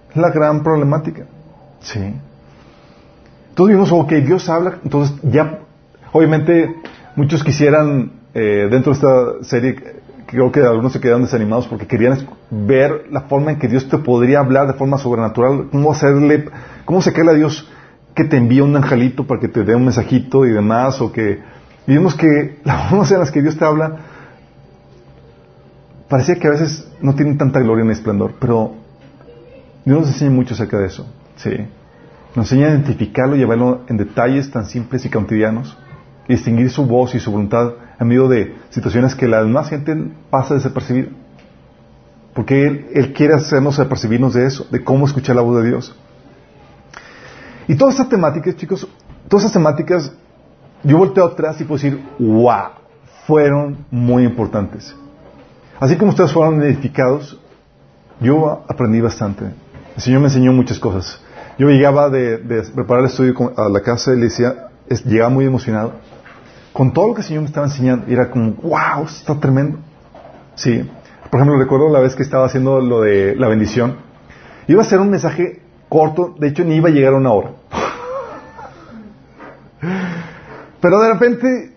Es 0.10 0.16
la 0.16 0.30
gran 0.30 0.64
problemática. 0.64 1.26
Sí. 1.82 2.14
Entonces 3.50 3.76
vimos, 3.76 3.92
ok, 3.92 4.12
Dios 4.26 4.50
habla, 4.50 4.80
entonces 4.84 5.16
ya, 5.24 5.60
obviamente, 6.12 6.74
muchos 7.16 7.44
quisieran, 7.44 8.12
eh, 8.34 8.68
dentro 8.72 8.94
de 8.94 9.00
esta 9.00 9.44
serie, 9.44 9.76
creo 10.32 10.50
que 10.50 10.62
algunos 10.62 10.94
se 10.94 11.02
quedaron 11.02 11.24
desanimados 11.24 11.68
porque 11.68 11.86
querían 11.86 12.26
ver 12.50 13.08
la 13.12 13.22
forma 13.22 13.52
en 13.52 13.60
que 13.60 13.68
Dios 13.68 13.90
te 13.90 13.98
podría 13.98 14.40
hablar 14.40 14.66
de 14.68 14.74
forma 14.74 14.98
sobrenatural, 14.98 15.68
cómo 15.70 15.92
hacerle, 15.92 16.46
cómo 16.86 17.02
se 17.02 17.10
a 17.10 17.34
Dios 17.34 17.70
que 18.16 18.24
te 18.24 18.38
envía 18.38 18.64
un 18.64 18.74
angelito 18.76 19.28
para 19.28 19.42
que 19.42 19.50
te 19.50 19.66
dé 19.66 19.76
un 19.76 19.84
mensajito 19.84 20.46
y 20.46 20.52
demás, 20.52 21.02
o 21.02 21.12
que, 21.12 21.42
y 21.86 21.98
que 22.16 22.60
la 22.64 22.90
forma 22.90 23.06
en 23.10 23.20
las 23.20 23.30
que 23.30 23.42
Dios 23.42 23.58
te 23.58 23.66
habla 23.66 23.98
parecía 26.08 26.36
que 26.36 26.48
a 26.48 26.52
veces 26.52 26.90
no 27.02 27.14
tienen 27.14 27.38
tanta 27.38 27.60
gloria 27.60 27.84
ni 27.84 27.92
esplendor, 27.92 28.36
pero 28.40 28.74
Dios 29.84 30.00
nos 30.00 30.08
enseña 30.10 30.32
mucho 30.32 30.54
acerca 30.54 30.78
de 30.78 30.88
eso. 30.88 31.08
Sí. 31.36 31.52
Nos 32.36 32.52
enseña 32.52 32.68
a 32.68 32.70
identificarlo 32.72 33.36
y 33.36 33.40
llevarlo 33.40 33.82
en 33.88 33.98
detalles 33.98 34.50
tan 34.50 34.66
simples 34.66 35.06
y 35.06 35.10
cotidianos 35.10 35.78
y 36.28 36.36
distinguir 36.36 36.70
su 36.70 36.86
voz 36.86 37.16
y 37.16 37.20
su 37.20 37.32
voluntad 37.32 37.74
en 38.02 38.08
medio 38.08 38.28
de 38.28 38.56
situaciones 38.72 39.14
que 39.14 39.28
la 39.28 39.44
demás 39.44 39.70
gente 39.70 39.96
pasa 40.32 40.56
desapercibida. 40.56 41.10
Porque 42.34 42.90
él, 42.96 43.14
quiere 43.14 43.36
hacernos 43.36 43.80
apercibirnos 43.80 44.34
de 44.34 44.48
eso, 44.48 44.66
de 44.72 44.84
cómo 44.84 45.06
escuchar 45.06 45.36
la 45.36 45.44
voz 45.44 45.62
de 45.62 45.70
Dios. 45.70 45.96
Y 47.68 47.76
todas 47.76 47.94
estas 47.94 48.10
temáticas, 48.10 48.56
chicos, 48.56 48.88
todas 49.28 49.46
estas 49.46 49.54
temáticas, 49.54 50.12
yo 50.84 50.98
volteo 50.98 51.26
atrás 51.26 51.62
y 51.62 51.64
puedo 51.64 51.80
decir, 51.80 52.04
wow, 52.18 52.72
fueron 53.28 53.86
muy 53.92 54.24
importantes. 54.24 54.96
Así 55.80 55.96
como 55.96 56.10
ustedes 56.10 56.34
fueron 56.34 56.60
edificados, 56.64 57.40
yo 58.20 58.66
aprendí 58.68 59.00
bastante. 59.00 59.46
El 59.96 60.02
Señor 60.02 60.22
me 60.22 60.28
enseñó 60.28 60.54
muchas 60.54 60.80
cosas. 60.80 61.22
Yo 61.60 61.68
llegaba 61.68 62.10
de, 62.10 62.40
preparar 62.74 63.04
el 63.04 63.12
estudio 63.12 63.54
a 63.56 63.70
la 63.70 63.82
casa 63.82 64.12
y 64.14 64.16
le 64.16 64.24
decía, 64.24 64.70
llegaba 65.06 65.30
muy 65.30 65.46
emocionado 65.46 65.94
con 66.74 66.94
todo 66.94 67.10
lo 67.10 67.14
que 67.14 67.22
el 67.22 67.28
Señor 67.28 67.44
me 67.44 67.48
estaba 67.48 67.68
enseñando. 67.68 68.06
Era 68.08 68.30
como, 68.30 68.54
wow, 68.54 69.06
está 69.06 69.40
tremendo. 69.40 69.80
Sí. 70.56 70.90
Por 71.30 71.40
ejemplo, 71.40 71.58
recuerdo 71.58 71.90
la 71.90 72.00
vez 72.00 72.16
que 72.16 72.24
estaba 72.24 72.46
haciendo 72.46 72.82
lo 72.82 73.02
de 73.02 73.36
la 73.36 73.48
bendición. 73.48 73.98
Iba 74.68 74.82
a 74.82 74.86
ser 74.86 75.00
un 75.00 75.10
mensaje 75.10 75.62
corto, 75.90 76.36
de 76.40 76.48
hecho 76.48 76.64
ni 76.64 76.76
iba 76.76 76.90
a 76.90 76.92
llegar 76.92 77.14
a 77.14 77.18
una 77.18 77.32
hora. 77.32 77.52
Pero 80.80 81.00
de 81.00 81.14
repente, 81.14 81.76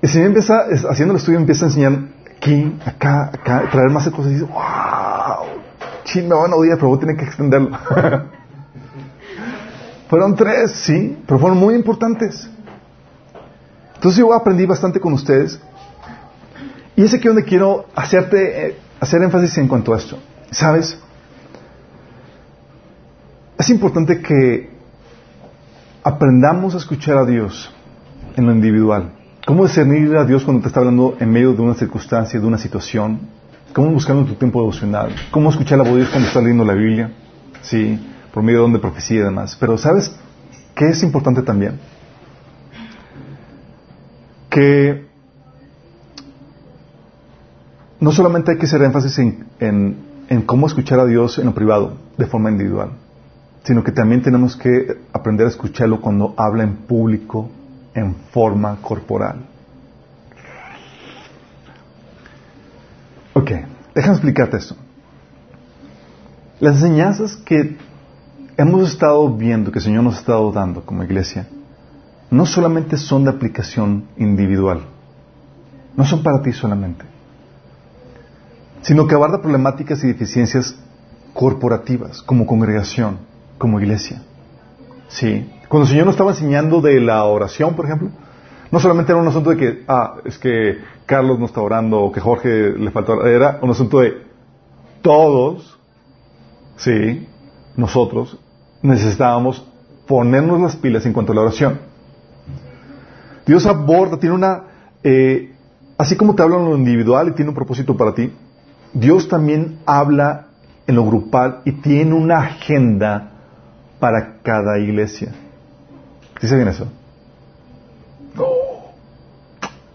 el 0.00 0.08
Señor 0.08 0.28
empieza, 0.28 0.64
haciendo 0.90 1.14
el 1.14 1.18
estudio, 1.18 1.38
empieza 1.38 1.66
a 1.66 1.68
enseñar 1.68 1.98
aquí, 2.36 2.76
acá, 2.84 3.30
acá, 3.32 3.68
traer 3.70 3.90
más 3.90 4.08
cosas 4.08 4.32
y 4.32 4.34
dices, 4.34 4.48
wow, 4.48 5.46
sí, 6.04 6.22
me 6.22 6.34
van 6.34 6.52
a 6.52 6.56
odiar, 6.56 6.76
pero 6.76 6.88
voy 6.88 6.96
a 6.98 7.00
tener 7.00 7.16
que 7.16 7.24
extenderlo. 7.24 7.70
fueron 10.08 10.34
tres, 10.34 10.72
sí, 10.72 11.22
pero 11.26 11.38
fueron 11.38 11.58
muy 11.58 11.74
importantes. 11.74 12.50
Entonces 14.02 14.18
yo 14.18 14.34
aprendí 14.34 14.66
bastante 14.66 14.98
con 14.98 15.12
ustedes 15.12 15.60
Y 16.96 17.04
es 17.04 17.14
aquí 17.14 17.28
donde 17.28 17.44
quiero 17.44 17.86
hacerte, 17.94 18.66
eh, 18.66 18.76
hacer 18.98 19.22
énfasis 19.22 19.56
en 19.58 19.68
cuanto 19.68 19.94
a 19.94 19.98
esto. 19.98 20.18
¿Sabes? 20.50 20.98
Es 23.56 23.70
importante 23.70 24.20
que 24.20 24.70
aprendamos 26.02 26.74
a 26.74 26.78
escuchar 26.78 27.16
a 27.16 27.24
Dios 27.24 27.72
en 28.36 28.44
lo 28.44 28.52
individual. 28.52 29.12
¿Cómo 29.46 29.64
discernir 29.64 30.16
a 30.16 30.24
Dios 30.24 30.42
cuando 30.42 30.62
te 30.62 30.68
está 30.68 30.80
hablando 30.80 31.16
en 31.20 31.30
medio 31.30 31.52
de 31.52 31.62
una 31.62 31.74
circunstancia, 31.74 32.40
de 32.40 32.46
una 32.46 32.58
situación? 32.58 33.20
¿Cómo 33.72 33.92
buscando 33.92 34.24
tu 34.24 34.34
tiempo 34.34 34.58
devocional? 34.58 35.14
¿Cómo 35.30 35.48
escuchar 35.48 35.78
la 35.78 35.84
voz 35.84 35.92
de 35.92 35.98
Dios 36.00 36.10
cuando 36.10 36.26
estás 36.26 36.42
leyendo 36.42 36.64
la 36.64 36.74
Biblia? 36.74 37.12
Sí, 37.62 38.04
por 38.34 38.42
medio 38.42 38.58
de 38.58 38.62
donde 38.62 38.78
profecía 38.80 39.20
y 39.20 39.22
demás. 39.22 39.56
Pero 39.60 39.78
¿sabes 39.78 40.12
qué 40.74 40.88
es 40.88 41.04
importante 41.04 41.42
también? 41.42 41.78
Que 44.52 45.06
no 48.00 48.12
solamente 48.12 48.52
hay 48.52 48.58
que 48.58 48.66
hacer 48.66 48.82
énfasis 48.82 49.18
en, 49.18 49.96
en 50.28 50.42
cómo 50.42 50.66
escuchar 50.66 51.00
a 51.00 51.06
Dios 51.06 51.38
en 51.38 51.46
lo 51.46 51.54
privado, 51.54 51.94
de 52.18 52.26
forma 52.26 52.50
individual, 52.50 52.90
sino 53.64 53.82
que 53.82 53.92
también 53.92 54.22
tenemos 54.22 54.56
que 54.56 54.98
aprender 55.12 55.46
a 55.46 55.50
escucharlo 55.50 56.00
cuando 56.00 56.34
habla 56.36 56.64
en 56.64 56.76
público, 56.76 57.50
en 57.94 58.14
forma 58.32 58.76
corporal. 58.82 59.46
Ok, 63.34 63.50
déjame 63.94 64.14
explicarte 64.14 64.56
esto. 64.58 64.76
Las 66.60 66.76
enseñanzas 66.76 67.36
que 67.36 67.76
hemos 68.56 68.88
estado 68.88 69.28
viendo, 69.34 69.72
que 69.72 69.78
el 69.78 69.84
Señor 69.84 70.04
nos 70.04 70.16
ha 70.16 70.20
estado 70.20 70.52
dando 70.52 70.84
como 70.84 71.02
iglesia, 71.02 71.46
no 72.32 72.46
solamente 72.46 72.96
son 72.96 73.24
de 73.24 73.30
aplicación 73.30 74.06
individual, 74.16 74.80
no 75.94 76.04
son 76.06 76.22
para 76.22 76.40
ti 76.40 76.50
solamente, 76.50 77.04
sino 78.80 79.06
que 79.06 79.14
aborda 79.14 79.42
problemáticas 79.42 80.02
y 80.02 80.06
deficiencias 80.06 80.74
corporativas, 81.34 82.22
como 82.22 82.46
congregación, 82.46 83.18
como 83.58 83.78
iglesia. 83.78 84.22
Sí. 85.08 85.46
Cuando 85.68 85.84
el 85.84 85.90
Señor 85.90 86.06
nos 86.06 86.14
estaba 86.14 86.30
enseñando 86.30 86.80
de 86.80 87.00
la 87.00 87.22
oración, 87.24 87.74
por 87.74 87.84
ejemplo, 87.84 88.08
no 88.70 88.80
solamente 88.80 89.12
era 89.12 89.20
un 89.20 89.28
asunto 89.28 89.50
de 89.50 89.56
que, 89.58 89.84
ah, 89.86 90.14
es 90.24 90.38
que 90.38 90.78
Carlos 91.04 91.38
no 91.38 91.44
está 91.44 91.60
orando 91.60 92.00
o 92.00 92.12
que 92.12 92.20
Jorge 92.20 92.72
le 92.78 92.90
faltó, 92.92 93.26
era 93.26 93.58
un 93.60 93.70
asunto 93.70 94.00
de 94.00 94.14
todos, 95.02 95.78
sí, 96.76 97.28
nosotros 97.76 98.38
necesitábamos 98.80 99.66
ponernos 100.06 100.62
las 100.62 100.76
pilas 100.76 101.04
en 101.04 101.12
cuanto 101.12 101.32
a 101.32 101.34
la 101.34 101.42
oración. 101.42 101.91
Dios 103.46 103.66
aborda, 103.66 104.18
tiene 104.18 104.34
una, 104.34 104.62
eh, 105.02 105.52
así 105.98 106.16
como 106.16 106.34
te 106.34 106.42
habla 106.42 106.56
en 106.56 106.64
lo 106.64 106.76
individual 106.76 107.28
y 107.28 107.32
tiene 107.32 107.50
un 107.50 107.54
propósito 107.54 107.96
para 107.96 108.14
ti, 108.14 108.32
Dios 108.92 109.28
también 109.28 109.78
habla 109.86 110.46
en 110.86 110.94
lo 110.96 111.04
grupal 111.04 111.60
y 111.64 111.72
tiene 111.72 112.14
una 112.14 112.38
agenda 112.38 113.30
para 113.98 114.38
cada 114.42 114.78
iglesia. 114.78 115.32
¿Dice 116.40 116.56
bien 116.56 116.68
eso? 116.68 116.88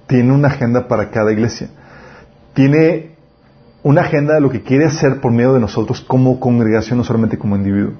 Tiene 0.08 0.32
una 0.32 0.48
agenda 0.48 0.88
para 0.88 1.12
cada 1.12 1.32
iglesia. 1.34 1.70
Tiene 2.54 3.18
una 3.84 4.02
agenda 4.02 4.34
de 4.34 4.42
lo 4.42 4.50
que 4.50 4.64
quiere 4.64 4.86
hacer 4.86 5.20
por 5.20 5.32
medio 5.32 5.54
de 5.54 5.60
nosotros 5.60 6.02
como 6.02 6.40
congregación, 6.40 6.98
no 6.98 7.04
solamente 7.04 7.38
como 7.38 7.56
individuo. 7.56 7.94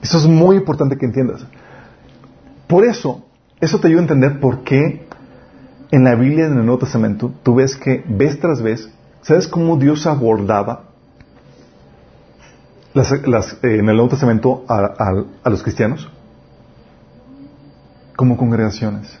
Eso 0.00 0.18
es 0.18 0.26
muy 0.26 0.56
importante 0.56 0.96
que 0.96 1.06
entiendas. 1.06 1.46
Por 2.66 2.84
eso, 2.84 3.25
eso 3.60 3.80
te 3.80 3.88
ayuda 3.88 4.00
a 4.00 4.04
entender 4.04 4.40
por 4.40 4.64
qué 4.64 5.06
en 5.90 6.04
la 6.04 6.14
Biblia, 6.14 6.46
en 6.46 6.58
el 6.58 6.64
Nuevo 6.66 6.78
Testamento, 6.78 7.32
tú 7.42 7.56
ves 7.56 7.76
que 7.76 8.04
vez 8.06 8.38
tras 8.40 8.60
vez, 8.60 8.90
¿sabes 9.22 9.46
cómo 9.48 9.76
Dios 9.76 10.06
abordaba 10.06 10.84
las, 12.92 13.12
eh, 13.12 13.78
en 13.78 13.88
el 13.88 13.96
Nuevo 13.96 14.08
Testamento 14.08 14.64
a 14.68 15.50
los 15.50 15.62
cristianos? 15.62 16.10
Como 18.16 18.36
congregaciones. 18.36 19.18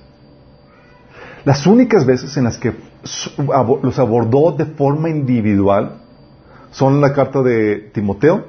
Las 1.44 1.66
únicas 1.66 2.04
veces 2.04 2.36
en 2.36 2.44
las 2.44 2.58
que 2.58 2.74
los 3.82 3.98
abordó 4.00 4.52
de 4.52 4.64
forma 4.66 5.08
individual 5.08 5.98
son 6.72 7.00
la 7.00 7.12
carta 7.12 7.40
de 7.40 7.90
Timoteo, 7.94 8.46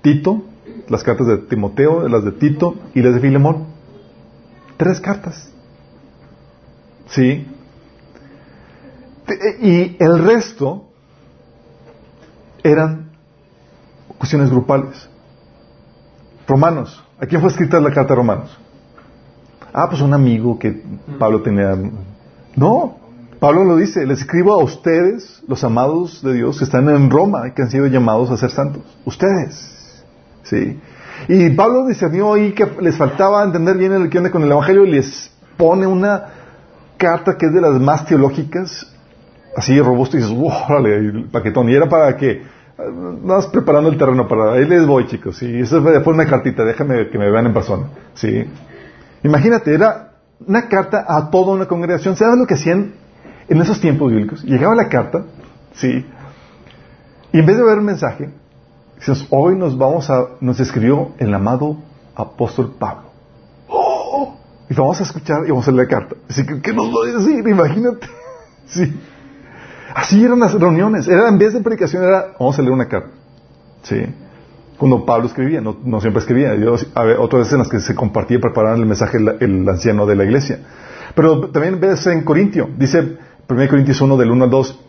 Tito, 0.00 0.44
las 0.88 1.02
cartas 1.02 1.26
de 1.26 1.38
Timoteo, 1.38 2.08
las 2.08 2.24
de 2.24 2.30
Tito 2.32 2.76
y 2.94 3.02
las 3.02 3.14
de 3.14 3.20
Filemón. 3.20 3.77
Tres 4.78 5.00
cartas. 5.00 5.50
¿Sí? 7.10 7.46
Y 9.60 9.96
el 10.02 10.24
resto 10.24 10.88
eran 12.62 13.10
cuestiones 14.16 14.50
grupales. 14.50 15.08
Romanos. 16.46 17.04
¿A 17.20 17.26
quién 17.26 17.40
fue 17.40 17.50
escrita 17.50 17.78
la 17.80 17.92
carta 17.92 18.14
de 18.14 18.16
Romanos? 18.16 18.58
Ah, 19.72 19.88
pues 19.90 20.00
un 20.00 20.14
amigo 20.14 20.58
que 20.58 20.82
Pablo 21.18 21.42
tenía. 21.42 21.76
No, 22.56 22.96
Pablo 23.38 23.64
lo 23.64 23.76
dice, 23.76 24.06
les 24.06 24.20
escribo 24.20 24.52
a 24.52 24.62
ustedes, 24.62 25.42
los 25.46 25.62
amados 25.62 26.22
de 26.22 26.34
Dios, 26.34 26.58
que 26.58 26.64
están 26.64 26.88
en 26.88 27.10
Roma 27.10 27.48
y 27.48 27.52
que 27.52 27.62
han 27.62 27.70
sido 27.70 27.86
llamados 27.86 28.30
a 28.30 28.36
ser 28.36 28.50
santos. 28.50 28.82
Ustedes. 29.04 30.04
Sí. 30.44 30.80
Y 31.26 31.50
Pablo 31.50 31.86
discernió 31.86 32.34
ahí 32.34 32.52
que 32.52 32.66
les 32.80 32.96
faltaba 32.96 33.42
entender 33.42 33.76
bien 33.76 33.92
el 33.92 34.08
que 34.08 34.18
onda 34.18 34.30
con 34.30 34.42
el 34.42 34.50
Evangelio 34.50 34.84
y 34.84 34.92
les 34.92 35.30
pone 35.56 35.86
una 35.86 36.26
carta 36.96 37.36
que 37.36 37.46
es 37.46 37.52
de 37.52 37.60
las 37.60 37.80
más 37.80 38.06
teológicas, 38.06 38.94
así 39.56 39.80
robusto, 39.80 40.16
y 40.16 40.20
dices, 40.20 40.36
wow, 40.36 40.84
el 40.84 41.28
paquetón. 41.30 41.68
Y 41.68 41.74
era 41.74 41.88
para 41.88 42.16
que, 42.16 42.42
nada 42.78 43.38
más 43.38 43.46
preparando 43.48 43.90
el 43.90 43.98
terreno 43.98 44.28
para, 44.28 44.52
ahí 44.52 44.64
les 44.66 44.86
voy 44.86 45.06
chicos, 45.06 45.36
sí, 45.36 45.60
eso 45.60 45.82
fue 45.82 46.12
una 46.12 46.26
cartita, 46.26 46.64
déjame 46.64 47.08
que 47.08 47.18
me 47.18 47.30
vean 47.30 47.46
en 47.46 47.54
persona, 47.54 47.86
sí. 48.14 48.44
Imagínate, 49.24 49.74
era 49.74 50.12
una 50.46 50.68
carta 50.68 51.04
a 51.08 51.30
toda 51.30 51.52
una 51.54 51.66
congregación. 51.66 52.14
¿Sabes 52.14 52.38
lo 52.38 52.46
que 52.46 52.54
hacían 52.54 52.92
en 53.48 53.60
esos 53.60 53.80
tiempos 53.80 54.12
bíblicos? 54.12 54.44
Llegaba 54.44 54.76
la 54.76 54.88
carta, 54.88 55.24
sí, 55.72 56.06
y 57.32 57.38
en 57.38 57.46
vez 57.46 57.56
de 57.56 57.64
ver 57.64 57.78
un 57.78 57.84
mensaje, 57.84 58.30
hoy 59.30 59.56
nos 59.56 59.76
vamos 59.76 60.10
a, 60.10 60.28
nos 60.40 60.60
escribió 60.60 61.12
el 61.18 61.32
amado 61.32 61.76
apóstol 62.14 62.74
Pablo. 62.78 63.10
¡Oh! 63.68 64.36
Y 64.68 64.74
vamos 64.74 65.00
a 65.00 65.02
escuchar 65.04 65.46
y 65.46 65.50
vamos 65.50 65.66
a 65.68 65.72
leer 65.72 65.88
la 65.88 65.98
carta. 65.98 66.16
Así 66.28 66.44
¿qué 66.62 66.72
nos 66.72 66.86
va 66.88 67.06
a? 67.06 67.50
Imagínate. 67.50 68.06
Sí. 68.66 69.00
Así 69.94 70.22
eran 70.22 70.40
las 70.40 70.52
reuniones. 70.52 71.08
Era, 71.08 71.26
en 71.26 71.38
vez 71.38 71.54
de 71.54 71.60
predicación, 71.60 72.02
era, 72.02 72.34
vamos 72.38 72.58
a 72.58 72.60
leer 72.60 72.74
una 72.74 72.86
carta. 72.86 73.08
Sí 73.80 74.04
cuando 74.78 75.04
Pablo 75.04 75.26
escribía, 75.26 75.60
no, 75.60 76.00
siempre 76.00 76.20
escribía, 76.20 76.52
otras 77.18 77.40
veces 77.40 77.52
en 77.52 77.58
las 77.58 77.68
que 77.68 77.80
se 77.80 77.96
compartía 77.96 78.38
y 78.38 78.40
preparaba 78.40 78.76
el 78.76 78.86
mensaje 78.86 79.18
el, 79.18 79.68
anciano 79.68 80.06
de 80.06 80.14
la 80.14 80.24
iglesia. 80.24 80.60
Pero 81.16 81.50
también 81.50 81.80
ves 81.80 82.06
en 82.06 82.22
Corintio, 82.22 82.68
dice 82.76 83.18
1 83.48 83.68
Corintios 83.68 84.00
1 84.00 84.16
del 84.16 84.30
1 84.30 84.44
al 84.44 84.50
2, 84.50 84.80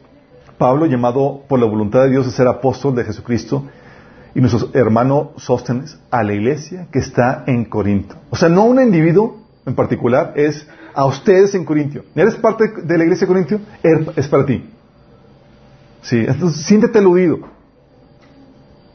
Pablo 0.59 0.85
llamado 0.85 1.41
por 1.47 1.59
la 1.59 1.65
voluntad 1.65 2.03
de 2.03 2.11
Dios 2.11 2.27
a 2.27 2.29
ser 2.29 2.47
apóstol 2.47 2.93
de 2.95 3.03
Jesucristo 3.03 3.63
y 4.35 4.41
nuestro 4.41 4.69
hermano 4.73 5.31
Sóstenes 5.37 5.97
a 6.11 6.23
la 6.23 6.33
iglesia 6.33 6.87
que 6.91 6.99
está 6.99 7.43
en 7.47 7.65
Corinto. 7.65 8.15
O 8.29 8.35
sea, 8.35 8.49
no 8.49 8.65
un 8.65 8.81
individuo 8.81 9.39
en 9.65 9.75
particular, 9.75 10.33
es 10.35 10.67
a 10.93 11.05
ustedes 11.05 11.53
en 11.55 11.65
Corintio. 11.65 12.03
¿Eres 12.15 12.35
parte 12.35 12.67
de 12.83 12.97
la 12.97 13.03
iglesia 13.03 13.25
de 13.25 13.33
Corintio? 13.33 13.59
Er, 13.83 14.13
es 14.15 14.27
para 14.27 14.45
ti. 14.45 14.69
Sí, 16.01 16.25
entonces 16.27 16.65
siéntete 16.65 16.99
aludido. 16.99 17.39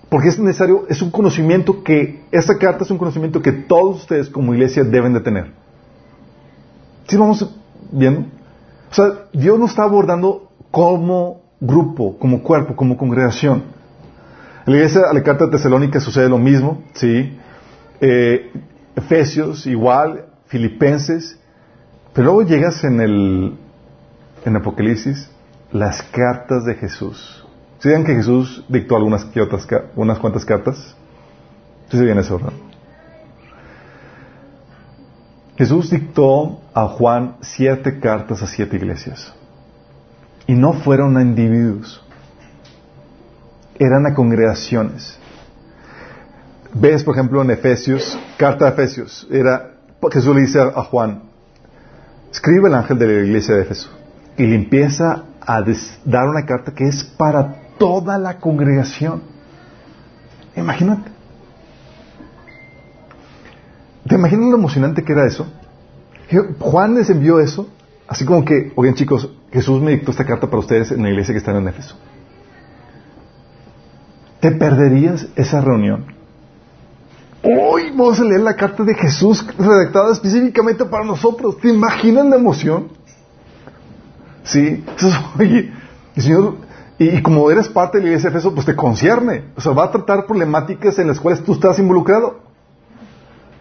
Porque 0.08 0.28
es 0.28 0.38
necesario, 0.38 0.86
es 0.88 1.02
un 1.02 1.10
conocimiento 1.10 1.82
que, 1.82 2.24
esta 2.30 2.58
carta 2.58 2.84
es 2.84 2.90
un 2.90 2.98
conocimiento 2.98 3.42
que 3.42 3.52
todos 3.52 4.02
ustedes 4.02 4.28
como 4.28 4.54
iglesia 4.54 4.84
deben 4.84 5.12
de 5.12 5.20
tener. 5.20 5.52
¿Sí 7.08 7.16
vamos 7.16 7.56
viendo? 7.90 8.26
O 8.90 8.94
sea, 8.94 9.26
Dios 9.32 9.58
nos 9.58 9.70
está 9.70 9.82
abordando 9.82 10.50
como 10.70 11.42
grupo, 11.60 12.16
como 12.18 12.42
cuerpo, 12.42 12.76
como 12.76 12.96
congregación. 12.96 13.64
En 14.66 14.72
la 14.72 14.78
iglesia, 14.78 15.02
la 15.12 15.22
carta 15.22 15.44
de 15.44 15.50
Tesalónica 15.52 16.00
sucede 16.00 16.28
lo 16.28 16.38
mismo, 16.38 16.82
¿sí? 16.94 17.38
Eh, 18.00 18.50
Efesios, 18.96 19.66
igual, 19.66 20.26
Filipenses, 20.46 21.38
pero 22.14 22.26
luego 22.26 22.42
llegas 22.48 22.82
en 22.84 23.00
el, 23.00 23.58
en 24.44 24.56
Apocalipsis, 24.56 25.28
las 25.72 26.02
cartas 26.02 26.64
de 26.64 26.74
Jesús. 26.76 27.44
¿Se 27.78 28.04
que 28.04 28.14
Jesús 28.14 28.64
dictó 28.68 28.96
algunas 28.96 29.26
cuantas 30.18 30.44
cartas? 30.46 30.96
¿Sí 31.90 31.98
se 31.98 32.04
viene 32.04 32.22
eso, 32.22 32.38
verdad? 32.38 32.52
Jesús 35.56 35.90
dictó 35.90 36.60
a 36.72 36.86
Juan 36.86 37.36
siete 37.42 38.00
cartas 38.00 38.42
a 38.42 38.46
siete 38.46 38.76
iglesias. 38.76 39.34
Y 40.46 40.54
no 40.54 40.72
fueron 40.72 41.16
a 41.16 41.22
individuos. 41.22 42.03
Eran 43.78 44.06
a 44.06 44.14
congregaciones. 44.14 45.18
Ves, 46.72 47.04
por 47.04 47.14
ejemplo, 47.14 47.42
en 47.42 47.50
Efesios, 47.50 48.18
carta 48.36 48.64
de 48.64 48.70
Efesios, 48.72 49.26
era, 49.30 49.74
Jesús 50.12 50.34
le 50.34 50.42
dice 50.42 50.60
a 50.60 50.82
Juan, 50.84 51.22
escribe 52.32 52.68
el 52.68 52.74
ángel 52.74 52.98
de 52.98 53.06
la 53.06 53.12
iglesia 53.12 53.54
de 53.54 53.62
Efesios 53.62 53.92
y 54.36 54.46
le 54.46 54.56
empieza 54.56 55.24
a 55.40 55.62
dar 56.04 56.28
una 56.28 56.44
carta 56.44 56.72
que 56.72 56.88
es 56.88 57.04
para 57.04 57.56
toda 57.78 58.18
la 58.18 58.38
congregación. 58.38 59.22
Imagínate. 60.56 61.10
¿Te 64.08 64.16
imaginas 64.16 64.50
lo 64.50 64.56
emocionante 64.56 65.02
que 65.02 65.12
era 65.12 65.26
eso? 65.26 65.46
Juan 66.58 66.94
les 66.94 67.08
envió 67.10 67.38
eso, 67.40 67.68
así 68.08 68.24
como 68.24 68.44
que, 68.44 68.72
oigan 68.74 68.94
chicos, 68.94 69.30
Jesús 69.52 69.80
me 69.80 69.92
dictó 69.92 70.10
esta 70.10 70.24
carta 70.24 70.48
para 70.48 70.58
ustedes 70.58 70.90
en 70.90 71.02
la 71.02 71.10
iglesia 71.10 71.32
que 71.32 71.38
está 71.38 71.56
en 71.56 71.68
Éfeso. 71.68 71.96
¿Te 74.44 74.50
perderías 74.50 75.26
esa 75.36 75.62
reunión? 75.62 76.04
Hoy 77.42 77.88
vamos 77.96 78.20
a 78.20 78.24
leer 78.24 78.42
la 78.42 78.54
carta 78.54 78.84
de 78.84 78.94
Jesús 78.94 79.42
redactada 79.56 80.12
específicamente 80.12 80.84
para 80.84 81.02
nosotros. 81.02 81.56
¿Te 81.62 81.70
imaginan 81.70 82.28
la 82.28 82.36
emoción? 82.36 82.88
Sí. 84.42 84.84
oye, 85.38 85.72
Señor, 86.14 86.56
y, 86.98 87.22
como 87.22 87.50
eres 87.50 87.70
parte 87.70 87.96
de 87.96 88.02
la 88.02 88.08
iglesia 88.10 88.28
de 88.28 88.36
Éfeso, 88.36 88.54
pues 88.54 88.66
te 88.66 88.76
concierne. 88.76 89.44
O 89.56 89.62
sea, 89.62 89.72
va 89.72 89.84
a 89.84 89.90
tratar 89.90 90.26
problemáticas 90.26 90.98
en 90.98 91.08
las 91.08 91.18
cuales 91.18 91.42
tú 91.42 91.54
estás 91.54 91.78
involucrado. 91.78 92.40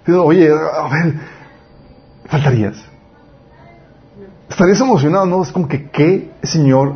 Oye, 0.05 0.49
a 0.51 0.89
ver, 0.89 1.13
faltarías. 2.25 2.75
Estarías 4.49 4.81
emocionado, 4.81 5.25
¿no? 5.27 5.43
Es 5.43 5.51
como 5.53 5.65
que, 5.65 5.89
¿qué, 5.89 6.29
Señor? 6.43 6.95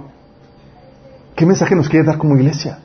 ¿Qué 1.38 1.46
mensaje 1.46 1.74
nos 1.74 1.88
quiere 1.88 2.06
dar 2.06 2.18
como 2.18 2.36
iglesia? 2.36 2.80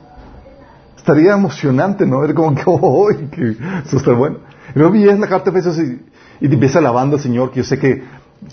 Estaría 1.03 1.33
emocionante, 1.33 2.05
¿no? 2.05 2.21
Ver 2.21 2.33
como 2.33 2.55
que, 2.55 2.63
oh, 2.65 3.09
que 3.29 3.57
eso 3.85 3.97
está 3.97 4.13
bueno. 4.13 4.37
Y 4.73 4.79
luego 4.79 4.93
vi 4.93 5.03
la 5.03 5.27
carta 5.27 5.51
de 5.51 5.59
Efesios 5.59 5.77
y, 5.85 6.01
y 6.39 6.47
te 6.47 6.53
empieza 6.53 6.79
alabando 6.79 7.17
al 7.17 7.21
Señor, 7.21 7.51
que 7.51 7.57
yo 7.57 7.65
sé 7.65 7.77
que 7.77 8.03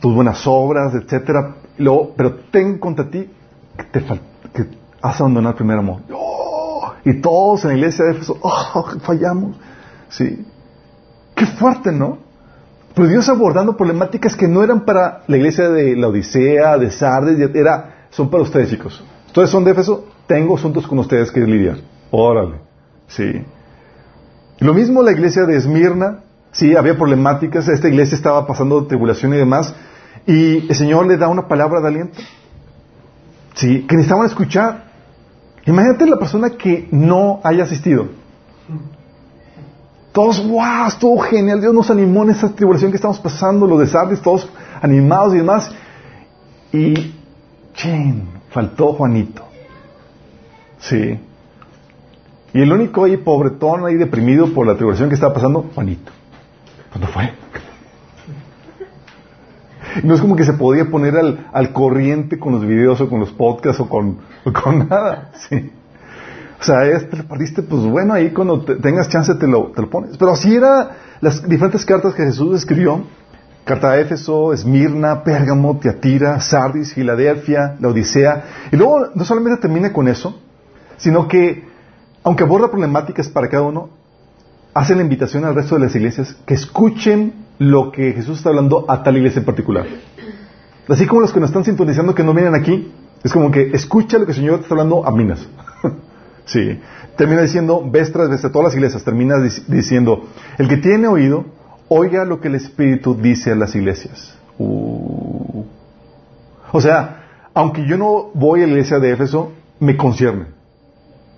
tus 0.01 0.13
buenas 0.13 0.45
obras, 0.49 0.93
etcétera. 0.93 1.55
Pero 1.77 2.35
ten 2.51 2.79
contra 2.79 3.09
ti 3.09 3.31
que, 3.77 3.85
te 3.85 4.05
que 4.53 4.67
has 5.01 5.21
abandonado 5.21 5.53
el 5.53 5.59
primer 5.59 5.79
amor. 5.79 6.01
Oh, 6.13 6.93
y 7.05 7.21
todos 7.21 7.63
en 7.63 7.71
la 7.71 7.77
iglesia 7.77 8.07
de 8.07 8.11
Efesios, 8.17 8.37
oh, 8.41 8.85
fallamos. 9.01 9.57
Sí. 10.09 10.45
Qué 11.37 11.47
fuerte, 11.47 11.93
¿no? 11.93 12.19
Pero 12.97 13.07
Dios 13.07 13.29
abordando 13.29 13.77
problemáticas 13.77 14.35
que 14.35 14.49
no 14.49 14.65
eran 14.65 14.85
para 14.85 15.23
la 15.29 15.37
iglesia 15.37 15.69
de 15.69 15.95
la 15.95 16.09
Odisea, 16.09 16.79
de 16.79 16.91
Sardes, 16.91 17.39
era, 17.55 18.07
son 18.11 18.29
para 18.29 18.43
ustedes, 18.43 18.71
chicos. 18.71 19.05
Ustedes 19.29 19.51
son 19.51 19.63
de 19.63 19.71
Éfeso, 19.71 20.07
tengo 20.27 20.57
asuntos 20.57 20.85
con 20.89 20.99
ustedes 20.99 21.31
que 21.31 21.39
lidiar. 21.39 21.77
Órale. 22.11 22.57
Sí. 23.09 23.45
Lo 24.59 24.75
mismo 24.75 25.03
la 25.03 25.13
iglesia 25.13 25.45
de 25.45 25.57
Esmirna, 25.57 26.21
sí, 26.53 26.77
había 26.77 26.97
problemáticas, 26.97 27.69
esta 27.69 27.89
iglesia 27.89 28.17
estaba 28.17 28.47
pasando 28.47 28.87
tribulación 28.87 29.33
y 29.35 29.39
demás, 29.39 29.75
y 30.27 30.69
el 30.69 30.75
Señor 30.75 31.07
le 31.07 31.17
da 31.17 31.29
una 31.29 31.49
palabra 31.49 31.81
de 31.81 31.89
aliento. 31.89 32.19
Sí, 33.55 33.87
que 33.87 33.97
necesitaban 33.97 34.27
escuchar. 34.27 34.85
Imagínate 35.67 36.07
la 36.07 36.19
persona 36.19 36.51
que 36.51 36.89
no 36.91 37.41
haya 37.43 37.65
asistido. 37.65 38.09
Todos, 40.13 40.47
wow, 40.47 40.89
estuvo 40.89 41.19
genial. 41.21 41.61
Dios 41.61 41.73
nos 41.73 41.91
animó 41.91 42.25
en 42.25 42.31
esa 42.31 42.55
tribulación 42.55 42.91
que 42.91 42.97
estamos 42.97 43.21
pasando, 43.21 43.67
los 43.67 43.79
desastres, 43.79 44.21
todos 44.21 44.49
animados 44.83 45.35
y 45.35 45.39
demás. 45.39 45.71
Y, 46.73 47.15
chen, 47.75 48.29
faltó 48.51 48.93
Juanito. 48.95 49.43
Sí. 50.81 51.19
Y 52.53 52.63
el 52.63 52.73
único 52.73 53.05
ahí 53.05 53.17
pobretón, 53.17 53.87
ahí 53.87 53.95
deprimido 53.95 54.53
por 54.53 54.67
la 54.67 54.75
tribulación 54.75 55.09
que 55.09 55.15
estaba 55.15 55.33
pasando, 55.33 55.71
Juanito. 55.75 56.11
¿Cuándo 56.91 57.07
fue? 57.09 57.33
no 60.05 60.15
es 60.15 60.21
como 60.21 60.37
que 60.37 60.45
se 60.45 60.53
podía 60.53 60.85
poner 60.87 61.17
al, 61.17 61.49
al, 61.53 61.73
corriente 61.73 62.39
con 62.39 62.53
los 62.53 62.65
videos 62.65 63.01
o 63.01 63.09
con 63.09 63.21
los 63.21 63.31
podcasts 63.33 63.81
o 63.81 63.89
con, 63.89 64.19
con 64.53 64.89
nada. 64.89 65.31
Sí. 65.49 65.73
O 66.61 66.63
sea, 66.65 66.85
lo 66.85 67.25
perdiste, 67.25 67.63
pues 67.63 67.83
bueno, 67.85 68.13
ahí 68.13 68.31
cuando 68.31 68.63
tengas 68.63 69.09
chance 69.09 69.35
te 69.35 69.47
lo, 69.47 69.69
te 69.69 69.81
lo 69.81 69.89
pones. 69.89 70.17
Pero 70.19 70.33
así 70.33 70.55
eran 70.55 70.89
las 71.21 71.49
diferentes 71.49 71.85
cartas 71.87 72.15
que 72.15 72.25
Jesús 72.25 72.59
escribió. 72.59 73.05
Carta 73.65 73.93
a 73.93 74.01
Éfeso, 74.01 74.53
Esmirna, 74.53 75.23
Pérgamo, 75.23 75.79
Tiatira, 75.79 76.41
Sardis, 76.41 76.93
Filadelfia, 76.93 77.77
la 77.79 77.89
Odisea. 77.89 78.45
Y 78.73 78.77
luego 78.77 79.09
no 79.15 79.25
solamente 79.25 79.61
termina 79.61 79.93
con 79.93 80.09
eso, 80.09 80.39
sino 80.97 81.29
que, 81.29 81.65
aunque 82.23 82.45
aborda 82.45 82.71
problemáticas 82.71 83.29
para 83.29 83.49
cada 83.49 83.63
uno, 83.63 83.91
hace 84.75 84.95
la 84.95 85.03
invitación 85.03 85.45
al 85.45 85.55
resto 85.55 85.77
de 85.77 85.87
las 85.87 85.95
iglesias 85.95 86.37
que 86.47 86.55
escuchen 86.55 87.47
lo 87.59 87.93
que 87.93 88.13
Jesús 88.13 88.39
está 88.39 88.51
hablando 88.51 88.85
a 88.89 89.03
tal 89.03 89.17
iglesia 89.17 89.41
en 89.41 89.45
particular. 89.45 89.87
Así 90.89 91.07
como 91.07 91.21
los 91.21 91.33
que 91.33 91.41
nos 91.41 91.51
están 91.51 91.65
sintonizando 91.65 92.15
que 92.15 92.25
no 92.25 92.35
vienen 92.35 92.55
aquí, 92.55 92.93
es 93.23 93.33
como 93.33 93.51
que 93.51 93.71
escucha 93.73 94.19
lo 94.19 94.25
que 94.25 94.33
el 94.33 94.39
Señor 94.39 94.61
está 94.61 94.75
hablando 94.75 95.07
a 95.07 95.11
minas. 95.11 95.47
Sí. 96.47 96.81
Termina 97.17 97.43
diciendo, 97.43 97.89
ves 97.89 98.11
tras 98.11 98.29
vez, 98.29 98.41
todas 98.41 98.65
las 98.65 98.75
iglesias, 98.75 99.05
termina 99.05 99.37
diciendo, 99.69 100.25
el 100.59 100.69
que 100.69 100.79
tiene 100.79 101.07
oído, 101.07 101.45
oiga 101.87 102.25
lo 102.25 102.41
que 102.41 102.49
el 102.49 102.57
Espíritu 102.57 103.15
dice 103.15 103.53
a 103.53 103.55
las 103.55 103.77
iglesias. 103.77 104.37
Uh. 104.59 105.63
O 106.73 106.81
sea, 106.81 107.25
aunque 107.55 107.87
yo 107.87 107.97
no 107.97 108.31
voy 108.35 108.63
a 108.63 108.67
la 108.67 108.73
iglesia 108.73 108.99
de 108.99 109.13
Éfeso, 109.13 109.53
me 109.79 109.97
concierne. 109.97 110.47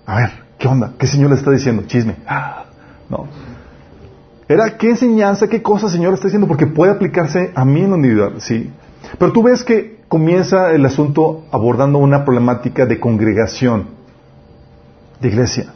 A 0.07 0.15
ver, 0.15 0.42
¿qué 0.63 0.69
onda? 0.69 0.93
¿Qué 0.97 1.07
Señor 1.07 1.29
le 1.29 1.35
está 1.35 1.51
diciendo? 1.51 1.83
Chisme. 1.87 2.15
Ah, 2.25 2.63
no. 3.09 3.27
Era 4.47 4.77
qué 4.77 4.91
enseñanza, 4.91 5.49
qué 5.49 5.61
cosa 5.61 5.87
el 5.87 5.91
Señor 5.91 6.13
está 6.13 6.27
diciendo, 6.27 6.47
porque 6.47 6.67
puede 6.67 6.93
aplicarse 6.93 7.51
a 7.53 7.65
mí 7.65 7.81
en 7.81 7.89
la 7.89 7.97
individual, 7.97 8.35
sí. 8.39 8.71
Pero 9.19 9.33
tú 9.33 9.43
ves 9.43 9.61
que 9.65 10.03
comienza 10.07 10.71
el 10.71 10.85
asunto 10.85 11.43
abordando 11.51 11.97
una 11.97 12.23
problemática 12.23 12.85
de 12.85 12.97
congregación 12.97 13.89
de 15.19 15.27
iglesia. 15.27 15.73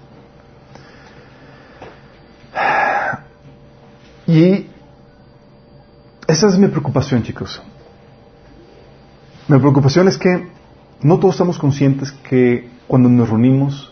Y 4.25 4.67
esa 6.27 6.47
es 6.47 6.57
mi 6.57 6.69
preocupación, 6.69 7.23
chicos. 7.23 7.61
Mi 9.49 9.59
preocupación 9.59 10.07
es 10.07 10.17
que 10.17 10.47
no 11.01 11.19
todos 11.19 11.35
estamos 11.35 11.59
conscientes 11.59 12.13
que 12.13 12.69
cuando 12.87 13.09
nos 13.09 13.27
reunimos, 13.27 13.91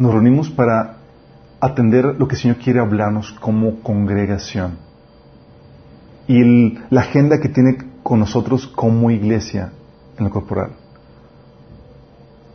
nos 0.00 0.14
reunimos 0.14 0.48
para 0.48 0.96
atender 1.60 2.16
lo 2.18 2.26
que 2.26 2.34
el 2.34 2.40
Señor 2.40 2.56
quiere 2.56 2.80
hablarnos 2.80 3.32
como 3.32 3.80
congregación. 3.82 4.78
Y 6.26 6.78
la 6.88 7.02
agenda 7.02 7.38
que 7.38 7.50
tiene 7.50 7.76
con 8.02 8.18
nosotros 8.18 8.66
como 8.66 9.10
iglesia 9.10 9.72
en 10.16 10.24
lo 10.24 10.30
corporal. 10.30 10.70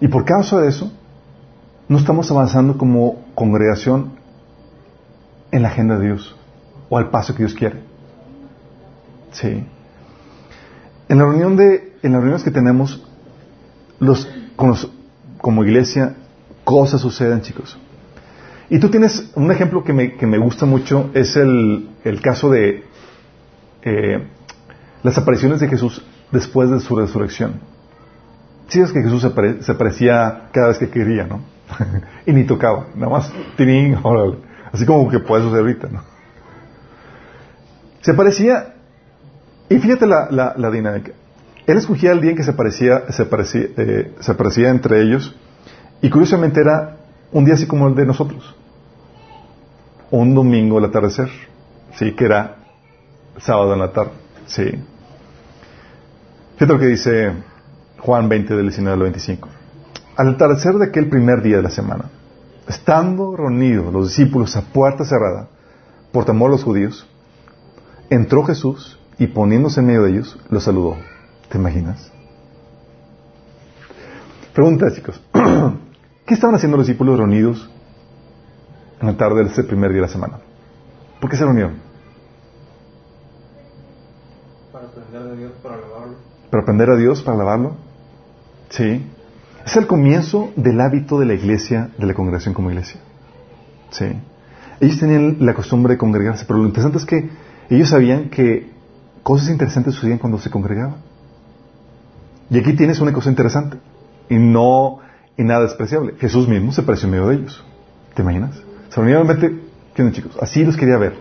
Y 0.01 0.07
por 0.07 0.25
causa 0.25 0.59
de 0.59 0.69
eso, 0.69 0.91
no 1.87 1.99
estamos 1.99 2.31
avanzando 2.31 2.79
como 2.79 3.23
congregación 3.35 4.13
en 5.51 5.61
la 5.61 5.67
agenda 5.67 5.99
de 5.99 6.07
Dios 6.07 6.35
o 6.89 6.97
al 6.97 7.11
paso 7.11 7.33
que 7.33 7.43
Dios 7.43 7.53
quiere. 7.53 7.83
Sí. 9.33 9.63
En 11.09 11.17
la 11.19 11.25
reunión 11.25 11.55
de, 11.57 11.95
en 12.01 12.11
las 12.11 12.21
reuniones 12.21 12.43
que 12.43 12.49
tenemos, 12.49 13.07
los, 13.99 14.27
como 15.37 15.63
iglesia, 15.63 16.15
cosas 16.65 16.99
suceden, 16.99 17.41
chicos. 17.41 17.77
Y 18.69 18.79
tú 18.79 18.89
tienes 18.89 19.31
un 19.35 19.51
ejemplo 19.51 19.83
que 19.83 19.93
me, 19.93 20.15
que 20.15 20.25
me 20.25 20.37
gusta 20.37 20.65
mucho, 20.65 21.11
es 21.13 21.37
el, 21.37 21.87
el 22.03 22.21
caso 22.21 22.49
de 22.49 22.83
eh, 23.83 24.27
las 25.03 25.17
apariciones 25.17 25.59
de 25.59 25.69
Jesús 25.69 26.03
después 26.31 26.69
de 26.69 26.79
su 26.79 26.95
resurrección. 26.95 27.61
Sí 28.67 28.81
es 28.81 28.91
que 28.91 29.01
Jesús 29.03 29.21
se, 29.21 29.61
se 29.61 29.71
aparecía 29.71 30.49
cada 30.51 30.69
vez 30.69 30.79
que 30.79 30.89
quería, 30.89 31.25
¿no? 31.25 31.41
y 32.25 32.33
ni 32.33 32.43
tocaba, 32.43 32.87
nada 32.95 33.11
más, 33.11 33.31
así 34.73 34.85
como 34.85 35.09
que 35.09 35.19
puede 35.19 35.43
suceder 35.43 35.61
ahorita, 35.61 35.87
¿no? 35.89 36.15
Se 38.01 38.13
parecía, 38.13 38.75
y 39.69 39.77
fíjate 39.77 40.05
la, 40.05 40.27
la, 40.29 40.71
dinámica. 40.71 41.11
Él 41.65 41.77
escogía 41.77 42.11
el 42.11 42.21
día 42.21 42.31
en 42.31 42.37
que 42.37 42.43
se 42.43 42.53
parecía, 42.53 43.11
se 43.11 43.25
parecía, 43.25 43.65
eh, 43.77 44.13
se 44.19 44.33
parecía 44.35 44.69
entre 44.69 45.01
ellos, 45.01 45.35
y 46.01 46.09
curiosamente 46.09 46.61
era 46.61 46.97
un 47.31 47.45
día 47.45 47.55
así 47.55 47.67
como 47.67 47.87
el 47.87 47.95
de 47.95 48.05
nosotros. 48.05 48.55
Un 50.11 50.33
domingo 50.33 50.77
al 50.77 50.85
atardecer, 50.85 51.29
sí, 51.95 52.13
que 52.13 52.25
era 52.25 52.57
sábado 53.37 53.73
en 53.73 53.79
la 53.79 53.91
tarde, 53.91 54.11
sí. 54.45 54.63
Fíjate 56.53 56.73
lo 56.73 56.79
que 56.79 56.87
dice 56.87 57.33
Juan 57.99 58.29
20 58.29 58.55
del 58.55 58.67
19 58.67 58.93
al 58.93 59.01
25. 59.01 59.49
Al 60.15 60.29
atardecer 60.29 60.75
de 60.75 60.85
aquel 60.85 61.09
primer 61.09 61.41
día 61.41 61.57
de 61.57 61.63
la 61.63 61.69
semana, 61.69 62.05
estando 62.67 63.35
reunidos 63.35 63.91
los 63.91 64.07
discípulos 64.07 64.55
a 64.55 64.61
puerta 64.61 65.03
cerrada, 65.03 65.49
por 66.11 66.23
temor 66.23 66.49
a 66.49 66.53
los 66.53 66.63
judíos, 66.63 67.05
entró 68.09 68.45
Jesús 68.45 68.97
y 69.17 69.27
poniéndose 69.27 69.81
en 69.81 69.87
medio 69.87 70.03
de 70.03 70.11
ellos, 70.11 70.39
los 70.49 70.63
saludó. 70.63 70.95
¿Te 71.49 71.57
imaginas? 71.57 72.11
Pregunta, 74.53 74.93
chicos. 74.93 75.21
¿Qué 76.25 76.33
estaban 76.33 76.55
haciendo 76.55 76.77
los 76.77 76.87
discípulos 76.87 77.19
reunidos 77.19 77.69
en 78.99 79.07
la 79.07 79.15
tarde 79.15 79.43
de 79.43 79.49
ese 79.49 79.63
primer 79.63 79.91
día 79.91 80.01
de 80.01 80.07
la 80.07 80.11
semana? 80.11 80.39
¿Por 81.21 81.29
qué 81.29 81.37
se 81.37 81.43
reunieron? 81.43 81.75
Para 84.71 84.85
aprender 84.87 85.23
de 85.23 85.37
Dios, 85.37 85.51
para 85.61 85.75
alabarlo. 85.75 86.15
para 86.49 86.63
aprender 86.63 86.89
a 86.89 86.95
Dios, 86.95 87.21
para 87.21 87.35
alabarlo. 87.35 87.75
Sí. 88.69 89.05
Es 89.65 89.75
el 89.75 89.85
comienzo 89.85 90.51
del 90.55 90.81
hábito 90.81 91.19
de 91.19 91.27
la 91.27 91.35
iglesia, 91.35 91.91
de 91.97 92.07
la 92.07 92.15
congregación 92.15 92.55
como 92.55 92.71
iglesia. 92.71 92.99
Sí. 93.91 94.05
Ellos 94.79 94.99
tenían 94.99 95.37
la 95.39 95.53
costumbre 95.53 95.93
de 95.93 95.97
congregarse, 95.99 96.45
pero 96.47 96.59
lo 96.59 96.65
interesante 96.65 96.97
es 96.97 97.05
que 97.05 97.29
ellos 97.69 97.89
sabían 97.89 98.29
que 98.29 98.71
cosas 99.21 99.49
interesantes 99.49 99.93
sucedían 99.93 100.17
cuando 100.17 100.39
se 100.39 100.49
congregaban. 100.49 100.97
Y 102.49 102.57
aquí 102.57 102.73
tienes 102.73 102.99
una 102.99 103.13
cosa 103.13 103.29
interesante 103.29 103.77
y 104.29 104.35
no 104.35 104.99
y 105.37 105.43
nada 105.43 105.61
despreciable. 105.61 106.15
Jesús 106.19 106.47
mismo 106.47 106.71
se 106.71 106.81
medio 107.07 107.27
de 107.27 107.35
ellos. 107.35 107.63
¿Te 108.13 108.21
imaginas? 108.21 108.55
Se 108.89 109.01
reunieron 109.01 109.27
¿qué 109.93 110.01
onda 110.01 110.13
chicos? 110.13 110.37
Así 110.41 110.63
los 110.63 110.77
quería 110.77 110.97
ver, 110.97 111.15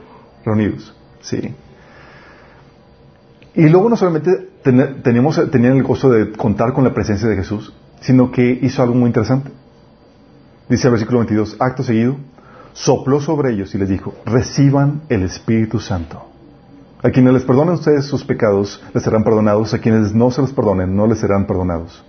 reunidos. 0.45 0.95
Sí. 1.21 1.55
Y 3.55 3.69
luego 3.69 3.89
no 3.89 3.97
solamente 3.97 4.51
teníamos, 4.63 5.51
tenían 5.51 5.77
el 5.77 5.83
gozo 5.83 6.11
de 6.11 6.33
contar 6.33 6.73
con 6.73 6.85
la 6.85 6.93
presencia 6.93 7.29
de 7.29 7.37
Jesús, 7.37 7.73
sino 8.01 8.31
que 8.31 8.59
hizo 8.63 8.83
algo 8.83 8.95
muy 8.95 9.07
interesante. 9.07 9.51
Dice 10.69 10.89
el 10.89 10.93
versículo 10.93 11.19
22, 11.21 11.57
acto 11.61 11.83
seguido, 11.83 12.17
sopló 12.73 13.21
sobre 13.21 13.53
ellos 13.53 13.75
y 13.75 13.79
les 13.79 13.89
dijo, 13.89 14.15
reciban 14.25 15.03
el 15.09 15.23
Espíritu 15.23 15.79
Santo. 15.79 16.25
A 17.03 17.11
quienes 17.11 17.35
les 17.35 17.45
perdonen 17.45 17.75
ustedes 17.75 18.07
sus 18.07 18.25
pecados, 18.25 18.83
les 18.95 19.03
serán 19.03 19.25
perdonados. 19.25 19.75
A 19.75 19.79
quienes 19.79 20.15
no 20.15 20.31
se 20.31 20.41
los 20.41 20.55
perdonen, 20.55 20.97
no 20.97 21.07
les 21.07 21.19
serán 21.19 21.47
perdonados. 21.47 22.03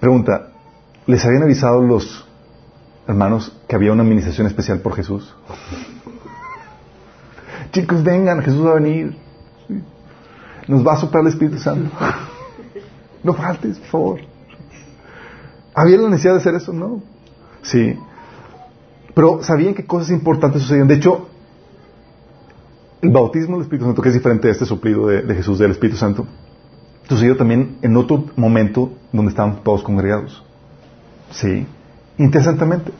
Pregunta, 0.00 0.48
¿les 1.06 1.24
habían 1.24 1.42
avisado 1.42 1.82
los 1.82 2.26
hermanos 3.06 3.56
que 3.68 3.76
había 3.76 3.92
una 3.92 4.02
administración 4.02 4.46
especial 4.46 4.80
por 4.80 4.96
Jesús? 4.96 5.34
Chicos, 7.72 8.02
vengan, 8.02 8.42
Jesús 8.42 8.66
va 8.66 8.72
a 8.72 8.74
venir. 8.74 9.16
Nos 10.66 10.86
va 10.86 10.94
a 10.94 10.96
soplar 10.96 11.22
el 11.22 11.28
Espíritu 11.28 11.58
Santo. 11.58 11.90
No 13.22 13.34
faltes, 13.34 13.78
por 13.78 13.88
favor. 13.88 14.20
¿Había 15.74 15.98
la 15.98 16.08
necesidad 16.08 16.32
de 16.32 16.40
hacer 16.40 16.54
eso? 16.54 16.72
No. 16.72 17.02
Sí. 17.60 17.94
Pero 19.14 19.42
sabían 19.42 19.74
que 19.74 19.84
cosas 19.84 20.10
importantes 20.10 20.62
sucedían. 20.62 20.88
De 20.88 20.94
hecho, 20.94 21.28
el 23.02 23.10
bautismo 23.10 23.56
del 23.56 23.64
Espíritu 23.64 23.86
Santo, 23.86 24.02
que 24.02 24.08
es 24.08 24.14
diferente 24.14 24.48
de 24.48 24.52
este 24.52 24.64
suplido 24.64 25.08
de, 25.08 25.34
Jesús 25.34 25.58
del 25.58 25.72
Espíritu 25.72 25.98
Santo, 25.98 26.26
sucedió 27.10 27.36
también 27.36 27.76
en 27.82 27.96
otro 27.96 28.24
momento 28.36 28.92
donde 29.12 29.30
estaban 29.30 29.64
todos 29.64 29.82
congregados. 29.82 30.44
Sí. 31.32 31.66
Interesantemente. 32.18 32.92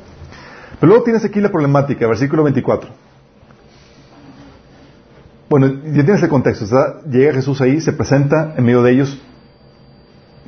Pero 0.81 0.89
luego 0.89 1.05
tienes 1.05 1.25
aquí 1.25 1.41
la 1.41 1.51
problemática, 1.51 2.09
versículo 2.09 2.43
24. 2.43 2.91
Bueno, 5.49 5.69
ya 5.85 6.05
tienes 6.05 6.23
el 6.23 6.29
contexto. 6.29 6.65
Llega 7.09 7.35
Jesús 7.35 7.61
ahí, 7.61 7.81
se 7.81 7.93
presenta 7.93 8.55
en 8.57 8.65
medio 8.65 8.83
de 8.83 8.93
ellos. 8.93 9.23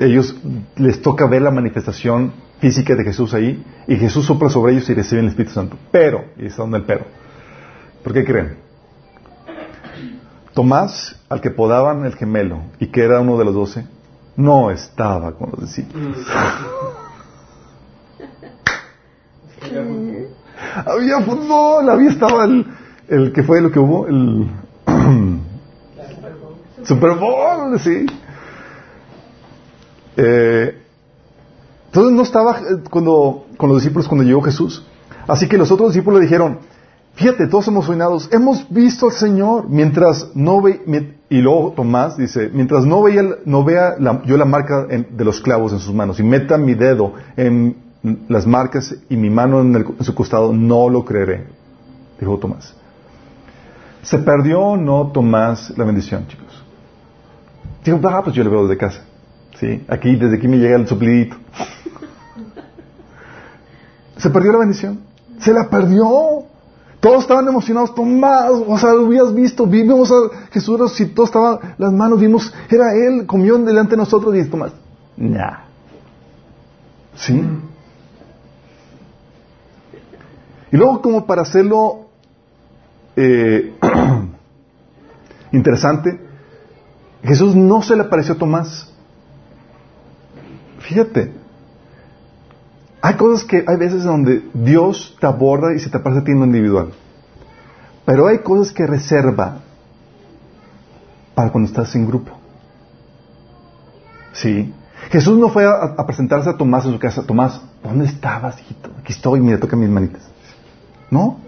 Ellos 0.01 0.37
les 0.77 1.01
toca 1.01 1.27
ver 1.27 1.43
la 1.43 1.51
manifestación 1.53 2.33
física 2.61 2.97
de 2.97 3.05
Jesús 3.05 3.35
ahí, 3.35 3.65
y 3.87 3.97
Jesús 3.97 4.27
sopla 4.27 4.49
sobre 4.49 4.73
ellos 4.73 4.89
y 4.89 4.95
reciben 4.95 5.27
el 5.27 5.31
Espíritu 5.31 5.55
Santo. 5.55 5.77
Pero, 5.91 6.25
y 6.37 6.47
está 6.47 6.63
donde 6.63 6.79
el 6.79 6.85
pero. 6.85 7.05
¿Por 8.03 8.13
qué 8.13 8.25
creen? 8.25 8.57
Tomás, 10.55 11.17
al 11.29 11.41
que 11.41 11.51
podaban 11.51 12.05
el 12.05 12.15
gemelo, 12.15 12.63
y 12.79 12.89
que 12.89 13.05
era 13.05 13.21
uno 13.21 13.39
de 13.39 13.45
los 13.45 13.55
doce, 13.55 13.87
no 14.37 14.71
estaba 14.71 15.33
con 15.33 15.51
los 15.51 15.61
discípulos. 15.61 16.19
había 20.87 21.21
fútbol, 21.21 21.89
había 21.89 22.11
estaba 22.11 22.45
el, 22.45 22.67
el 23.09 23.33
que 23.33 23.43
fue 23.43 23.61
lo 23.61 23.71
que 23.71 23.79
hubo, 23.79 24.07
el 24.07 24.49
Super 26.85 27.13
Bowl, 27.17 27.79
sí. 27.79 28.07
Eh, 30.17 30.79
entonces 31.87 32.13
no 32.13 32.23
estaba 32.23 32.59
eh, 32.59 32.83
cuando, 32.91 33.47
con 33.57 33.69
los 33.69 33.79
discípulos 33.79 34.09
cuando 34.09 34.25
llegó 34.25 34.43
Jesús. 34.43 34.85
Así 35.27 35.49
que 35.49 35.57
los 35.57 35.71
otros 35.71 35.91
discípulos 35.91 36.21
le 36.21 36.27
dijeron, 36.27 36.59
fíjate, 37.15 37.47
todos 37.47 37.69
emocionados, 37.69 38.29
hemos 38.33 38.69
visto 38.71 39.07
al 39.07 39.13
Señor, 39.13 39.69
mientras 39.69 40.31
no 40.35 40.61
ve, 40.61 40.83
y 41.29 41.41
luego 41.41 41.73
Tomás 41.73 42.17
dice, 42.17 42.51
mientras 42.53 42.85
no, 42.85 43.05
no 43.45 43.65
vea 43.65 43.97
yo 44.25 44.37
la 44.37 44.45
marca 44.45 44.87
de 44.87 45.25
los 45.25 45.41
clavos 45.41 45.73
en 45.73 45.79
sus 45.79 45.95
manos 45.95 46.19
y 46.21 46.23
meta 46.23 46.59
mi 46.59 46.75
dedo 46.75 47.15
en 47.37 47.77
las 48.29 48.47
marcas 48.47 48.95
y 49.09 49.17
mi 49.17 49.31
mano 49.31 49.61
en, 49.61 49.87
su 50.01 50.15
costado, 50.15 50.53
no 50.53 50.89
lo 50.89 51.05
creeré, 51.05 51.47
dijo 52.19 52.39
Tomás. 52.39 52.75
¿Se 54.03 54.19
perdió 54.19 54.61
o 54.61 54.77
no 54.77 55.13
Tomás 55.13 55.73
la 55.77 55.85
bendición, 55.85 56.27
chicos? 56.27 56.65
Dijo, 57.85 58.01
ah, 58.09 58.23
pues 58.23 58.35
yo 58.35 58.45
le 58.45 58.51
veo 58.51 58.67
desde 58.67 58.77
casa. 58.77 59.03
¿Sí? 59.59 59.85
Aquí, 59.89 60.17
desde 60.17 60.37
aquí 60.37 60.49
me 60.49 60.59
llega 60.59 60.77
el 60.77 60.89
suplidito. 60.89 61.37
Se 64.17 64.31
perdió 64.31 64.53
la 64.53 64.59
bendición. 64.59 65.01
Se 65.39 65.53
la 65.53 65.69
perdió. 65.69 66.45
Todos 67.03 67.23
estaban 67.23 67.49
emocionados, 67.49 67.97
Tomás, 67.97 68.49
o 68.49 68.79
sea, 68.79 68.93
lo 68.93 69.07
habías 69.07 69.35
visto, 69.35 69.67
vimos 69.67 70.09
a 70.13 70.49
Jesús 70.53 70.79
resucitó, 70.79 71.25
estaba 71.25 71.75
las 71.77 71.93
manos, 71.93 72.21
vimos, 72.21 72.55
era 72.71 72.95
Él, 72.95 73.27
comió 73.27 73.59
delante 73.59 73.91
de 73.91 73.97
nosotros 73.97 74.37
y 74.37 74.45
Tomás, 74.49 74.71
nah. 75.17 75.65
¿Sí? 77.17 77.45
Y 80.71 80.77
luego 80.77 81.03
como 81.03 81.27
para 81.27 81.43
hacerlo 81.43 82.07
eh, 83.17 83.75
interesante, 85.51 86.21
Jesús 87.25 87.57
no 87.57 87.83
se 87.83 87.97
le 87.97 88.03
apareció 88.03 88.35
a 88.35 88.39
Tomás. 88.39 88.93
Fíjate, 90.79 91.33
hay 93.05 93.17
cosas 93.17 93.45
que 93.45 93.65
hay 93.67 93.77
veces 93.77 94.05
donde 94.05 94.49
Dios 94.55 95.17
te 95.21 95.27
aborda 95.27 95.75
y 95.75 95.81
se 95.81 95.91
te 95.91 95.97
aparece 95.97 96.21
a 96.21 96.25
ti 96.25 96.31
en 96.31 96.39
lo 96.39 96.45
individual. 96.47 96.93
Pero 98.05 98.29
hay 98.29 98.39
cosas 98.39 98.73
que 98.73 98.87
reserva 98.87 99.59
para 101.35 101.51
cuando 101.51 101.69
estás 101.69 101.93
en 101.97 102.07
grupo. 102.07 102.31
Sí. 104.33 104.73
Jesús 105.11 105.37
no 105.37 105.49
fue 105.49 105.67
a, 105.67 105.97
presentarse 106.07 106.49
a 106.49 106.57
Tomás 106.57 106.85
en 106.87 106.93
su 106.93 106.99
casa. 107.01 107.25
Tomás, 107.25 107.61
¿dónde 107.83 108.05
estabas, 108.05 108.61
hijito? 108.61 108.91
Aquí 109.01 109.13
estoy, 109.13 109.41
mira, 109.41 109.59
toca 109.59 109.75
mis 109.75 109.89
manitas. 109.89 110.23
¿No? 111.11 111.41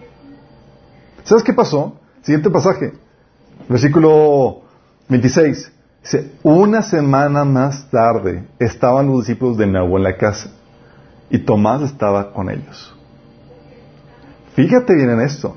¿Sabes 1.23 1.45
qué 1.45 1.53
pasó? 1.53 2.01
Siguiente 2.23 2.51
pasaje. 2.51 2.95
Versículo 3.69 4.63
26. 5.09 5.73
Dice, 6.03 6.33
una 6.43 6.83
semana 6.83 7.45
más 7.45 7.89
tarde 7.91 8.45
estaban 8.59 9.07
los 9.07 9.21
discípulos 9.21 9.57
de 9.57 9.69
nuevo 9.69 9.97
en 9.99 10.03
la 10.03 10.17
casa 10.17 10.51
y 11.31 11.39
Tomás 11.39 11.83
estaba 11.83 12.33
con 12.33 12.51
ellos. 12.51 12.95
Fíjate 14.55 14.95
bien 14.95 15.11
en 15.11 15.21
esto. 15.21 15.57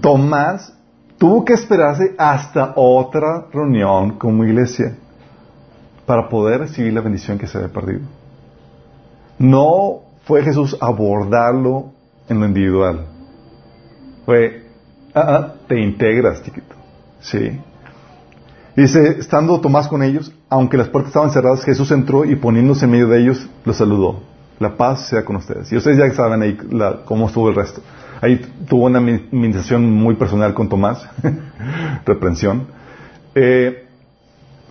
Tomás 0.00 0.72
tuvo 1.18 1.44
que 1.44 1.54
esperarse 1.54 2.14
hasta 2.18 2.72
otra 2.76 3.46
reunión 3.52 4.18
como 4.18 4.44
iglesia 4.44 4.96
para 6.06 6.28
poder 6.28 6.60
recibir 6.60 6.92
la 6.92 7.00
bendición 7.00 7.38
que 7.38 7.46
se 7.46 7.58
había 7.58 7.72
perdido. 7.72 8.02
No 9.38 10.00
fue 10.24 10.42
Jesús 10.42 10.76
abordarlo 10.80 11.92
en 12.28 12.40
lo 12.40 12.46
individual. 12.46 13.06
Fue, 14.24 14.64
ah, 15.14 15.24
ah, 15.28 15.54
te 15.66 15.80
integras, 15.80 16.42
chiquito. 16.42 16.74
Sí. 17.20 17.60
Dice, 18.76 19.18
estando 19.18 19.60
Tomás 19.60 19.88
con 19.88 20.02
ellos, 20.02 20.32
aunque 20.48 20.76
las 20.76 20.88
puertas 20.88 21.10
estaban 21.10 21.30
cerradas, 21.30 21.64
Jesús 21.64 21.90
entró 21.90 22.24
y 22.24 22.36
poniéndose 22.36 22.86
en 22.86 22.90
medio 22.90 23.08
de 23.08 23.20
ellos, 23.20 23.48
los 23.64 23.76
saludó. 23.76 24.33
La 24.58 24.76
paz 24.76 25.08
sea 25.08 25.24
con 25.24 25.36
ustedes. 25.36 25.70
Y 25.72 25.76
ustedes 25.76 25.98
ya 25.98 26.12
saben 26.14 26.42
ahí 26.42 26.58
cómo 27.04 27.26
estuvo 27.26 27.48
el 27.48 27.54
resto. 27.54 27.80
Ahí 28.20 28.40
tuvo 28.68 28.86
una 28.86 28.98
administración 28.98 29.90
muy 29.90 30.14
personal 30.14 30.54
con 30.54 30.68
Tomás, 30.68 31.06
reprensión. 32.06 32.66
Eh, 33.34 33.84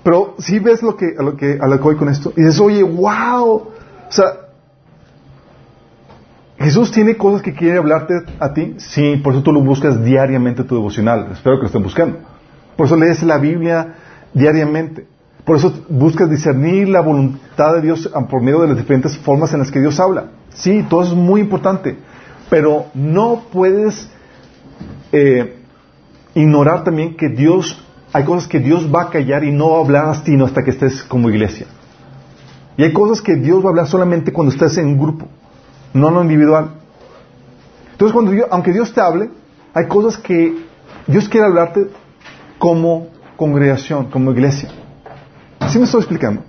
pero 0.03 0.35
si 0.39 0.59
ves 0.59 0.81
lo 0.81 0.95
que, 0.97 1.15
a 1.17 1.23
lo 1.23 1.37
que, 1.37 1.59
a 1.61 1.67
lo 1.67 1.77
que 1.77 1.83
voy 1.83 1.95
con 1.95 2.09
esto, 2.09 2.33
y 2.35 2.41
dices, 2.41 2.59
oye, 2.59 2.83
wow, 2.83 3.53
o 3.53 3.71
sea, 4.09 4.25
Jesús 6.59 6.91
tiene 6.91 7.15
cosas 7.17 7.41
que 7.41 7.53
quiere 7.53 7.77
hablarte 7.77 8.13
a 8.39 8.53
ti, 8.53 8.75
sí, 8.77 9.17
por 9.23 9.33
eso 9.33 9.43
tú 9.43 9.51
lo 9.51 9.61
buscas 9.61 10.03
diariamente 10.03 10.63
tu 10.63 10.75
devocional, 10.75 11.27
espero 11.31 11.57
que 11.57 11.61
lo 11.61 11.67
estén 11.67 11.83
buscando. 11.83 12.19
Por 12.75 12.87
eso 12.87 12.95
lees 12.95 13.21
la 13.23 13.37
Biblia 13.37 13.95
diariamente. 14.33 15.07
Por 15.45 15.57
eso 15.57 15.73
buscas 15.89 16.29
discernir 16.29 16.87
la 16.87 17.01
voluntad 17.01 17.73
de 17.73 17.81
Dios 17.81 18.09
por 18.29 18.41
medio 18.41 18.61
de 18.61 18.69
las 18.69 18.77
diferentes 18.77 19.17
formas 19.17 19.51
en 19.53 19.59
las 19.59 19.71
que 19.71 19.81
Dios 19.81 19.99
habla. 19.99 20.27
Sí, 20.53 20.85
todo 20.89 21.01
eso 21.01 21.11
es 21.11 21.17
muy 21.17 21.41
importante. 21.41 21.97
Pero 22.49 22.85
no 22.93 23.43
puedes 23.51 24.09
eh, 25.11 25.57
ignorar 26.33 26.83
también 26.83 27.17
que 27.17 27.27
Dios, 27.27 27.83
hay 28.13 28.23
cosas 28.23 28.47
que 28.47 28.59
Dios 28.59 28.89
va 28.93 29.03
a 29.03 29.09
callar 29.09 29.43
y 29.43 29.51
no 29.51 29.71
va 29.71 29.77
a 29.77 29.81
hablar 29.81 30.05
a 30.09 30.23
ti 30.23 30.39
hasta 30.41 30.63
que 30.63 30.71
estés 30.71 31.03
como 31.03 31.29
iglesia. 31.29 31.67
Y 32.77 32.83
hay 32.83 32.93
cosas 32.93 33.21
que 33.21 33.35
Dios 33.35 33.61
va 33.61 33.67
a 33.67 33.69
hablar 33.69 33.87
solamente 33.87 34.31
cuando 34.31 34.53
estés 34.53 34.77
en 34.77 34.97
grupo, 34.97 35.27
no 35.93 36.07
en 36.07 36.13
lo 36.13 36.21
individual. 36.21 36.69
Entonces, 37.91 38.13
cuando 38.13 38.31
aunque 38.49 38.71
Dios 38.71 38.93
te 38.93 39.01
hable, 39.01 39.29
hay 39.73 39.87
cosas 39.87 40.17
que 40.17 40.55
Dios 41.05 41.27
quiere 41.27 41.47
hablarte 41.47 41.87
como 42.57 43.07
congregación, 43.35 44.05
como 44.09 44.31
iglesia. 44.31 44.69
¿Sí 45.69 45.77
me 45.77 45.85
estoy 45.85 46.01
explicando? 46.01 46.43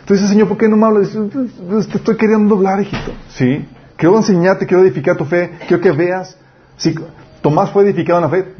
Entonces, 0.00 0.28
Señor, 0.28 0.48
¿por 0.48 0.58
qué 0.58 0.68
no 0.68 0.76
me 0.76 0.86
hablas? 0.86 1.10
Te 1.10 1.98
estoy 1.98 2.16
queriendo 2.16 2.56
hablar, 2.56 2.80
hijito. 2.80 3.12
¿Sí? 3.30 3.66
Quiero 3.96 4.16
enseñarte, 4.16 4.66
quiero 4.66 4.82
edificar 4.82 5.16
tu 5.16 5.24
fe, 5.24 5.52
quiero 5.68 5.80
que 5.80 5.92
veas. 5.92 6.36
Si 6.76 6.94
Tomás 7.40 7.70
fue 7.70 7.84
edificado 7.84 8.18
en 8.18 8.24
la 8.24 8.30
fe, 8.30 8.54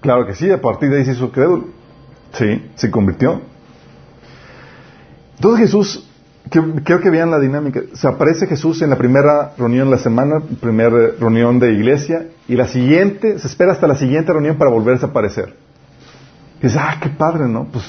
claro 0.00 0.26
que 0.26 0.34
sí, 0.34 0.50
a 0.50 0.60
partir 0.60 0.90
de 0.90 0.98
ahí 0.98 1.04
se 1.04 1.12
hizo 1.12 1.30
crédulo. 1.30 1.68
Sí, 2.32 2.70
se 2.74 2.90
convirtió. 2.90 3.40
Entonces 5.36 5.60
Jesús 5.66 6.08
quiero 6.50 7.00
que 7.00 7.10
vean 7.10 7.30
la 7.30 7.38
dinámica. 7.38 7.80
Se 7.94 8.08
aparece 8.08 8.46
Jesús 8.46 8.82
en 8.82 8.90
la 8.90 8.96
primera 8.96 9.52
reunión 9.56 9.86
de 9.86 9.96
la 9.96 10.02
semana, 10.02 10.40
primera 10.60 10.90
reunión 11.18 11.58
de 11.58 11.72
iglesia, 11.72 12.26
y 12.48 12.56
la 12.56 12.66
siguiente, 12.66 13.38
se 13.38 13.46
espera 13.46 13.72
hasta 13.72 13.86
la 13.86 13.96
siguiente 13.96 14.32
reunión 14.32 14.56
para 14.56 14.70
volverse 14.70 15.06
a 15.06 15.08
aparecer. 15.10 15.54
Y 16.60 16.66
dice, 16.66 16.78
ah, 16.80 16.98
qué 17.00 17.10
padre, 17.10 17.46
¿no? 17.46 17.66
Pues, 17.66 17.84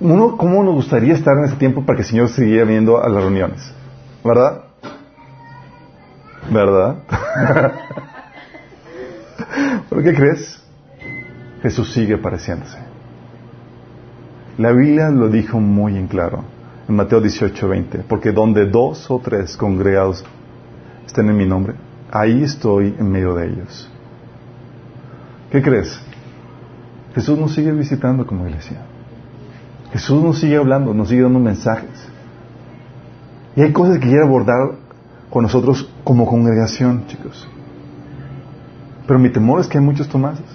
uno, 0.00 0.36
¿cómo 0.36 0.62
nos 0.62 0.74
gustaría 0.74 1.14
estar 1.14 1.36
en 1.38 1.44
ese 1.44 1.56
tiempo 1.56 1.84
para 1.84 1.96
que 1.96 2.02
el 2.02 2.08
Señor 2.08 2.28
siguiera 2.28 2.64
viendo 2.64 3.02
a 3.02 3.08
las 3.08 3.22
reuniones? 3.22 3.72
¿Verdad? 4.24 4.64
¿Verdad? 6.50 6.96
¿Por 9.88 10.02
qué 10.02 10.14
crees? 10.14 10.62
Jesús 11.62 11.92
sigue 11.92 12.14
apareciéndose. 12.14 12.78
La 14.58 14.72
Biblia 14.72 15.10
lo 15.10 15.28
dijo 15.28 15.60
muy 15.60 15.96
en 15.96 16.06
claro 16.06 16.44
en 16.90 16.96
Mateo 16.96 17.20
18, 17.20 17.68
20, 17.68 17.98
porque 18.08 18.32
donde 18.32 18.66
dos 18.66 19.10
o 19.10 19.20
tres 19.20 19.56
congregados 19.56 20.24
estén 21.06 21.28
en 21.28 21.36
mi 21.36 21.46
nombre, 21.46 21.74
ahí 22.10 22.42
estoy 22.42 22.96
en 22.98 23.10
medio 23.10 23.34
de 23.36 23.46
ellos. 23.46 23.88
¿Qué 25.52 25.62
crees? 25.62 26.00
Jesús 27.14 27.38
nos 27.38 27.54
sigue 27.54 27.70
visitando 27.70 28.26
como 28.26 28.46
iglesia. 28.48 28.78
Jesús 29.92 30.22
nos 30.22 30.38
sigue 30.38 30.56
hablando, 30.56 30.94
nos 30.94 31.08
sigue 31.08 31.22
dando 31.22 31.40
mensajes. 31.40 31.90
Y 33.56 33.62
hay 33.62 33.72
cosas 33.72 33.98
que 33.98 34.08
quiere 34.08 34.24
abordar 34.24 34.72
con 35.30 35.42
nosotros 35.42 35.90
como 36.04 36.26
congregación, 36.26 37.06
chicos. 37.06 37.48
Pero 39.06 39.18
mi 39.18 39.30
temor 39.30 39.60
es 39.60 39.66
que 39.66 39.78
hay 39.78 39.84
muchos 39.84 40.08
Tomases. 40.08 40.46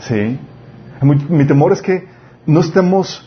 Sí. 0.00 0.38
Mi 1.02 1.46
temor 1.46 1.72
es 1.72 1.80
que 1.80 2.06
no 2.46 2.60
estemos 2.60 3.26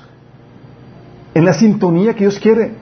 en 1.34 1.46
la 1.46 1.54
sintonía 1.54 2.14
que 2.14 2.22
Dios 2.22 2.40
quiere. 2.40 2.74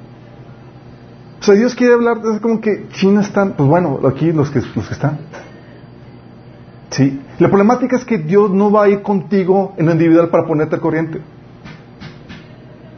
O 1.40 1.44
sea, 1.44 1.56
Dios 1.56 1.74
quiere 1.76 1.94
hablar, 1.94 2.18
es 2.34 2.40
como 2.40 2.62
que 2.62 2.88
China 2.90 3.22
están, 3.22 3.54
pues 3.54 3.68
bueno, 3.68 4.00
aquí 4.08 4.32
los 4.32 4.52
que, 4.52 4.62
los 4.76 4.88
que 4.88 4.94
están. 4.94 5.20
Sí. 6.92 7.22
La 7.40 7.48
problemática 7.48 7.96
es 7.96 8.06
que 8.06 8.18
Dios 8.18 8.52
no 8.52 8.70
va 8.72 8.84
a 8.84 8.90
ir 8.90 9.02
contigo 9.02 9.74
en 9.78 9.86
lo 9.86 9.94
individual 9.94 10.30
para 10.30 10.46
ponerte 10.46 10.76
al 10.76 10.82
corriente. 10.82 11.22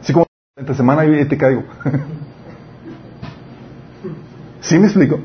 Así 0.00 0.12
como 0.12 0.26
entre 0.56 0.74
semana 0.74 1.04
y 1.06 1.24
te 1.26 1.38
caigo. 1.38 1.62
¿Sí 4.60 4.78
me 4.78 4.86
explico? 4.86 5.20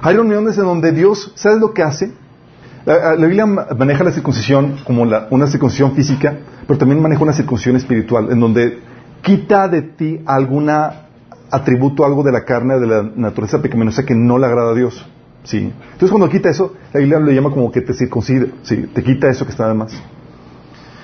Hay 0.00 0.14
reuniones 0.14 0.56
en 0.58 0.64
donde 0.64 0.92
Dios, 0.92 1.32
¿sabes 1.34 1.60
lo 1.60 1.74
que 1.74 1.82
hace? 1.82 2.12
La, 2.86 3.14
Biblia 3.16 3.46
maneja 3.46 4.04
la 4.04 4.12
circuncisión 4.12 4.76
como 4.84 5.02
una 5.02 5.46
circuncisión 5.46 5.92
física, 5.92 6.36
pero 6.66 6.78
también 6.78 7.00
maneja 7.00 7.22
una 7.22 7.32
circuncisión 7.32 7.76
espiritual, 7.76 8.30
en 8.30 8.40
donde 8.40 8.80
quita 9.22 9.68
de 9.68 9.82
ti 9.82 10.20
algún 10.26 10.70
atributo, 11.50 12.04
algo 12.04 12.22
de 12.22 12.32
la 12.32 12.44
carne, 12.44 12.78
de 12.78 12.86
la 12.86 13.02
naturaleza 13.02 13.62
pecaminosa 13.62 14.04
que 14.04 14.14
no 14.14 14.38
le 14.38 14.46
agrada 14.46 14.72
a 14.72 14.74
Dios. 14.74 15.06
¿Sí? 15.44 15.72
Entonces 15.92 16.10
cuando 16.10 16.28
quita 16.28 16.50
eso, 16.50 16.74
la 16.92 17.00
Biblia 17.00 17.20
lo 17.20 17.30
llama 17.30 17.50
como 17.50 17.70
que 17.70 17.80
te 17.80 17.94
circuncide, 17.94 18.52
¿sí? 18.62 18.88
te 18.92 19.02
quita 19.02 19.28
eso 19.28 19.44
que 19.44 19.52
está 19.52 19.68
de 19.68 19.74
más. 19.74 19.92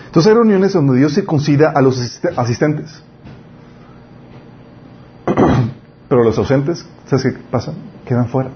Entonces 0.07 0.29
hay 0.29 0.35
reuniones 0.35 0.73
donde 0.73 0.99
Dios 0.99 1.15
circuncida 1.15 1.71
a 1.71 1.81
los 1.81 2.21
asistentes. 2.37 3.03
Pero 6.09 6.25
los 6.25 6.37
ausentes, 6.37 6.85
¿sabes 7.07 7.25
qué 7.25 7.39
pasa? 7.49 7.73
Quedan 8.05 8.29
fuera. 8.29 8.51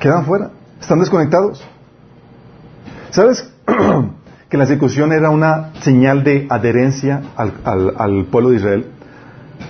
Quedan 0.00 0.24
fuera. 0.24 0.50
Están 0.80 1.00
desconectados. 1.00 1.62
¿Sabes 3.10 3.52
que 4.48 4.56
la 4.56 4.64
circuncisión 4.64 5.12
era 5.12 5.28
una 5.28 5.72
señal 5.82 6.24
de 6.24 6.46
adherencia 6.48 7.20
al, 7.36 8.26
pueblo 8.30 8.50
de 8.50 8.56
Israel? 8.56 8.86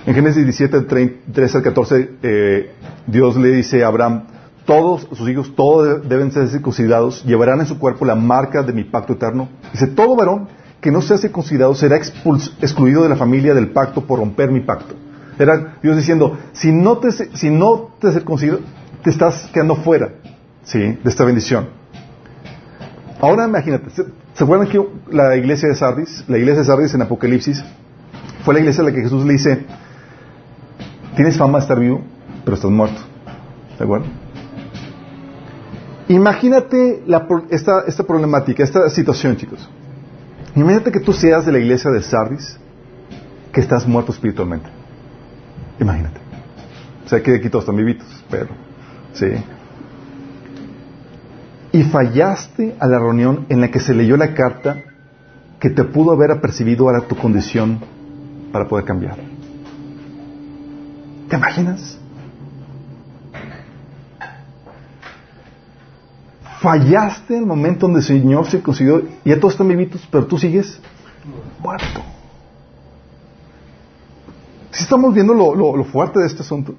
En 0.05 0.13
Génesis 0.13 0.43
17, 0.43 0.81
13 0.81 1.57
al 1.57 1.63
14, 1.63 2.11
eh, 2.21 2.71
Dios 3.07 3.35
le 3.37 3.49
dice 3.49 3.83
a 3.83 3.87
Abraham, 3.87 4.23
todos 4.65 5.07
sus 5.13 5.27
hijos, 5.29 5.55
todos 5.55 6.07
deben 6.07 6.31
ser 6.31 6.47
circuncidados, 6.47 7.23
llevarán 7.25 7.59
en 7.59 7.65
su 7.65 7.79
cuerpo 7.79 8.05
la 8.05 8.15
marca 8.15 8.63
de 8.63 8.73
mi 8.73 8.83
pacto 8.83 9.13
eterno. 9.13 9.49
Dice, 9.71 9.87
todo 9.87 10.15
varón 10.15 10.47
que 10.81 10.91
no 10.91 11.01
sea 11.01 11.17
circuncidado 11.17 11.73
será 11.75 11.97
excluido 11.97 13.03
de 13.03 13.09
la 13.09 13.15
familia 13.15 13.53
del 13.53 13.69
pacto 13.69 14.05
por 14.05 14.19
romper 14.19 14.51
mi 14.51 14.61
pacto. 14.61 14.95
Era 15.39 15.77
Dios 15.81 15.95
diciendo, 15.95 16.37
si 16.51 16.71
no 16.71 16.97
te, 16.97 17.11
si 17.11 17.49
no 17.49 17.89
te 17.99 18.11
circuncido, 18.11 18.59
te 19.03 19.09
estás 19.09 19.49
quedando 19.53 19.75
fuera. 19.75 20.11
¿sí? 20.63 20.79
de 20.79 21.09
esta 21.09 21.23
bendición. 21.23 21.69
Ahora 23.21 23.47
imagínate, 23.47 23.89
¿se, 23.89 24.43
acuerdan 24.43 24.67
que 24.67 24.85
la 25.09 25.35
iglesia 25.35 25.69
de 25.69 25.75
Sardis, 25.75 26.25
la 26.27 26.37
iglesia 26.37 26.61
de 26.61 26.65
Sardis 26.65 26.93
en 26.93 27.01
Apocalipsis, 27.01 27.63
fue 28.43 28.53
la 28.53 28.59
iglesia 28.59 28.81
a 28.81 28.85
la 28.85 28.91
que 28.91 29.01
Jesús 29.01 29.25
le 29.25 29.33
dice, 29.33 29.65
tienes 31.15 31.37
fama 31.37 31.59
de 31.59 31.63
estar 31.63 31.79
vivo, 31.79 32.01
pero 32.43 32.55
estás 32.55 32.71
muerto. 32.71 33.01
¿De 33.77 33.83
acuerdo? 33.83 34.05
Imagínate 36.09 37.03
esta, 37.49 38.03
problemática, 38.05 38.63
esta 38.63 38.89
situación, 38.89 39.37
chicos. 39.37 39.69
Imagínate 40.55 40.91
que 40.91 40.99
tú 40.99 41.13
seas 41.13 41.45
de 41.45 41.51
la 41.51 41.59
iglesia 41.59 41.89
de 41.91 42.03
Sardis, 42.03 42.59
que 43.51 43.61
estás 43.61 43.87
muerto 43.87 44.11
espiritualmente. 44.11 44.69
Imagínate. 45.79 46.19
O 47.05 47.09
sea, 47.09 47.21
que 47.21 47.35
aquí 47.35 47.49
todos 47.49 47.63
están 47.63 47.77
vivitos, 47.77 48.07
pero, 48.29 48.49
sí 49.13 49.27
y 51.73 51.81
fallaste 51.83 52.75
a 52.79 52.87
la 52.87 52.99
reunión 52.99 53.47
en 53.49 53.59
la 53.59 53.69
que 53.69 53.79
se 53.79 53.95
leyó 53.95 54.15
la 54.15 54.35
carta 54.35 54.83
que 55.59 55.71
te 55.71 55.83
pudo 55.83 56.11
haber 56.11 56.29
apercibido 56.31 56.87
ahora 56.87 57.07
tu 57.07 57.15
condición 57.15 57.79
para 58.53 58.67
poder 58.67 58.85
cambiar. 58.85 59.17
¿Te 61.27 61.35
imaginas? 61.35 61.97
Fallaste 66.61 67.35
en 67.35 67.41
el 67.41 67.45
momento 67.47 67.87
donde 67.87 67.99
el 67.99 68.05
Señor 68.05 68.45
se 68.45 68.61
consiguió 68.61 69.01
y 69.25 69.29
ya 69.29 69.39
todos 69.39 69.55
están 69.55 69.67
vivitos, 69.67 70.07
pero 70.09 70.27
tú 70.27 70.37
sigues 70.37 70.79
muerto. 71.61 72.01
Si 74.71 74.83
estamos 74.83 75.13
viendo 75.13 75.33
lo, 75.33 75.83
fuerte 75.83 76.19
de 76.19 76.27
este 76.27 76.43
asunto. 76.43 76.75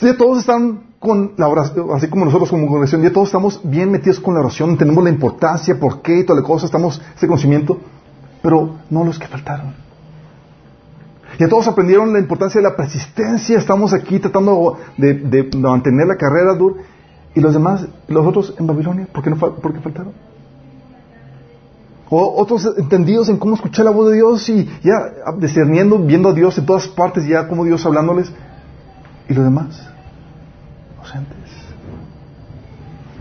Ya 0.00 0.16
todos 0.18 0.40
están 0.40 0.94
con 0.98 1.32
la 1.38 1.48
oración, 1.48 1.86
así 1.94 2.08
como 2.08 2.26
nosotros 2.26 2.50
como 2.50 2.66
congregación, 2.66 3.00
ya 3.00 3.10
todos 3.10 3.28
estamos 3.28 3.60
bien 3.64 3.90
metidos 3.90 4.20
con 4.20 4.34
la 4.34 4.40
oración, 4.40 4.70
entendemos 4.70 5.02
la 5.02 5.10
importancia, 5.10 5.80
por 5.80 6.02
qué 6.02 6.18
y 6.18 6.24
toda 6.24 6.40
la 6.40 6.46
cosa, 6.46 6.66
estamos 6.66 7.00
ese 7.16 7.26
conocimiento, 7.26 7.78
pero 8.42 8.76
no 8.90 9.04
los 9.04 9.18
que 9.18 9.26
faltaron. 9.26 9.83
Ya 11.38 11.48
todos 11.48 11.66
aprendieron 11.68 12.12
la 12.12 12.18
importancia 12.18 12.60
de 12.60 12.68
la 12.68 12.76
persistencia, 12.76 13.58
estamos 13.58 13.92
aquí 13.92 14.18
tratando 14.18 14.78
de, 14.96 15.50
mantener 15.56 16.06
la 16.06 16.16
carrera 16.16 16.54
dura, 16.54 16.76
y 17.34 17.40
los 17.40 17.52
demás, 17.52 17.86
los 18.08 18.26
otros 18.26 18.54
en 18.58 18.66
Babilonia, 18.66 19.08
¿por 19.12 19.22
qué, 19.22 19.30
no, 19.30 19.36
por 19.36 19.80
faltaron? 19.80 20.12
Otros 22.08 22.70
entendidos 22.76 23.28
en 23.28 23.38
cómo 23.38 23.56
escuchar 23.56 23.84
la 23.86 23.90
voz 23.90 24.10
de 24.10 24.16
Dios 24.16 24.48
y 24.48 24.68
ya 24.84 25.34
discerniendo, 25.38 25.98
viendo 25.98 26.28
a 26.28 26.32
Dios 26.32 26.56
en 26.58 26.66
todas 26.66 26.86
partes, 26.86 27.26
ya 27.26 27.48
como 27.48 27.64
Dios 27.64 27.84
hablándoles, 27.84 28.32
y 29.28 29.34
los 29.34 29.44
demás 29.44 29.94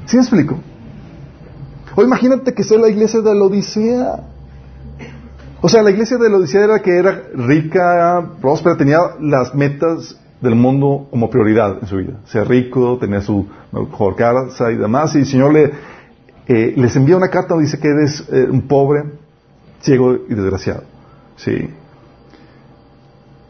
¿Sí 0.05 0.17
me 0.17 0.21
explico? 0.21 0.59
O 1.95 2.01
imagínate 2.01 2.53
que 2.53 2.63
sea 2.63 2.77
la 2.77 2.89
iglesia 2.89 3.21
de 3.21 3.35
la 3.35 3.43
Odisea. 3.43 4.23
O 5.65 5.69
sea, 5.69 5.81
la 5.81 5.91
iglesia 5.91 6.17
de 6.17 6.29
la 6.29 6.39
Odisea 6.39 6.65
era 6.65 6.79
que 6.81 6.93
era 6.93 7.23
rica, 7.35 8.31
próspera, 8.41 8.75
tenía 8.75 8.97
las 9.21 9.55
metas 9.55 10.19
del 10.41 10.55
mundo 10.55 11.07
como 11.09 11.29
prioridad 11.29 11.77
en 11.79 11.87
su 11.87 11.95
vida. 11.95 12.19
Ser 12.25 12.49
rico, 12.49 12.97
tener 12.99 13.21
su 13.21 13.47
mejor 13.71 14.17
casa 14.17 14.73
y 14.73 14.75
demás. 14.75 15.15
Y 15.15 15.19
el 15.19 15.25
Señor 15.25 15.53
le, 15.53 15.71
eh, 16.47 16.73
les 16.75 16.93
envía 16.97 17.15
una 17.15 17.29
carta 17.29 17.53
donde 17.53 17.63
dice 17.63 17.79
que 17.79 17.87
eres 17.87 18.27
eh, 18.29 18.45
un 18.51 18.67
pobre, 18.67 19.05
ciego 19.81 20.13
y 20.27 20.33
desgraciado. 20.33 20.83
Sí. 21.37 21.69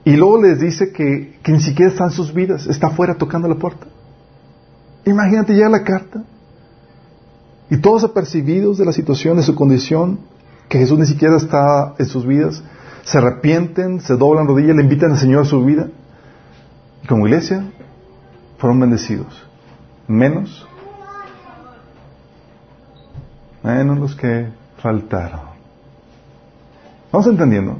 Y 0.05 0.15
luego 0.15 0.39
les 0.39 0.59
dice 0.59 0.91
que, 0.91 1.39
que 1.41 1.51
ni 1.51 1.61
siquiera 1.61 1.91
están 1.91 2.11
sus 2.11 2.31
vidas, 2.31 2.67
está 2.67 2.87
afuera 2.89 3.15
tocando 3.15 3.47
la 3.47 3.55
puerta. 3.55 3.87
Imagínate 5.05 5.55
ya 5.55 5.67
la 5.67 5.83
carta. 5.83 6.23
Y 7.71 7.77
todos 7.77 8.03
apercibidos 8.03 8.77
de 8.77 8.85
la 8.85 8.93
situación, 8.93 9.37
de 9.37 9.41
su 9.41 9.55
condición, 9.55 10.19
que 10.73 10.79
Jesús 10.79 10.97
ni 10.97 11.05
siquiera 11.05 11.37
está 11.37 11.93
en 11.99 12.05
sus 12.07 12.25
vidas, 12.25 12.63
se 13.03 13.19
arrepienten, 13.19 14.01
se 14.01 14.17
doblan 14.17 14.47
rodillas, 14.47 14.75
le 14.75 14.81
invitan 14.81 15.11
al 15.11 15.19
Señor 15.19 15.43
a 15.43 15.45
su 15.45 15.63
vida. 15.63 15.89
Y 17.03 17.05
como 17.05 17.27
iglesia, 17.27 17.63
fueron 18.57 18.79
bendecidos. 18.79 19.45
Menos, 20.07 20.67
menos 23.61 23.99
los 23.99 24.15
que 24.15 24.47
faltaron. 24.79 25.41
¿Vamos 27.11 27.27
entendiendo? 27.27 27.77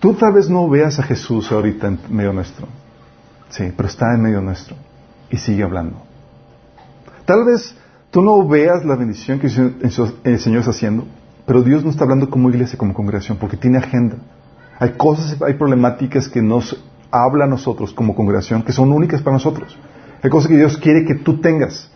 Tú 0.00 0.14
tal 0.14 0.32
vez 0.32 0.48
no 0.48 0.70
veas 0.70 0.98
a 1.00 1.02
Jesús 1.02 1.52
ahorita 1.52 1.86
en 1.88 1.98
medio 2.08 2.32
nuestro. 2.32 2.66
Sí, 3.50 3.74
pero 3.76 3.90
está 3.90 4.14
en 4.14 4.22
medio 4.22 4.40
nuestro 4.40 4.74
y 5.28 5.36
sigue 5.36 5.64
hablando. 5.64 5.98
Tal 7.26 7.44
vez 7.44 7.76
tú 8.10 8.22
no 8.22 8.48
veas 8.48 8.86
la 8.86 8.96
bendición 8.96 9.38
que 9.38 9.48
el 9.48 10.40
Señor 10.40 10.60
está 10.60 10.70
haciendo, 10.70 11.06
pero 11.46 11.62
Dios 11.62 11.84
no 11.84 11.90
está 11.90 12.04
hablando 12.04 12.30
como 12.30 12.50
iglesia, 12.50 12.78
como 12.78 12.94
congregación, 12.94 13.38
porque 13.38 13.56
tiene 13.56 13.78
agenda. 13.78 14.16
Hay 14.78 14.90
cosas, 14.92 15.40
hay 15.42 15.54
problemáticas 15.54 16.28
que 16.28 16.42
nos 16.42 16.82
habla 17.10 17.44
a 17.44 17.48
nosotros 17.48 17.92
como 17.92 18.14
congregación 18.14 18.62
que 18.62 18.72
son 18.72 18.90
únicas 18.92 19.20
para 19.22 19.34
nosotros. 19.34 19.76
Hay 20.22 20.30
cosas 20.30 20.48
que 20.48 20.56
Dios 20.56 20.76
quiere 20.78 21.04
que 21.04 21.16
tú 21.16 21.40
tengas 21.40 21.90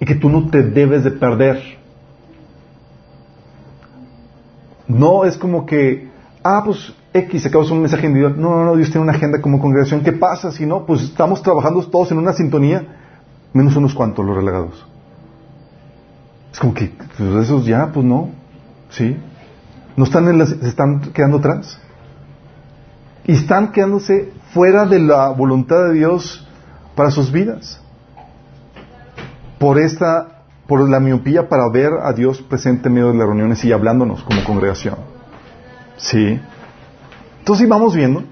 y 0.00 0.04
que 0.06 0.14
tú 0.14 0.28
no 0.28 0.48
te 0.48 0.62
debes 0.62 1.04
de 1.04 1.10
perder. 1.10 1.60
No 4.88 5.24
es 5.24 5.36
como 5.36 5.66
que, 5.66 6.08
ah, 6.42 6.62
pues 6.64 6.94
X, 7.12 7.46
acabas 7.46 7.70
un 7.70 7.80
mensaje 7.80 8.06
individual. 8.06 8.40
No, 8.40 8.50
no, 8.56 8.64
no, 8.64 8.76
Dios 8.76 8.90
tiene 8.90 9.02
una 9.02 9.12
agenda 9.12 9.40
como 9.40 9.60
congregación. 9.60 10.02
¿Qué 10.02 10.12
pasa 10.12 10.52
si 10.52 10.64
no? 10.64 10.86
Pues 10.86 11.02
estamos 11.02 11.42
trabajando 11.42 11.84
todos 11.88 12.12
en 12.12 12.18
una 12.18 12.32
sintonía, 12.32 12.86
menos 13.52 13.76
unos 13.76 13.94
cuantos 13.94 14.24
los 14.24 14.36
relegados. 14.36 14.86
Es 16.56 16.60
como 16.60 16.72
que, 16.72 16.90
pues 17.18 17.44
esos 17.44 17.66
ya, 17.66 17.92
pues 17.92 18.06
no, 18.06 18.30
¿sí? 18.88 19.14
No 19.94 20.04
están 20.04 20.26
en 20.26 20.38
las, 20.38 20.48
se 20.48 20.66
están 20.66 21.00
quedando 21.12 21.36
atrás 21.36 21.78
y 23.26 23.32
están 23.32 23.72
quedándose 23.72 24.32
fuera 24.54 24.86
de 24.86 25.00
la 25.00 25.28
voluntad 25.28 25.88
de 25.88 25.92
Dios 25.92 26.48
para 26.94 27.10
sus 27.10 27.30
vidas. 27.30 27.78
Por 29.58 29.78
esta, 29.78 30.44
por 30.66 30.88
la 30.88 30.98
miopía 30.98 31.46
para 31.50 31.68
ver 31.70 31.92
a 32.02 32.14
Dios 32.14 32.40
presente 32.40 32.88
en 32.88 32.94
medio 32.94 33.12
de 33.12 33.18
las 33.18 33.26
reuniones 33.26 33.62
y 33.62 33.72
hablándonos 33.72 34.22
como 34.22 34.42
congregación. 34.42 34.96
Sí. 35.98 36.40
Entonces 37.40 37.68
vamos 37.68 37.94
viendo. 37.94 38.24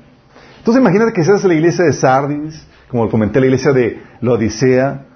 Entonces 0.60 0.80
imagínate 0.80 1.12
que 1.12 1.24
seas 1.24 1.44
la 1.44 1.52
iglesia 1.52 1.84
de 1.84 1.92
Sardis, 1.92 2.66
como 2.88 3.10
comenté, 3.10 3.38
la 3.40 3.46
iglesia 3.48 3.72
de 3.72 4.02
la 4.22 4.32
Odisea, 4.32 5.08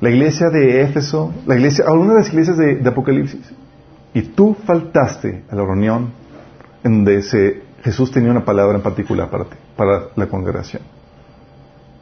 la 0.00 0.10
iglesia 0.10 0.50
de 0.50 0.82
Éfeso, 0.82 1.32
la 1.46 1.54
iglesia, 1.54 1.84
alguna 1.86 2.14
de 2.14 2.18
las 2.20 2.28
iglesias 2.28 2.56
de, 2.56 2.88
Apocalipsis. 2.88 3.52
Y 4.12 4.22
tú 4.22 4.56
faltaste 4.64 5.44
a 5.50 5.54
la 5.54 5.64
reunión 5.64 6.12
en 6.82 7.04
donde 7.04 7.22
Jesús 7.82 8.10
tenía 8.10 8.30
una 8.30 8.44
palabra 8.44 8.76
en 8.76 8.82
particular 8.82 9.30
para 9.30 9.44
ti, 9.44 9.56
para 9.76 10.08
la 10.14 10.26
congregación. 10.26 10.82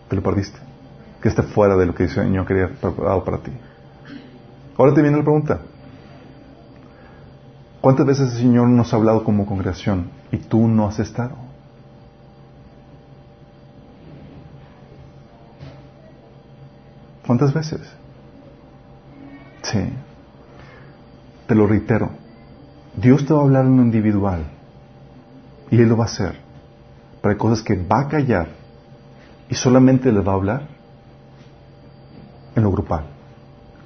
Te 0.09 0.17
lo 0.17 0.23
perdiste. 0.23 0.59
Que 1.23 1.29
esté 1.29 1.43
fuera 1.43 1.77
de 1.77 1.87
lo 1.87 1.95
que 1.95 2.05
el 2.05 2.11
Señor 2.11 2.47
quería 2.47 2.69
preparado 2.69 3.25
para 3.25 3.39
ti. 3.39 3.53
Ahora 4.77 4.93
te 4.93 5.03
viene 5.03 5.17
la 5.17 5.23
pregunta. 5.23 5.61
¿Cuántas 7.81 8.07
veces 8.07 8.33
el 8.33 8.39
Señor 8.39 8.69
nos 8.69 8.93
ha 8.93 8.97
hablado 8.97 9.25
como 9.25 9.47
congregación 9.47 10.11
y 10.31 10.39
tú 10.39 10.69
no 10.69 10.87
has 10.87 10.99
estado? 10.99 11.42
¿Cuántas 17.33 17.55
veces? 17.55 17.81
Sí. 19.63 19.79
Te 21.47 21.55
lo 21.55 21.67
reitero. 21.67 22.11
Dios 22.95 23.25
te 23.25 23.33
va 23.33 23.41
a 23.41 23.45
hablar 23.45 23.65
en 23.65 23.79
lo 23.79 23.83
individual. 23.85 24.45
Y 25.71 25.81
Él 25.81 25.89
lo 25.89 25.97
va 25.97 26.05
a 26.05 26.09
hacer. 26.09 26.37
Para 27.23 27.39
cosas 27.39 27.63
que 27.63 27.75
va 27.75 28.01
a 28.01 28.09
callar 28.09 28.49
y 29.49 29.55
solamente 29.55 30.13
le 30.13 30.21
va 30.21 30.33
a 30.33 30.35
hablar 30.35 30.69
en 32.55 32.65
lo 32.65 32.71
grupal, 32.71 33.07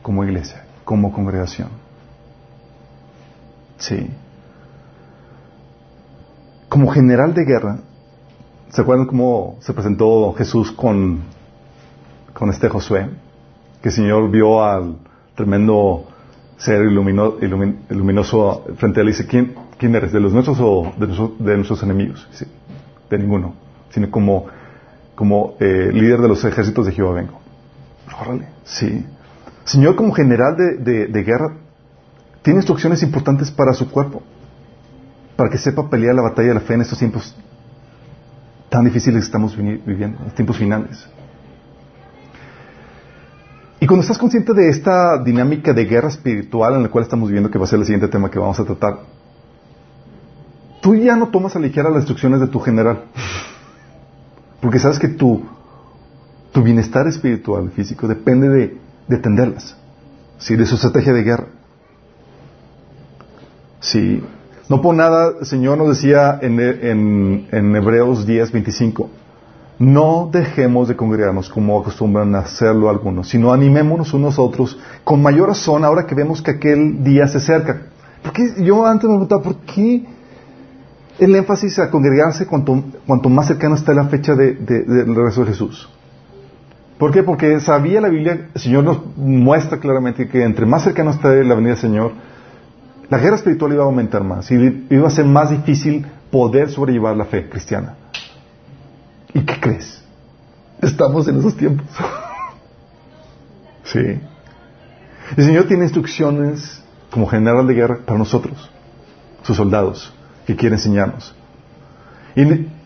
como 0.02 0.24
iglesia, 0.24 0.64
como 0.84 1.12
congregación. 1.12 1.68
Sí. 3.78 4.10
Como 6.68 6.90
general 6.90 7.32
de 7.32 7.44
guerra, 7.44 7.78
¿se 8.70 8.80
acuerdan 8.80 9.06
cómo 9.06 9.56
se 9.60 9.72
presentó 9.72 10.34
Jesús 10.36 10.72
con, 10.72 11.20
con 12.34 12.50
este 12.50 12.68
Josué? 12.68 13.08
Que 13.86 13.90
el 13.90 13.94
Señor 13.94 14.28
vio 14.32 14.64
al 14.64 14.96
tremendo 15.36 16.08
ser 16.56 16.80
luminoso 16.90 18.64
frente 18.78 18.98
a 18.98 19.02
él 19.02 19.10
y 19.10 19.12
dice, 19.12 19.28
¿quién, 19.28 19.54
¿quién 19.78 19.94
eres? 19.94 20.10
¿De 20.10 20.18
los 20.18 20.32
nuestros 20.32 20.58
o 20.60 20.92
de, 20.98 21.56
nuestros 21.56 21.84
enemigos? 21.84 22.26
de 23.08 23.16
ninguno, 23.16 23.54
sino 23.90 24.10
como, 24.10 24.46
como 25.14 25.54
eh, 25.60 25.90
líder 25.92 26.20
de 26.20 26.26
los 26.26 26.44
ejércitos 26.44 26.84
de 26.84 26.90
Jehová 26.90 27.12
vengo. 27.14 27.38
Órale, 28.20 28.48
sí. 28.64 29.06
Señor, 29.62 29.94
como 29.94 30.12
general 30.12 30.56
de, 30.56 31.06
de, 31.06 31.22
guerra, 31.22 31.54
tiene 32.42 32.58
instrucciones 32.58 33.04
importantes 33.04 33.52
para 33.52 33.72
su 33.72 33.88
cuerpo, 33.88 34.20
para 35.36 35.48
que 35.48 35.58
sepa 35.58 35.88
pelear 35.88 36.16
la 36.16 36.22
batalla 36.22 36.48
de 36.48 36.54
la 36.54 36.60
fe 36.60 36.74
en 36.74 36.80
estos 36.80 36.98
tiempos 36.98 37.36
tan 38.68 38.84
difíciles 38.84 39.20
que 39.20 39.26
estamos 39.26 39.56
viviendo, 39.56 40.18
en 40.24 40.30
tiempos 40.32 40.56
finales. 40.56 41.08
Y 43.78 43.86
cuando 43.86 44.02
estás 44.02 44.18
consciente 44.18 44.54
de 44.54 44.68
esta 44.68 45.22
dinámica 45.22 45.72
de 45.72 45.84
guerra 45.84 46.08
espiritual 46.08 46.74
en 46.74 46.84
la 46.84 46.88
cual 46.88 47.04
estamos 47.04 47.28
viviendo, 47.28 47.50
que 47.50 47.58
va 47.58 47.64
a 47.64 47.68
ser 47.68 47.78
el 47.78 47.84
siguiente 47.84 48.08
tema 48.08 48.30
que 48.30 48.38
vamos 48.38 48.58
a 48.58 48.64
tratar, 48.64 49.00
tú 50.80 50.94
ya 50.94 51.14
no 51.16 51.28
tomas 51.28 51.56
a 51.56 51.58
ligera 51.58 51.90
las 51.90 52.00
instrucciones 52.00 52.40
de 52.40 52.46
tu 52.46 52.58
general. 52.60 53.04
Porque 54.60 54.78
sabes 54.78 54.98
que 54.98 55.08
tu, 55.08 55.44
tu 56.52 56.62
bienestar 56.62 57.06
espiritual, 57.06 57.70
físico, 57.70 58.08
depende 58.08 58.48
de, 58.48 58.78
de 59.08 59.16
atenderlas. 59.16 59.76
¿sí? 60.38 60.56
De 60.56 60.64
su 60.64 60.76
estrategia 60.76 61.12
de 61.12 61.22
guerra. 61.22 61.46
Sí. 63.80 64.24
No 64.68 64.80
por 64.80 64.94
nada, 64.94 65.34
el 65.38 65.46
Señor 65.46 65.76
nos 65.78 65.88
decía 65.90 66.38
en, 66.40 66.58
en, 66.58 67.48
en 67.52 67.76
Hebreos 67.76 68.26
10, 68.26 68.52
25 68.52 69.10
no 69.78 70.30
dejemos 70.32 70.88
de 70.88 70.96
congregarnos 70.96 71.50
como 71.50 71.78
acostumbran 71.78 72.34
a 72.34 72.40
hacerlo 72.40 72.88
algunos, 72.88 73.28
sino 73.28 73.52
animémonos 73.52 74.14
unos 74.14 74.38
a 74.38 74.42
otros 74.42 74.78
con 75.04 75.22
mayor 75.22 75.48
razón 75.48 75.84
ahora 75.84 76.06
que 76.06 76.14
vemos 76.14 76.40
que 76.40 76.52
aquel 76.52 77.04
día 77.04 77.28
se 77.28 77.38
acerca. 77.38 77.82
Porque 78.22 78.54
yo 78.58 78.86
antes 78.86 79.08
me 79.08 79.16
preguntaba, 79.16 79.42
¿por 79.42 79.56
qué 79.58 80.04
el 81.18 81.34
énfasis 81.34 81.78
a 81.78 81.90
congregarse 81.90 82.46
cuanto, 82.46 82.82
cuanto 83.06 83.28
más 83.28 83.46
cercano 83.46 83.74
está 83.74 83.92
la 83.92 84.06
fecha 84.06 84.34
de, 84.34 84.54
del 84.54 85.14
regreso 85.14 85.42
de 85.42 85.48
Jesús? 85.48 85.88
¿Por 86.98 87.12
qué? 87.12 87.22
Porque 87.22 87.60
sabía 87.60 88.00
la 88.00 88.08
Biblia, 88.08 88.48
el 88.54 88.60
Señor 88.60 88.84
nos 88.84 89.16
muestra 89.16 89.78
claramente 89.78 90.28
que 90.28 90.42
entre 90.42 90.64
más 90.64 90.82
cercano 90.82 91.10
está 91.10 91.28
la 91.28 91.54
venida 91.54 91.72
del 91.72 91.80
Señor, 91.80 92.12
la 93.10 93.18
guerra 93.18 93.36
espiritual 93.36 93.74
iba 93.74 93.82
a 93.82 93.86
aumentar 93.86 94.24
más 94.24 94.50
y 94.50 94.86
iba 94.88 95.06
a 95.06 95.10
ser 95.10 95.26
más 95.26 95.50
difícil 95.50 96.06
poder 96.30 96.70
sobrellevar 96.70 97.14
la 97.14 97.26
fe 97.26 97.48
cristiana. 97.48 97.94
¿Y 99.36 99.44
qué 99.44 99.60
crees? 99.60 100.02
Estamos 100.80 101.28
en 101.28 101.38
esos 101.40 101.54
tiempos. 101.58 101.86
sí. 103.84 104.18
El 105.36 105.44
Señor 105.44 105.64
tiene 105.66 105.84
instrucciones 105.84 106.82
como 107.10 107.26
general 107.26 107.66
de 107.66 107.74
guerra 107.74 107.98
para 108.06 108.18
nosotros, 108.18 108.70
sus 109.42 109.56
soldados, 109.58 110.10
que 110.46 110.56
quiere 110.56 110.76
enseñarnos. 110.76 111.34
Y, 112.34 112.44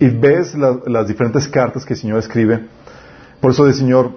ves 0.09 0.57
las 0.57 1.07
diferentes 1.07 1.47
cartas 1.47 1.85
que 1.85 1.95
el 1.95 2.01
Señor 2.01 2.19
escribe. 2.19 2.67
Por 3.41 3.53
eso 3.53 3.69
el 3.69 3.75
Señor, 3.75 4.13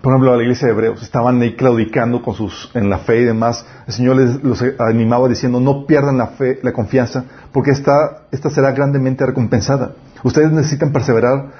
por 0.00 0.12
ejemplo, 0.12 0.32
a 0.32 0.36
la 0.36 0.42
iglesia 0.42 0.66
de 0.66 0.72
Hebreos, 0.72 1.02
estaban 1.02 1.42
ahí 1.42 1.56
claudicando 1.56 2.22
con 2.22 2.34
sus, 2.34 2.70
en 2.74 2.88
la 2.88 2.98
fe 2.98 3.20
y 3.20 3.24
demás. 3.24 3.66
El 3.86 3.92
Señor 3.92 4.16
les 4.16 4.80
animaba 4.80 5.28
diciendo, 5.28 5.60
no 5.60 5.84
pierdan 5.86 6.16
la 6.16 6.28
fe, 6.28 6.58
la 6.62 6.72
confianza, 6.72 7.24
porque 7.52 7.72
esta, 7.72 8.22
esta 8.30 8.48
será 8.48 8.72
grandemente 8.72 9.26
recompensada. 9.26 9.92
Ustedes 10.24 10.52
necesitan 10.52 10.90
perseverar 10.92 11.50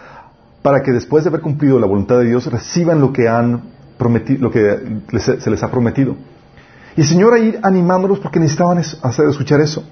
para 0.62 0.82
que 0.82 0.92
después 0.92 1.24
de 1.24 1.28
haber 1.28 1.42
cumplido 1.42 1.78
la 1.78 1.86
voluntad 1.86 2.18
de 2.18 2.26
Dios 2.26 2.46
reciban 2.46 3.00
lo 3.00 3.12
que 3.12 3.28
han 3.28 3.62
prometido, 3.98 4.40
lo 4.40 4.50
que 4.50 5.00
se 5.18 5.50
les 5.50 5.62
ha 5.62 5.70
prometido. 5.70 6.16
Y 6.96 7.02
el 7.02 7.06
Señor 7.06 7.34
ahí 7.34 7.58
animándolos 7.62 8.20
porque 8.20 8.40
necesitaban 8.40 8.78
hacer 8.78 9.28
escuchar 9.28 9.60
eso. 9.60 9.84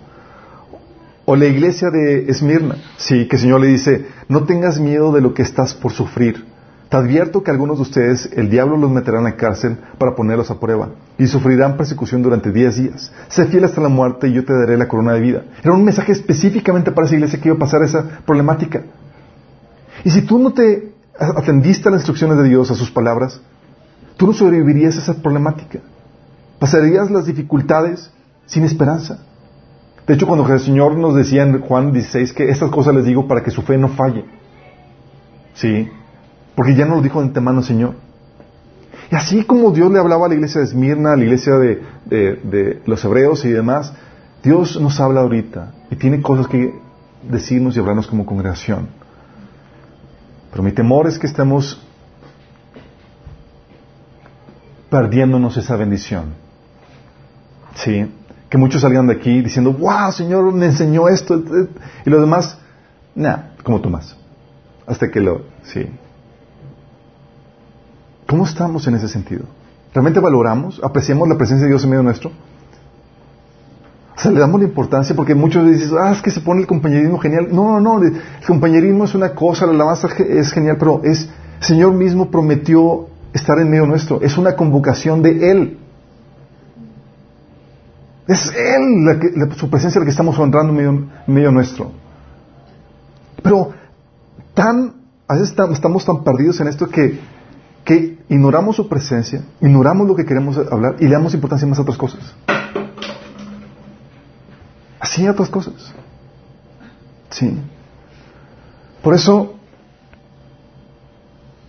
O 1.26 1.36
la 1.36 1.44
iglesia 1.44 1.90
de 1.90 2.30
Esmirna, 2.30 2.76
sí, 2.96 3.28
que 3.28 3.36
el 3.36 3.42
Señor 3.42 3.60
le 3.60 3.66
dice, 3.66 4.06
no 4.28 4.44
tengas 4.44 4.80
miedo 4.80 5.12
de 5.12 5.20
lo 5.20 5.34
que 5.34 5.42
estás 5.42 5.74
por 5.74 5.92
sufrir. 5.92 6.46
Te 6.88 6.96
advierto 6.96 7.42
que 7.42 7.50
algunos 7.50 7.76
de 7.76 7.82
ustedes 7.82 8.30
el 8.32 8.48
diablo 8.48 8.78
los 8.78 8.90
meterá 8.90 9.18
en 9.18 9.24
la 9.24 9.36
cárcel 9.36 9.76
para 9.98 10.14
ponerlos 10.14 10.50
a 10.50 10.58
prueba 10.58 10.88
y 11.18 11.26
sufrirán 11.26 11.76
persecución 11.76 12.22
durante 12.22 12.50
diez 12.50 12.76
días. 12.76 13.12
Sé 13.28 13.44
fiel 13.46 13.64
hasta 13.64 13.82
la 13.82 13.90
muerte 13.90 14.28
y 14.28 14.32
yo 14.32 14.44
te 14.44 14.54
daré 14.54 14.78
la 14.78 14.88
corona 14.88 15.12
de 15.12 15.20
vida. 15.20 15.42
Era 15.62 15.74
un 15.74 15.84
mensaje 15.84 16.12
específicamente 16.12 16.90
para 16.90 17.06
esa 17.06 17.16
iglesia 17.16 17.40
que 17.40 17.48
iba 17.48 17.56
a 17.56 17.58
pasar 17.60 17.82
esa 17.82 18.20
problemática. 18.24 18.84
Y 20.02 20.10
si 20.10 20.22
tú 20.22 20.38
no 20.38 20.54
te 20.54 20.94
atendiste 21.18 21.88
a 21.88 21.92
las 21.92 22.00
instrucciones 22.00 22.38
de 22.38 22.44
Dios, 22.44 22.70
a 22.70 22.74
sus 22.74 22.90
palabras, 22.90 23.38
tú 24.16 24.26
no 24.26 24.32
sobrevivirías 24.32 24.96
a 24.96 25.00
esa 25.00 25.14
problemática. 25.14 25.80
Pasarías 26.58 27.10
las 27.10 27.26
dificultades 27.26 28.10
sin 28.46 28.64
esperanza. 28.64 29.18
De 30.06 30.14
hecho, 30.14 30.26
cuando 30.26 30.50
el 30.50 30.60
Señor 30.60 30.96
nos 30.96 31.14
decía 31.14 31.42
en 31.42 31.60
Juan 31.60 31.92
16 31.92 32.32
que 32.32 32.48
estas 32.48 32.70
cosas 32.70 32.94
les 32.94 33.04
digo 33.04 33.28
para 33.28 33.42
que 33.42 33.50
su 33.50 33.60
fe 33.60 33.76
no 33.76 33.88
falle. 33.88 34.24
¿Sí? 35.52 35.90
Porque 36.58 36.74
ya 36.74 36.86
nos 36.86 36.96
lo 36.96 37.02
dijo 37.04 37.20
de 37.20 37.28
antemano 37.28 37.60
el 37.60 37.64
Señor. 37.64 37.94
Y 39.12 39.14
así 39.14 39.44
como 39.44 39.70
Dios 39.70 39.92
le 39.92 40.00
hablaba 40.00 40.26
a 40.26 40.28
la 40.28 40.34
iglesia 40.34 40.60
de 40.60 40.66
Esmirna, 40.66 41.12
a 41.12 41.16
la 41.16 41.22
iglesia 41.22 41.54
de, 41.54 41.80
de 42.04 42.82
los 42.84 43.04
hebreos 43.04 43.44
y 43.44 43.50
demás, 43.50 43.92
Dios 44.42 44.80
nos 44.80 44.98
habla 44.98 45.20
ahorita 45.20 45.72
y 45.88 45.94
tiene 45.94 46.20
cosas 46.20 46.48
que 46.48 46.74
decirnos 47.22 47.76
y 47.76 47.78
hablarnos 47.78 48.08
como 48.08 48.26
congregación. 48.26 48.88
Pero 50.50 50.64
mi 50.64 50.72
temor 50.72 51.06
es 51.06 51.16
que 51.20 51.28
estemos 51.28 51.80
perdiéndonos 54.90 55.56
esa 55.56 55.76
bendición. 55.76 56.34
Sí, 57.76 58.12
que 58.50 58.58
muchos 58.58 58.82
salgan 58.82 59.06
de 59.06 59.12
aquí 59.12 59.42
diciendo, 59.42 59.72
wow, 59.74 60.10
Señor, 60.10 60.52
me 60.52 60.66
enseñó 60.66 61.08
esto. 61.08 61.40
Y 62.04 62.10
los 62.10 62.20
demás, 62.20 62.58
nada, 63.14 63.52
como 63.62 63.80
tú 63.80 63.90
más. 63.90 64.16
Hasta 64.88 65.08
que 65.08 65.20
lo, 65.20 65.42
sí. 65.62 65.88
¿Cómo 68.28 68.44
estamos 68.44 68.86
en 68.86 68.94
ese 68.94 69.08
sentido? 69.08 69.46
¿Realmente 69.94 70.20
valoramos, 70.20 70.78
apreciamos 70.84 71.26
la 71.28 71.38
presencia 71.38 71.64
de 71.64 71.70
Dios 71.70 71.82
en 71.84 71.90
medio 71.90 72.02
nuestro? 72.02 72.30
O 74.14 74.20
sea, 74.20 74.30
le 74.30 74.38
damos 74.38 74.60
la 74.60 74.66
importancia 74.66 75.16
porque 75.16 75.34
muchos 75.34 75.64
dicen, 75.66 75.96
ah, 75.98 76.12
es 76.12 76.20
que 76.20 76.30
se 76.30 76.42
pone 76.42 76.60
el 76.60 76.66
compañerismo 76.66 77.18
genial. 77.18 77.48
No, 77.50 77.80
no, 77.80 77.98
no, 77.98 78.04
el 78.04 78.20
compañerismo 78.46 79.04
es 79.04 79.14
una 79.14 79.30
cosa, 79.30 79.64
la 79.64 79.72
alabanza 79.72 80.08
es 80.18 80.52
genial, 80.52 80.76
pero 80.78 81.00
es, 81.04 81.30
el 81.60 81.64
Señor 81.64 81.94
mismo 81.94 82.30
prometió 82.30 83.06
estar 83.32 83.58
en 83.60 83.70
medio 83.70 83.86
nuestro. 83.86 84.20
Es 84.20 84.36
una 84.36 84.56
convocación 84.56 85.22
de 85.22 85.50
Él. 85.50 85.78
Es 88.26 88.52
Él, 88.54 89.54
su 89.56 89.70
presencia 89.70 90.00
la 90.00 90.04
que 90.04 90.10
estamos 90.10 90.38
honrando 90.38 90.78
en 90.78 91.08
medio, 91.26 91.50
nuestro. 91.50 91.92
Pero 93.42 93.70
tan, 94.52 94.96
a 95.26 95.34
veces 95.34 95.56
estamos 95.72 96.04
tan 96.04 96.22
perdidos 96.22 96.60
en 96.60 96.68
esto 96.68 96.90
que, 96.90 97.37
que 97.84 98.18
ignoramos 98.28 98.76
su 98.76 98.88
presencia, 98.88 99.42
ignoramos 99.60 100.06
lo 100.06 100.14
que 100.14 100.24
queremos 100.24 100.58
hablar 100.58 100.96
y 101.00 101.04
le 101.04 101.10
damos 101.10 101.34
importancia 101.34 101.66
más 101.66 101.78
a 101.78 101.82
otras 101.82 101.96
cosas. 101.96 102.34
Así 105.00 105.26
a 105.26 105.30
otras 105.30 105.48
cosas. 105.48 105.94
Sí. 107.30 107.58
Por 109.02 109.14
eso, 109.14 109.54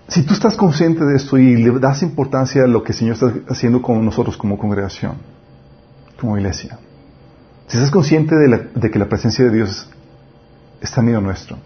si 0.07 0.23
tú 0.23 0.33
estás 0.33 0.55
consciente 0.55 1.05
de 1.05 1.15
esto 1.15 1.37
y 1.37 1.55
le 1.55 1.79
das 1.79 2.01
importancia 2.01 2.63
a 2.63 2.67
lo 2.67 2.83
que 2.83 2.91
el 2.91 2.97
Señor 2.97 3.13
está 3.13 3.33
haciendo 3.47 3.81
con 3.81 4.03
nosotros 4.03 4.35
como 4.35 4.57
congregación, 4.57 5.13
como 6.19 6.37
iglesia, 6.37 6.79
si 7.67 7.77
estás 7.77 7.91
consciente 7.91 8.35
de, 8.35 8.91
que 8.91 8.97
la 8.97 9.07
presencia 9.07 9.45
de 9.45 9.51
Dios 9.51 9.87
está 10.81 11.01
en 11.01 11.05
medio 11.05 11.21
nuestro, 11.21 11.57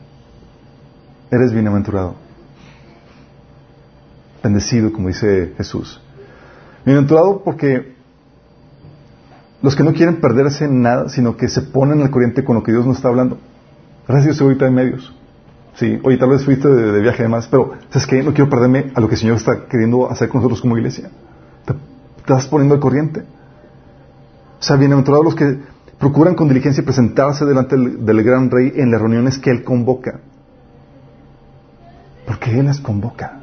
eres 1.31 1.53
bienaventurado. 1.53 2.15
Bendecido, 4.43 4.91
como 4.91 5.07
dice 5.07 5.53
Jesús. 5.55 6.01
Bienaventurado 6.85 7.41
porque 7.43 7.93
los 9.61 9.77
que 9.77 9.83
no 9.83 9.93
quieren 9.93 10.19
perderse 10.19 10.65
en 10.65 10.81
nada, 10.81 11.07
sino 11.07 11.37
que 11.37 11.47
se 11.47 11.61
ponen 11.61 12.01
al 12.01 12.11
corriente 12.11 12.43
con 12.43 12.57
lo 12.57 12.63
que 12.63 12.73
Dios 12.73 12.85
nos 12.85 12.97
está 12.97 13.07
hablando. 13.07 13.37
Gracias 14.05 14.25
a 14.25 14.29
Dios 14.31 14.41
ahorita 14.41 14.67
en 14.67 14.73
medios. 14.73 15.15
Sí, 15.75 15.97
oye, 16.03 16.17
tal 16.17 16.29
vez 16.29 16.43
fuiste 16.43 16.67
de, 16.67 17.01
viaje 17.01 17.21
además, 17.21 17.47
pero 17.49 17.71
¿sabes 17.89 18.05
qué? 18.05 18.21
No 18.21 18.33
quiero 18.33 18.49
perderme 18.49 18.91
a 18.93 18.99
lo 18.99 19.07
que 19.07 19.15
el 19.15 19.21
Señor 19.21 19.37
está 19.37 19.65
queriendo 19.65 20.11
hacer 20.11 20.27
con 20.27 20.41
nosotros 20.41 20.59
como 20.59 20.77
iglesia. 20.77 21.09
Te, 21.65 21.73
estás 22.17 22.47
poniendo 22.47 22.75
al 22.75 22.81
corriente. 22.81 23.21
O 24.59 24.63
sea, 24.63 24.75
bienaventurados 24.75 25.25
los 25.25 25.35
que 25.35 25.57
procuran 25.97 26.35
con 26.35 26.49
diligencia 26.49 26.83
presentarse 26.83 27.45
delante 27.45 27.77
del, 27.77 28.05
del 28.05 28.23
gran 28.23 28.51
rey 28.51 28.73
en 28.75 28.91
las 28.91 28.99
reuniones 28.99 29.39
que 29.39 29.49
Él 29.49 29.63
convoca. 29.63 30.19
Porque 32.27 32.59
Él 32.59 32.65
las 32.65 32.81
convoca. 32.81 33.42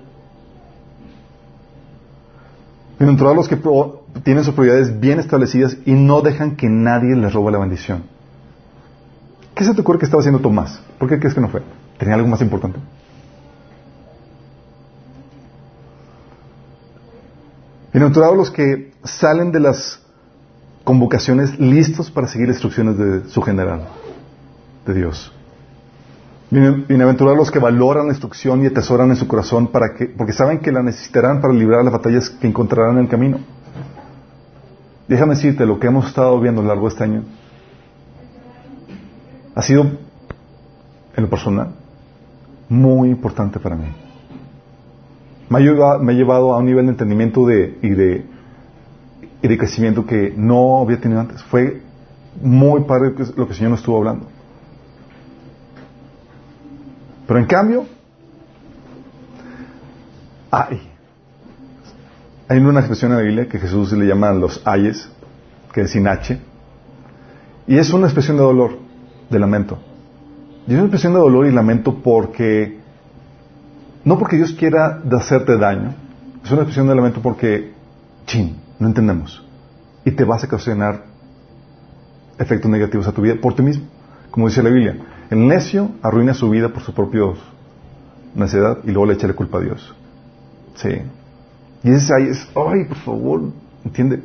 Bienaventurados 3.00 3.36
los 3.38 3.48
que 3.48 3.56
tienen 4.22 4.44
sus 4.44 4.52
prioridades 4.52 5.00
bien 5.00 5.20
establecidas 5.20 5.74
y 5.86 5.92
no 5.92 6.20
dejan 6.20 6.54
que 6.54 6.68
nadie 6.68 7.16
les 7.16 7.32
robe 7.32 7.50
la 7.50 7.58
bendición. 7.58 8.02
¿Qué 9.54 9.64
se 9.64 9.72
te 9.72 9.80
ocurre 9.80 9.98
que 9.98 10.04
estaba 10.04 10.20
haciendo 10.20 10.38
Tomás? 10.38 10.82
¿Por 10.98 11.08
qué 11.08 11.18
crees 11.18 11.32
que 11.32 11.40
no 11.40 11.48
fue? 11.48 11.62
¿Tenía 11.96 12.16
algo 12.16 12.28
más 12.28 12.42
importante? 12.42 12.78
Bienaventurados 17.90 18.36
los 18.36 18.50
que 18.50 18.92
salen 19.02 19.50
de 19.50 19.60
las 19.60 20.02
convocaciones 20.84 21.58
listos 21.58 22.10
para 22.10 22.28
seguir 22.28 22.48
instrucciones 22.48 22.98
de 22.98 23.30
su 23.30 23.40
general, 23.40 23.88
de 24.86 24.92
Dios. 24.92 25.32
Bienaventurados 26.50 27.38
los 27.38 27.50
que 27.52 27.60
valoran 27.60 28.06
la 28.06 28.12
instrucción 28.12 28.64
y 28.64 28.66
atesoran 28.66 29.10
en 29.10 29.16
su 29.16 29.28
corazón 29.28 29.68
para 29.68 29.94
que, 29.94 30.06
porque 30.06 30.32
saben 30.32 30.58
que 30.58 30.72
la 30.72 30.82
necesitarán 30.82 31.40
para 31.40 31.54
librar 31.54 31.84
las 31.84 31.92
batallas 31.92 32.28
que 32.28 32.48
encontrarán 32.48 32.96
en 32.96 33.04
el 33.04 33.08
camino. 33.08 33.38
Déjame 35.06 35.36
decirte, 35.36 35.64
lo 35.64 35.78
que 35.78 35.86
hemos 35.86 36.08
estado 36.08 36.40
viendo 36.40 36.60
a 36.60 36.64
lo 36.64 36.68
largo 36.68 36.88
de 36.88 36.88
este 36.88 37.04
año 37.04 37.22
ha 39.54 39.62
sido, 39.62 39.82
en 39.84 41.22
lo 41.22 41.30
personal, 41.30 41.72
muy 42.68 43.10
importante 43.10 43.60
para 43.60 43.76
mí. 43.76 43.86
Me 45.48 45.58
ha, 45.58 45.60
llevado, 45.60 46.52
a 46.52 46.58
un 46.58 46.66
nivel 46.66 46.86
de 46.86 46.90
entendimiento 46.90 47.46
de, 47.46 47.78
y, 47.80 47.90
de, 47.90 48.24
y 49.40 49.46
de 49.46 49.58
crecimiento 49.58 50.04
que 50.04 50.34
no 50.36 50.80
había 50.80 51.00
tenido 51.00 51.20
antes. 51.20 51.44
Fue 51.44 51.80
muy 52.42 52.82
padre 52.82 53.14
lo 53.36 53.46
que 53.46 53.52
el 53.52 53.54
Señor 53.54 53.70
nos 53.70 53.80
estuvo 53.80 53.98
hablando. 53.98 54.39
Pero 57.30 57.38
en 57.38 57.46
cambio, 57.46 57.86
hay 60.50 60.82
hay 62.48 62.58
una 62.58 62.80
expresión 62.80 63.12
en 63.12 63.18
la 63.18 63.22
Biblia 63.22 63.48
que 63.48 63.60
Jesús 63.60 63.92
le 63.92 64.04
llama 64.04 64.32
los 64.32 64.60
ayes, 64.66 65.08
que 65.72 65.82
es 65.82 65.92
sin 65.92 66.08
H, 66.08 66.40
y 67.68 67.78
es 67.78 67.92
una 67.92 68.06
expresión 68.06 68.36
de 68.36 68.42
dolor, 68.42 68.78
de 69.30 69.38
lamento. 69.38 69.78
Y 70.66 70.72
es 70.72 70.78
una 70.78 70.86
expresión 70.86 71.12
de 71.12 71.20
dolor 71.20 71.46
y 71.46 71.52
lamento 71.52 72.02
porque, 72.02 72.80
no 74.04 74.18
porque 74.18 74.34
Dios 74.34 74.52
quiera 74.54 75.00
hacerte 75.12 75.56
daño, 75.56 75.94
es 76.42 76.50
una 76.50 76.62
expresión 76.62 76.88
de 76.88 76.96
lamento 76.96 77.22
porque, 77.22 77.72
chin, 78.26 78.56
no 78.80 78.88
entendemos. 78.88 79.46
Y 80.04 80.10
te 80.10 80.24
vas 80.24 80.42
a 80.42 80.48
ocasionar 80.48 81.04
efectos 82.40 82.68
negativos 82.68 83.06
a 83.06 83.12
tu 83.12 83.22
vida 83.22 83.36
por 83.40 83.54
ti 83.54 83.62
mismo. 83.62 83.86
Como 84.32 84.48
dice 84.48 84.64
la 84.64 84.70
Biblia, 84.70 84.96
el 85.30 85.46
necio 85.46 85.92
arruina 86.02 86.34
su 86.34 86.50
vida 86.50 86.70
por 86.70 86.82
su 86.82 86.92
propia 86.92 87.22
necedad 88.34 88.78
y 88.84 88.88
luego 88.88 89.06
le 89.06 89.14
echa 89.14 89.28
la 89.28 89.34
culpa 89.34 89.58
a 89.58 89.60
Dios. 89.60 89.94
Sí. 90.74 91.02
Y 91.82 91.90
ese 91.92 92.14
ahí 92.14 92.24
es, 92.28 92.48
ay, 92.54 92.84
por 92.84 92.96
favor, 92.98 93.42
¿entiende? 93.84 94.22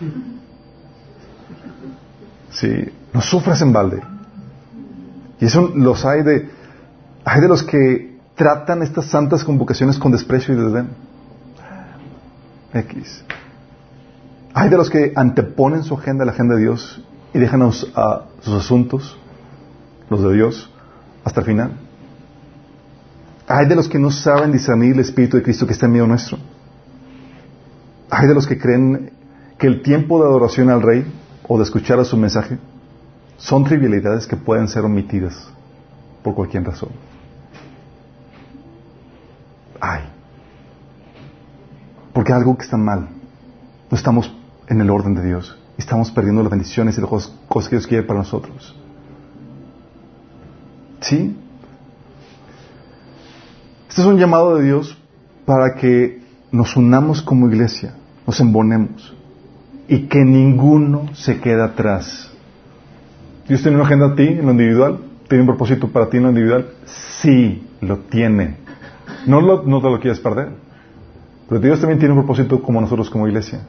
Sí, 2.52 2.84
no 3.12 3.20
sufras 3.20 3.62
en 3.62 3.72
balde. 3.72 4.02
Y 5.40 5.44
eso 5.44 5.70
los 5.74 6.04
hay 6.04 6.24
de, 6.24 6.50
hay 7.24 7.40
de 7.40 7.48
los 7.48 7.62
que 7.62 8.18
tratan 8.34 8.82
estas 8.82 9.06
santas 9.06 9.44
convocaciones 9.44 9.98
con 9.98 10.10
desprecio 10.10 10.54
y 10.54 10.56
desdén. 10.56 10.88
X. 12.74 13.24
Hay 14.52 14.68
de 14.68 14.76
los 14.76 14.90
que 14.90 15.12
anteponen 15.14 15.84
su 15.84 15.94
agenda 15.94 16.24
a 16.24 16.26
la 16.26 16.32
agenda 16.32 16.56
de 16.56 16.62
Dios 16.62 17.00
y 17.32 17.38
dejan 17.38 17.62
a 17.62 17.70
sus 17.70 18.54
asuntos, 18.54 19.16
los 20.10 20.22
de 20.22 20.34
Dios, 20.34 20.70
hasta 21.24 21.40
el 21.40 21.46
final. 21.46 21.72
Hay 23.46 23.66
de 23.66 23.76
los 23.76 23.88
que 23.88 23.98
no 23.98 24.10
saben 24.10 24.52
discernir 24.52 24.94
el 24.94 25.00
Espíritu 25.00 25.36
de 25.36 25.42
Cristo 25.42 25.66
que 25.66 25.72
está 25.72 25.86
en 25.86 25.92
medio 25.92 26.06
nuestro. 26.06 26.38
Hay 28.10 28.26
de 28.28 28.34
los 28.34 28.46
que 28.46 28.58
creen 28.58 29.12
que 29.58 29.66
el 29.66 29.82
tiempo 29.82 30.20
de 30.20 30.28
adoración 30.28 30.68
al 30.68 30.82
Rey 30.82 31.04
o 31.48 31.56
de 31.56 31.64
escuchar 31.64 31.98
a 32.00 32.04
su 32.04 32.16
mensaje 32.16 32.58
son 33.38 33.64
trivialidades 33.64 34.26
que 34.26 34.36
pueden 34.36 34.68
ser 34.68 34.84
omitidas 34.84 35.48
por 36.22 36.34
cualquier 36.34 36.64
razón. 36.64 36.90
Hay. 39.80 40.02
Porque 42.12 42.32
algo 42.32 42.56
que 42.56 42.64
está 42.64 42.76
mal. 42.76 43.08
No 43.90 43.96
estamos 43.96 44.34
en 44.68 44.80
el 44.80 44.90
orden 44.90 45.14
de 45.14 45.24
Dios. 45.24 45.56
Estamos 45.78 46.10
perdiendo 46.10 46.42
las 46.42 46.50
bendiciones 46.50 46.98
y 46.98 47.00
las 47.00 47.10
cosas 47.48 47.68
que 47.68 47.76
Dios 47.76 47.86
quiere 47.86 48.04
para 48.04 48.20
nosotros. 48.20 48.79
¿Sí? 51.00 51.36
Este 53.88 54.00
es 54.00 54.06
un 54.06 54.18
llamado 54.18 54.56
de 54.56 54.64
Dios 54.64 54.96
para 55.44 55.74
que 55.74 56.20
nos 56.52 56.76
unamos 56.76 57.22
como 57.22 57.48
iglesia 57.48 57.94
nos 58.30 58.40
embonemos 58.40 59.12
y 59.88 60.06
que 60.06 60.20
ninguno 60.20 61.08
se 61.14 61.40
quede 61.40 61.62
atrás. 61.62 62.30
¿Dios 63.48 63.60
tiene 63.60 63.76
una 63.76 63.86
agenda 63.86 64.06
a 64.06 64.14
ti 64.14 64.22
en 64.22 64.46
lo 64.46 64.52
individual? 64.52 65.00
¿Tiene 65.28 65.42
un 65.42 65.48
propósito 65.48 65.88
para 65.88 66.08
ti 66.08 66.18
en 66.18 66.22
lo 66.22 66.28
individual? 66.28 66.66
Sí, 66.84 67.66
lo 67.80 67.98
tiene. 67.98 68.58
No, 69.26 69.40
no 69.40 69.80
te 69.80 69.90
lo 69.90 69.98
quieres 69.98 70.20
perder. 70.20 70.50
Pero 71.48 71.60
Dios 71.60 71.80
también 71.80 71.98
tiene 71.98 72.14
un 72.14 72.20
propósito 72.20 72.62
como 72.62 72.80
nosotros 72.80 73.10
como 73.10 73.26
iglesia. 73.26 73.62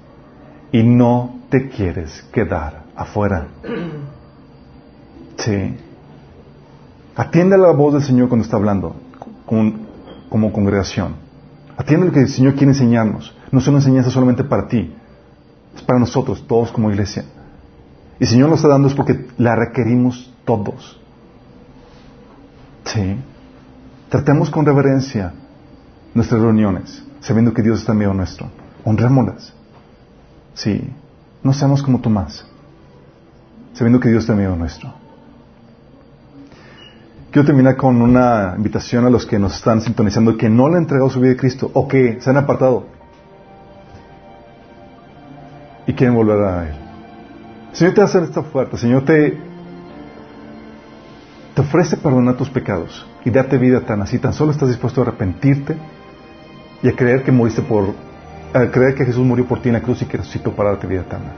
Y 0.72 0.84
no 0.84 1.40
te 1.50 1.70
quieres 1.70 2.22
quedar 2.32 2.84
afuera. 2.96 3.48
Sí. 5.38 5.76
Atiende 7.16 7.56
a 7.56 7.60
la 7.60 7.72
voz 7.72 7.94
del 7.94 8.04
Señor 8.04 8.30
cuando 8.30 8.46
está 8.46 8.58
hablando. 8.58 8.96
Como 9.46 10.54
congregación. 10.54 11.16
Atiende 11.78 12.08
lo 12.08 12.12
que 12.14 12.22
el 12.22 12.30
Señor 12.30 12.54
quiere 12.54 12.72
enseñarnos. 12.72 13.36
No 13.52 13.60
es 13.60 13.68
una 13.68 13.80
enseñanza 13.80 14.10
solamente 14.10 14.44
para 14.44 14.68
ti, 14.68 14.94
es 15.76 15.82
para 15.82 16.00
nosotros, 16.00 16.46
todos 16.48 16.72
como 16.72 16.90
iglesia. 16.90 17.26
Y 18.20 18.24
el 18.24 18.30
Señor 18.30 18.50
nos 18.50 18.60
está 18.60 18.70
dando 18.70 18.88
es 18.88 18.94
porque 18.94 19.28
la 19.38 19.56
requerimos 19.56 20.32
todos. 20.46 21.00
Sí. 22.86 23.18
Tratemos 24.10 24.50
con 24.50 24.66
reverencia 24.66 25.34
nuestras 26.14 26.42
reuniones, 26.42 27.04
sabiendo 27.20 27.54
que 27.54 27.62
Dios 27.62 27.80
está 27.80 27.94
en 27.94 27.98
medio 27.98 28.14
nuestro. 28.14 28.48
Honrémoslas. 28.86 29.54
Sí. 30.54 30.90
No 31.44 31.54
seamos 31.54 31.82
como 31.82 32.00
Tomás, 32.00 32.46
sabiendo 33.74 34.00
que 34.00 34.10
Dios 34.10 34.24
está 34.24 34.34
en 34.34 34.40
medio 34.40 34.56
nuestro. 34.56 35.01
Quiero 37.32 37.46
terminar 37.46 37.78
con 37.78 38.02
una 38.02 38.56
invitación 38.58 39.06
a 39.06 39.10
los 39.10 39.26
que 39.26 39.40
nos 39.40 39.56
están 39.56 39.80
sintonizando 39.80 40.36
que 40.36 40.50
no 40.50 40.68
le 40.68 40.76
han 40.76 40.82
entregado 40.84 41.10
su 41.10 41.22
vida 41.22 41.32
a 41.32 41.38
Cristo 41.38 41.72
o 41.74 41.88
que 41.88 42.20
se 42.20 42.30
han 42.30 42.36
apartado 42.36 42.88
y 45.88 45.94
quieren 45.94 46.14
volver 46.14 46.44
a 46.44 46.68
Él. 46.68 46.76
Señor 47.72 47.94
te 47.94 48.02
hace 48.02 48.22
esta 48.22 48.42
oferta, 48.42 48.76
Señor 48.76 49.06
te, 49.06 49.40
ofrece 51.58 51.96
perdonar 51.96 52.36
tus 52.36 52.50
pecados 52.50 53.08
y 53.24 53.30
darte 53.30 53.58
vida 53.58 53.78
eterna. 53.78 54.06
Si 54.08 54.20
tan 54.20 54.34
solo 54.34 54.52
estás 54.52 54.68
dispuesto 54.68 55.00
a 55.00 55.06
arrepentirte 55.06 55.78
y 56.84 56.90
a 56.90 56.96
creer 56.98 57.24
que 57.24 57.32
moriste 57.32 57.62
por, 57.62 57.94
creer 58.72 58.94
que 58.94 59.06
Jesús 59.06 59.26
murió 59.26 59.46
por 59.46 59.62
ti 59.62 59.70
en 59.70 59.76
la 59.76 59.82
cruz 59.82 60.02
y 60.02 60.06
que 60.06 60.18
resucitó 60.18 60.52
para 60.52 60.72
darte 60.72 60.86
vida 60.86 61.02
eterna. 61.02 61.32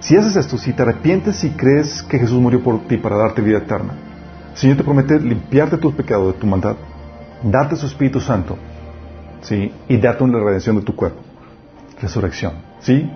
Si 0.00 0.16
haces 0.16 0.34
esto, 0.34 0.58
si 0.58 0.72
te 0.72 0.82
arrepientes 0.82 1.44
y 1.44 1.50
crees 1.50 2.02
que 2.02 2.18
Jesús 2.18 2.40
murió 2.40 2.60
por 2.60 2.88
ti 2.88 2.96
para 2.96 3.16
darte 3.16 3.40
vida 3.40 3.58
eterna, 3.58 3.92
Señor 4.56 4.78
te 4.78 4.84
promete 4.84 5.20
limpiarte 5.20 5.76
tus 5.76 5.94
pecados 5.94 6.32
de 6.32 6.40
tu 6.40 6.46
maldad, 6.46 6.76
darte 7.42 7.76
su 7.76 7.84
Espíritu 7.84 8.20
Santo, 8.20 8.56
¿sí? 9.42 9.70
Y 9.86 9.98
darte 9.98 10.24
una 10.24 10.42
redención 10.42 10.76
de 10.76 10.82
tu 10.82 10.96
cuerpo. 10.96 11.20
Resurrección, 12.00 12.54
¿sí? 12.80 13.08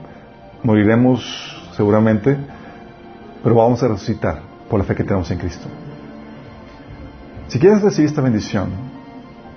Moriremos 0.62 1.72
seguramente, 1.74 2.36
pero 3.42 3.54
vamos 3.54 3.82
a 3.82 3.88
resucitar 3.88 4.42
por 4.68 4.78
la 4.78 4.84
fe 4.84 4.94
que 4.94 5.02
tenemos 5.02 5.30
en 5.30 5.38
Cristo. 5.38 5.66
Si 7.48 7.58
quieres 7.58 7.80
recibir 7.80 8.10
esta 8.10 8.20
bendición, 8.20 8.68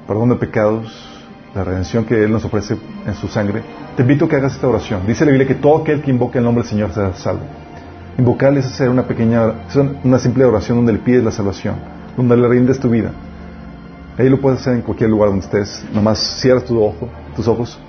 perdón 0.07 0.29
de 0.29 0.35
pecados, 0.35 1.09
la 1.53 1.65
redención 1.65 2.05
que 2.05 2.23
Él 2.23 2.31
nos 2.31 2.45
ofrece 2.45 2.77
en 3.05 3.13
su 3.15 3.27
sangre, 3.27 3.61
te 3.97 4.03
invito 4.03 4.23
a 4.25 4.29
que 4.29 4.37
hagas 4.37 4.53
esta 4.53 4.69
oración. 4.69 5.05
Dice 5.05 5.25
la 5.25 5.31
Biblia 5.31 5.47
que 5.47 5.55
todo 5.55 5.81
aquel 5.81 6.01
que 6.01 6.11
invoque 6.11 6.37
el 6.37 6.45
nombre 6.45 6.63
del 6.63 6.69
Señor 6.69 6.93
será 6.93 7.13
salvo. 7.13 7.43
Invocarle 8.17 8.59
es 8.59 8.67
hacer 8.67 8.89
una 8.89 9.07
pequeña, 9.07 9.53
una 10.03 10.19
simple 10.19 10.45
oración 10.45 10.77
donde 10.77 10.93
le 10.93 10.99
pides 10.99 11.23
la 11.23 11.31
salvación, 11.31 11.75
donde 12.15 12.37
le 12.37 12.47
rindes 12.47 12.79
tu 12.79 12.89
vida. 12.89 13.11
Ahí 14.17 14.29
lo 14.29 14.39
puedes 14.39 14.59
hacer 14.59 14.75
en 14.75 14.81
cualquier 14.81 15.09
lugar 15.09 15.29
donde 15.29 15.45
estés. 15.45 15.83
Nomás 15.93 16.19
cierras 16.39 16.65
tu 16.65 16.81
ojo, 16.81 17.09
tus 17.35 17.47
ojos 17.47 17.79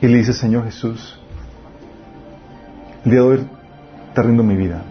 y 0.00 0.06
le 0.06 0.18
dices, 0.18 0.36
Señor 0.36 0.64
Jesús, 0.64 1.18
el 3.04 3.10
día 3.10 3.20
de 3.20 3.26
hoy 3.26 3.46
te 4.14 4.22
rindo 4.22 4.42
mi 4.42 4.56
vida. 4.56 4.82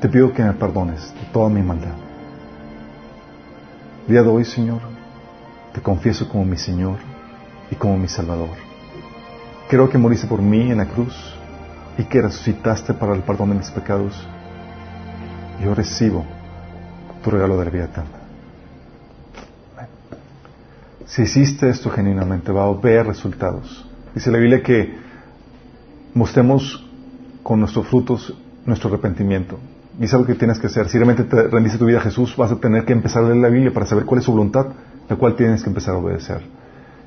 Te 0.00 0.08
pido 0.08 0.32
que 0.32 0.42
me 0.42 0.52
perdones 0.54 1.12
de 1.14 1.26
toda 1.32 1.48
mi 1.48 1.62
maldad. 1.62 1.94
El 4.06 4.14
día 4.14 4.22
de 4.22 4.28
hoy, 4.28 4.44
Señor, 4.44 4.80
te 5.74 5.80
confieso 5.80 6.28
como 6.28 6.44
mi 6.44 6.56
Señor 6.56 6.96
y 7.70 7.74
como 7.74 7.96
mi 7.98 8.08
Salvador. 8.08 8.48
Creo 9.68 9.88
que 9.88 9.98
moriste 9.98 10.26
por 10.26 10.40
mí 10.40 10.70
en 10.70 10.78
la 10.78 10.86
cruz 10.86 11.14
y 11.98 12.04
que 12.04 12.22
resucitaste 12.22 12.94
para 12.94 13.14
el 13.14 13.22
perdón 13.22 13.50
de 13.50 13.56
mis 13.56 13.70
pecados, 13.70 14.26
yo 15.62 15.74
recibo 15.74 16.24
tu 17.22 17.30
regalo 17.30 17.58
de 17.58 17.64
la 17.64 17.70
vida. 17.70 17.88
Si 21.06 21.22
hiciste 21.22 21.68
esto 21.68 21.90
genuinamente, 21.90 22.52
va 22.52 22.64
a 22.64 22.72
ver 22.72 23.06
resultados. 23.06 23.86
Dice 24.14 24.30
la 24.30 24.38
Biblia 24.38 24.62
que 24.62 24.94
mostremos 26.14 26.88
con 27.42 27.60
nuestros 27.60 27.86
frutos 27.86 28.34
nuestro 28.64 28.88
arrepentimiento. 28.88 29.58
Y 29.98 30.04
es 30.04 30.14
algo 30.14 30.26
que 30.26 30.34
tienes 30.34 30.58
que 30.58 30.68
hacer. 30.68 30.88
Si 30.88 30.96
realmente 30.96 31.24
te 31.24 31.48
rendiste 31.48 31.78
tu 31.78 31.86
vida 31.86 31.98
a 31.98 32.02
Jesús, 32.02 32.34
vas 32.36 32.50
a 32.50 32.56
tener 32.56 32.84
que 32.84 32.92
empezar 32.92 33.24
a 33.24 33.26
leer 33.28 33.38
la 33.38 33.48
Biblia 33.48 33.72
para 33.72 33.86
saber 33.86 34.04
cuál 34.04 34.20
es 34.20 34.24
su 34.24 34.32
voluntad, 34.32 34.66
la 35.08 35.16
cual 35.16 35.36
tienes 35.36 35.62
que 35.62 35.68
empezar 35.68 35.94
a 35.94 35.98
obedecer. 35.98 36.40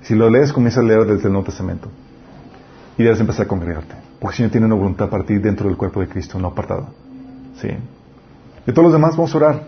Si 0.01 0.13
lo 0.13 0.29
lees, 0.29 0.53
comienza 0.53 0.81
a 0.81 0.83
leer 0.83 1.05
desde 1.05 1.27
el 1.27 1.33
Nuevo 1.33 1.45
Testamento. 1.45 1.89
Y 2.97 3.03
debes 3.03 3.19
empezar 3.19 3.45
a 3.45 3.47
congregarte. 3.47 3.95
Porque 4.19 4.33
el 4.33 4.37
Señor 4.37 4.51
tiene 4.51 4.65
una 4.67 4.75
voluntad 4.75 5.09
para 5.09 5.25
ti 5.25 5.37
dentro 5.37 5.67
del 5.67 5.77
cuerpo 5.77 5.99
de 5.99 6.07
Cristo, 6.07 6.39
no 6.39 6.49
apartado. 6.49 6.87
¿Sí? 7.61 7.69
Y 8.67 8.71
todos 8.71 8.85
los 8.85 8.93
demás 8.93 9.15
vamos 9.15 9.33
a 9.33 9.37
orar. 9.37 9.63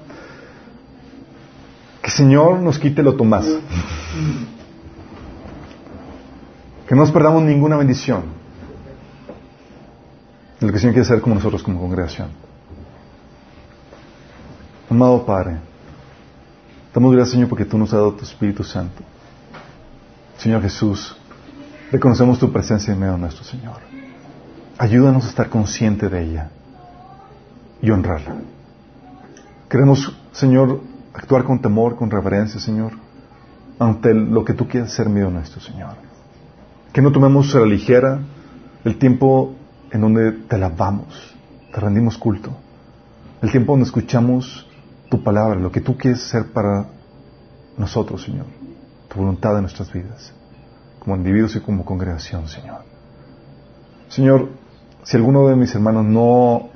Que 2.01 2.07
el 2.07 2.13
Señor 2.13 2.59
nos 2.59 2.79
quite 2.79 3.03
lo 3.03 3.15
Tomás. 3.15 3.45
Que 6.87 6.95
no 6.95 7.01
nos 7.01 7.11
perdamos 7.11 7.43
ninguna 7.43 7.75
bendición. 7.75 8.23
Lo 10.59 10.69
que 10.69 10.75
el 10.75 10.79
Señor 10.79 10.93
quiere 10.93 11.05
hacer 11.05 11.21
como 11.21 11.35
nosotros 11.35 11.61
como 11.61 11.79
congregación. 11.79 12.29
Amado 14.89 15.25
Padre, 15.25 15.57
damos 16.93 17.11
gracias 17.11 17.33
Señor 17.33 17.49
porque 17.49 17.65
tú 17.65 17.77
nos 17.77 17.89
has 17.89 17.99
dado 17.99 18.13
tu 18.13 18.23
Espíritu 18.23 18.63
Santo. 18.63 19.03
Señor 20.37 20.61
Jesús, 20.61 21.16
reconocemos 21.91 22.39
tu 22.39 22.51
presencia 22.51 22.93
en 22.93 22.99
medio 22.99 23.13
de 23.13 23.19
nuestro 23.19 23.43
Señor. 23.43 23.77
Ayúdanos 24.77 25.25
a 25.25 25.29
estar 25.29 25.49
consciente 25.49 26.09
de 26.09 26.23
ella 26.23 26.49
y 27.81 27.89
honrarla. 27.89 28.35
Queremos, 29.69 30.15
Señor, 30.31 30.81
actuar 31.13 31.43
con 31.43 31.61
temor, 31.61 31.95
con 31.95 32.11
reverencia, 32.11 32.59
Señor, 32.59 32.93
ante 33.79 34.13
lo 34.13 34.43
que 34.45 34.53
tú 34.53 34.67
quieres 34.67 34.91
hacer 34.91 35.09
medio 35.09 35.29
nuestro, 35.29 35.61
Señor. 35.61 35.95
Que 36.93 37.01
no 37.01 37.11
tomemos 37.11 37.53
a 37.55 37.59
la 37.59 37.65
ligera 37.65 38.19
el 38.83 38.97
tiempo 38.97 39.55
en 39.91 40.01
donde 40.01 40.31
te 40.31 40.55
alabamos, 40.55 41.35
te 41.73 41.79
rendimos 41.79 42.17
culto. 42.17 42.51
El 43.41 43.51
tiempo 43.51 43.73
donde 43.73 43.85
escuchamos 43.85 44.67
tu 45.09 45.23
palabra, 45.23 45.59
lo 45.59 45.71
que 45.71 45.81
tú 45.81 45.97
quieres 45.97 46.23
hacer 46.23 46.51
para 46.51 46.87
nosotros, 47.77 48.23
Señor. 48.23 48.45
Tu 49.09 49.17
voluntad 49.19 49.55
en 49.55 49.61
nuestras 49.61 49.91
vidas, 49.91 50.33
como 51.07 51.15
individuos 51.15 51.55
y 51.55 51.61
como 51.61 51.85
congregación, 51.85 52.49
Señor. 52.49 52.81
Señor, 54.09 54.49
si 55.03 55.15
alguno 55.15 55.47
de 55.47 55.55
mis 55.55 55.73
hermanos 55.73 56.03
no 56.03 56.67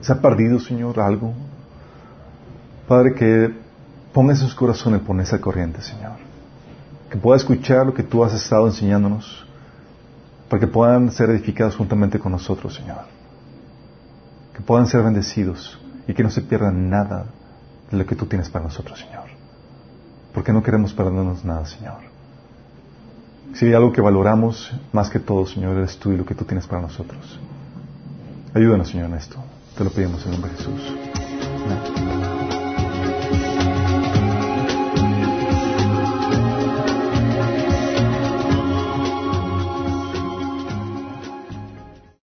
se 0.00 0.12
ha 0.12 0.20
perdido, 0.20 0.60
Señor, 0.60 1.00
algo, 1.00 1.34
Padre, 2.86 3.14
que 3.14 3.52
pongas 4.12 4.40
en 4.42 4.46
su 4.46 4.54
corazón 4.54 4.94
el 4.94 5.00
ponerse 5.00 5.34
al 5.34 5.40
corriente, 5.40 5.82
Señor. 5.82 6.12
Que 7.10 7.16
pueda 7.16 7.36
escuchar 7.36 7.84
lo 7.84 7.94
que 7.94 8.04
tú 8.04 8.22
has 8.22 8.32
estado 8.32 8.68
enseñándonos, 8.68 9.44
para 10.48 10.60
que 10.60 10.68
puedan 10.68 11.10
ser 11.10 11.30
edificados 11.30 11.74
juntamente 11.74 12.20
con 12.20 12.30
nosotros, 12.30 12.76
Señor. 12.76 13.06
Que 14.54 14.62
puedan 14.62 14.86
ser 14.86 15.02
bendecidos 15.02 15.80
y 16.06 16.14
que 16.14 16.22
no 16.22 16.30
se 16.30 16.42
pierdan 16.42 16.88
nada 16.90 17.26
de 17.90 17.96
lo 17.96 18.06
que 18.06 18.14
tú 18.14 18.26
tienes 18.26 18.48
para 18.50 18.66
nosotros, 18.66 19.00
Señor. 19.00 19.24
Porque 20.32 20.52
no 20.52 20.62
queremos 20.62 20.94
perdernos 20.94 21.44
nada, 21.44 21.66
Señor. 21.66 22.13
Si 23.54 23.66
hay 23.66 23.72
algo 23.72 23.92
que 23.92 24.00
valoramos 24.00 24.72
más 24.92 25.10
que 25.10 25.20
todo, 25.20 25.46
Señor, 25.46 25.76
eres 25.76 25.96
tú 25.98 26.12
y 26.12 26.16
lo 26.16 26.26
que 26.26 26.34
tú 26.34 26.44
tienes 26.44 26.66
para 26.66 26.82
nosotros. 26.82 27.38
Ayúdanos, 28.52 28.88
Señor, 28.88 29.06
en 29.06 29.14
esto. 29.14 29.36
Te 29.76 29.84
lo 29.84 29.90
pedimos 29.90 30.24
en 30.26 30.32
nombre 30.32 30.50
de 30.50 30.56
Jesús. 30.56 30.94
Amén. 31.64 32.23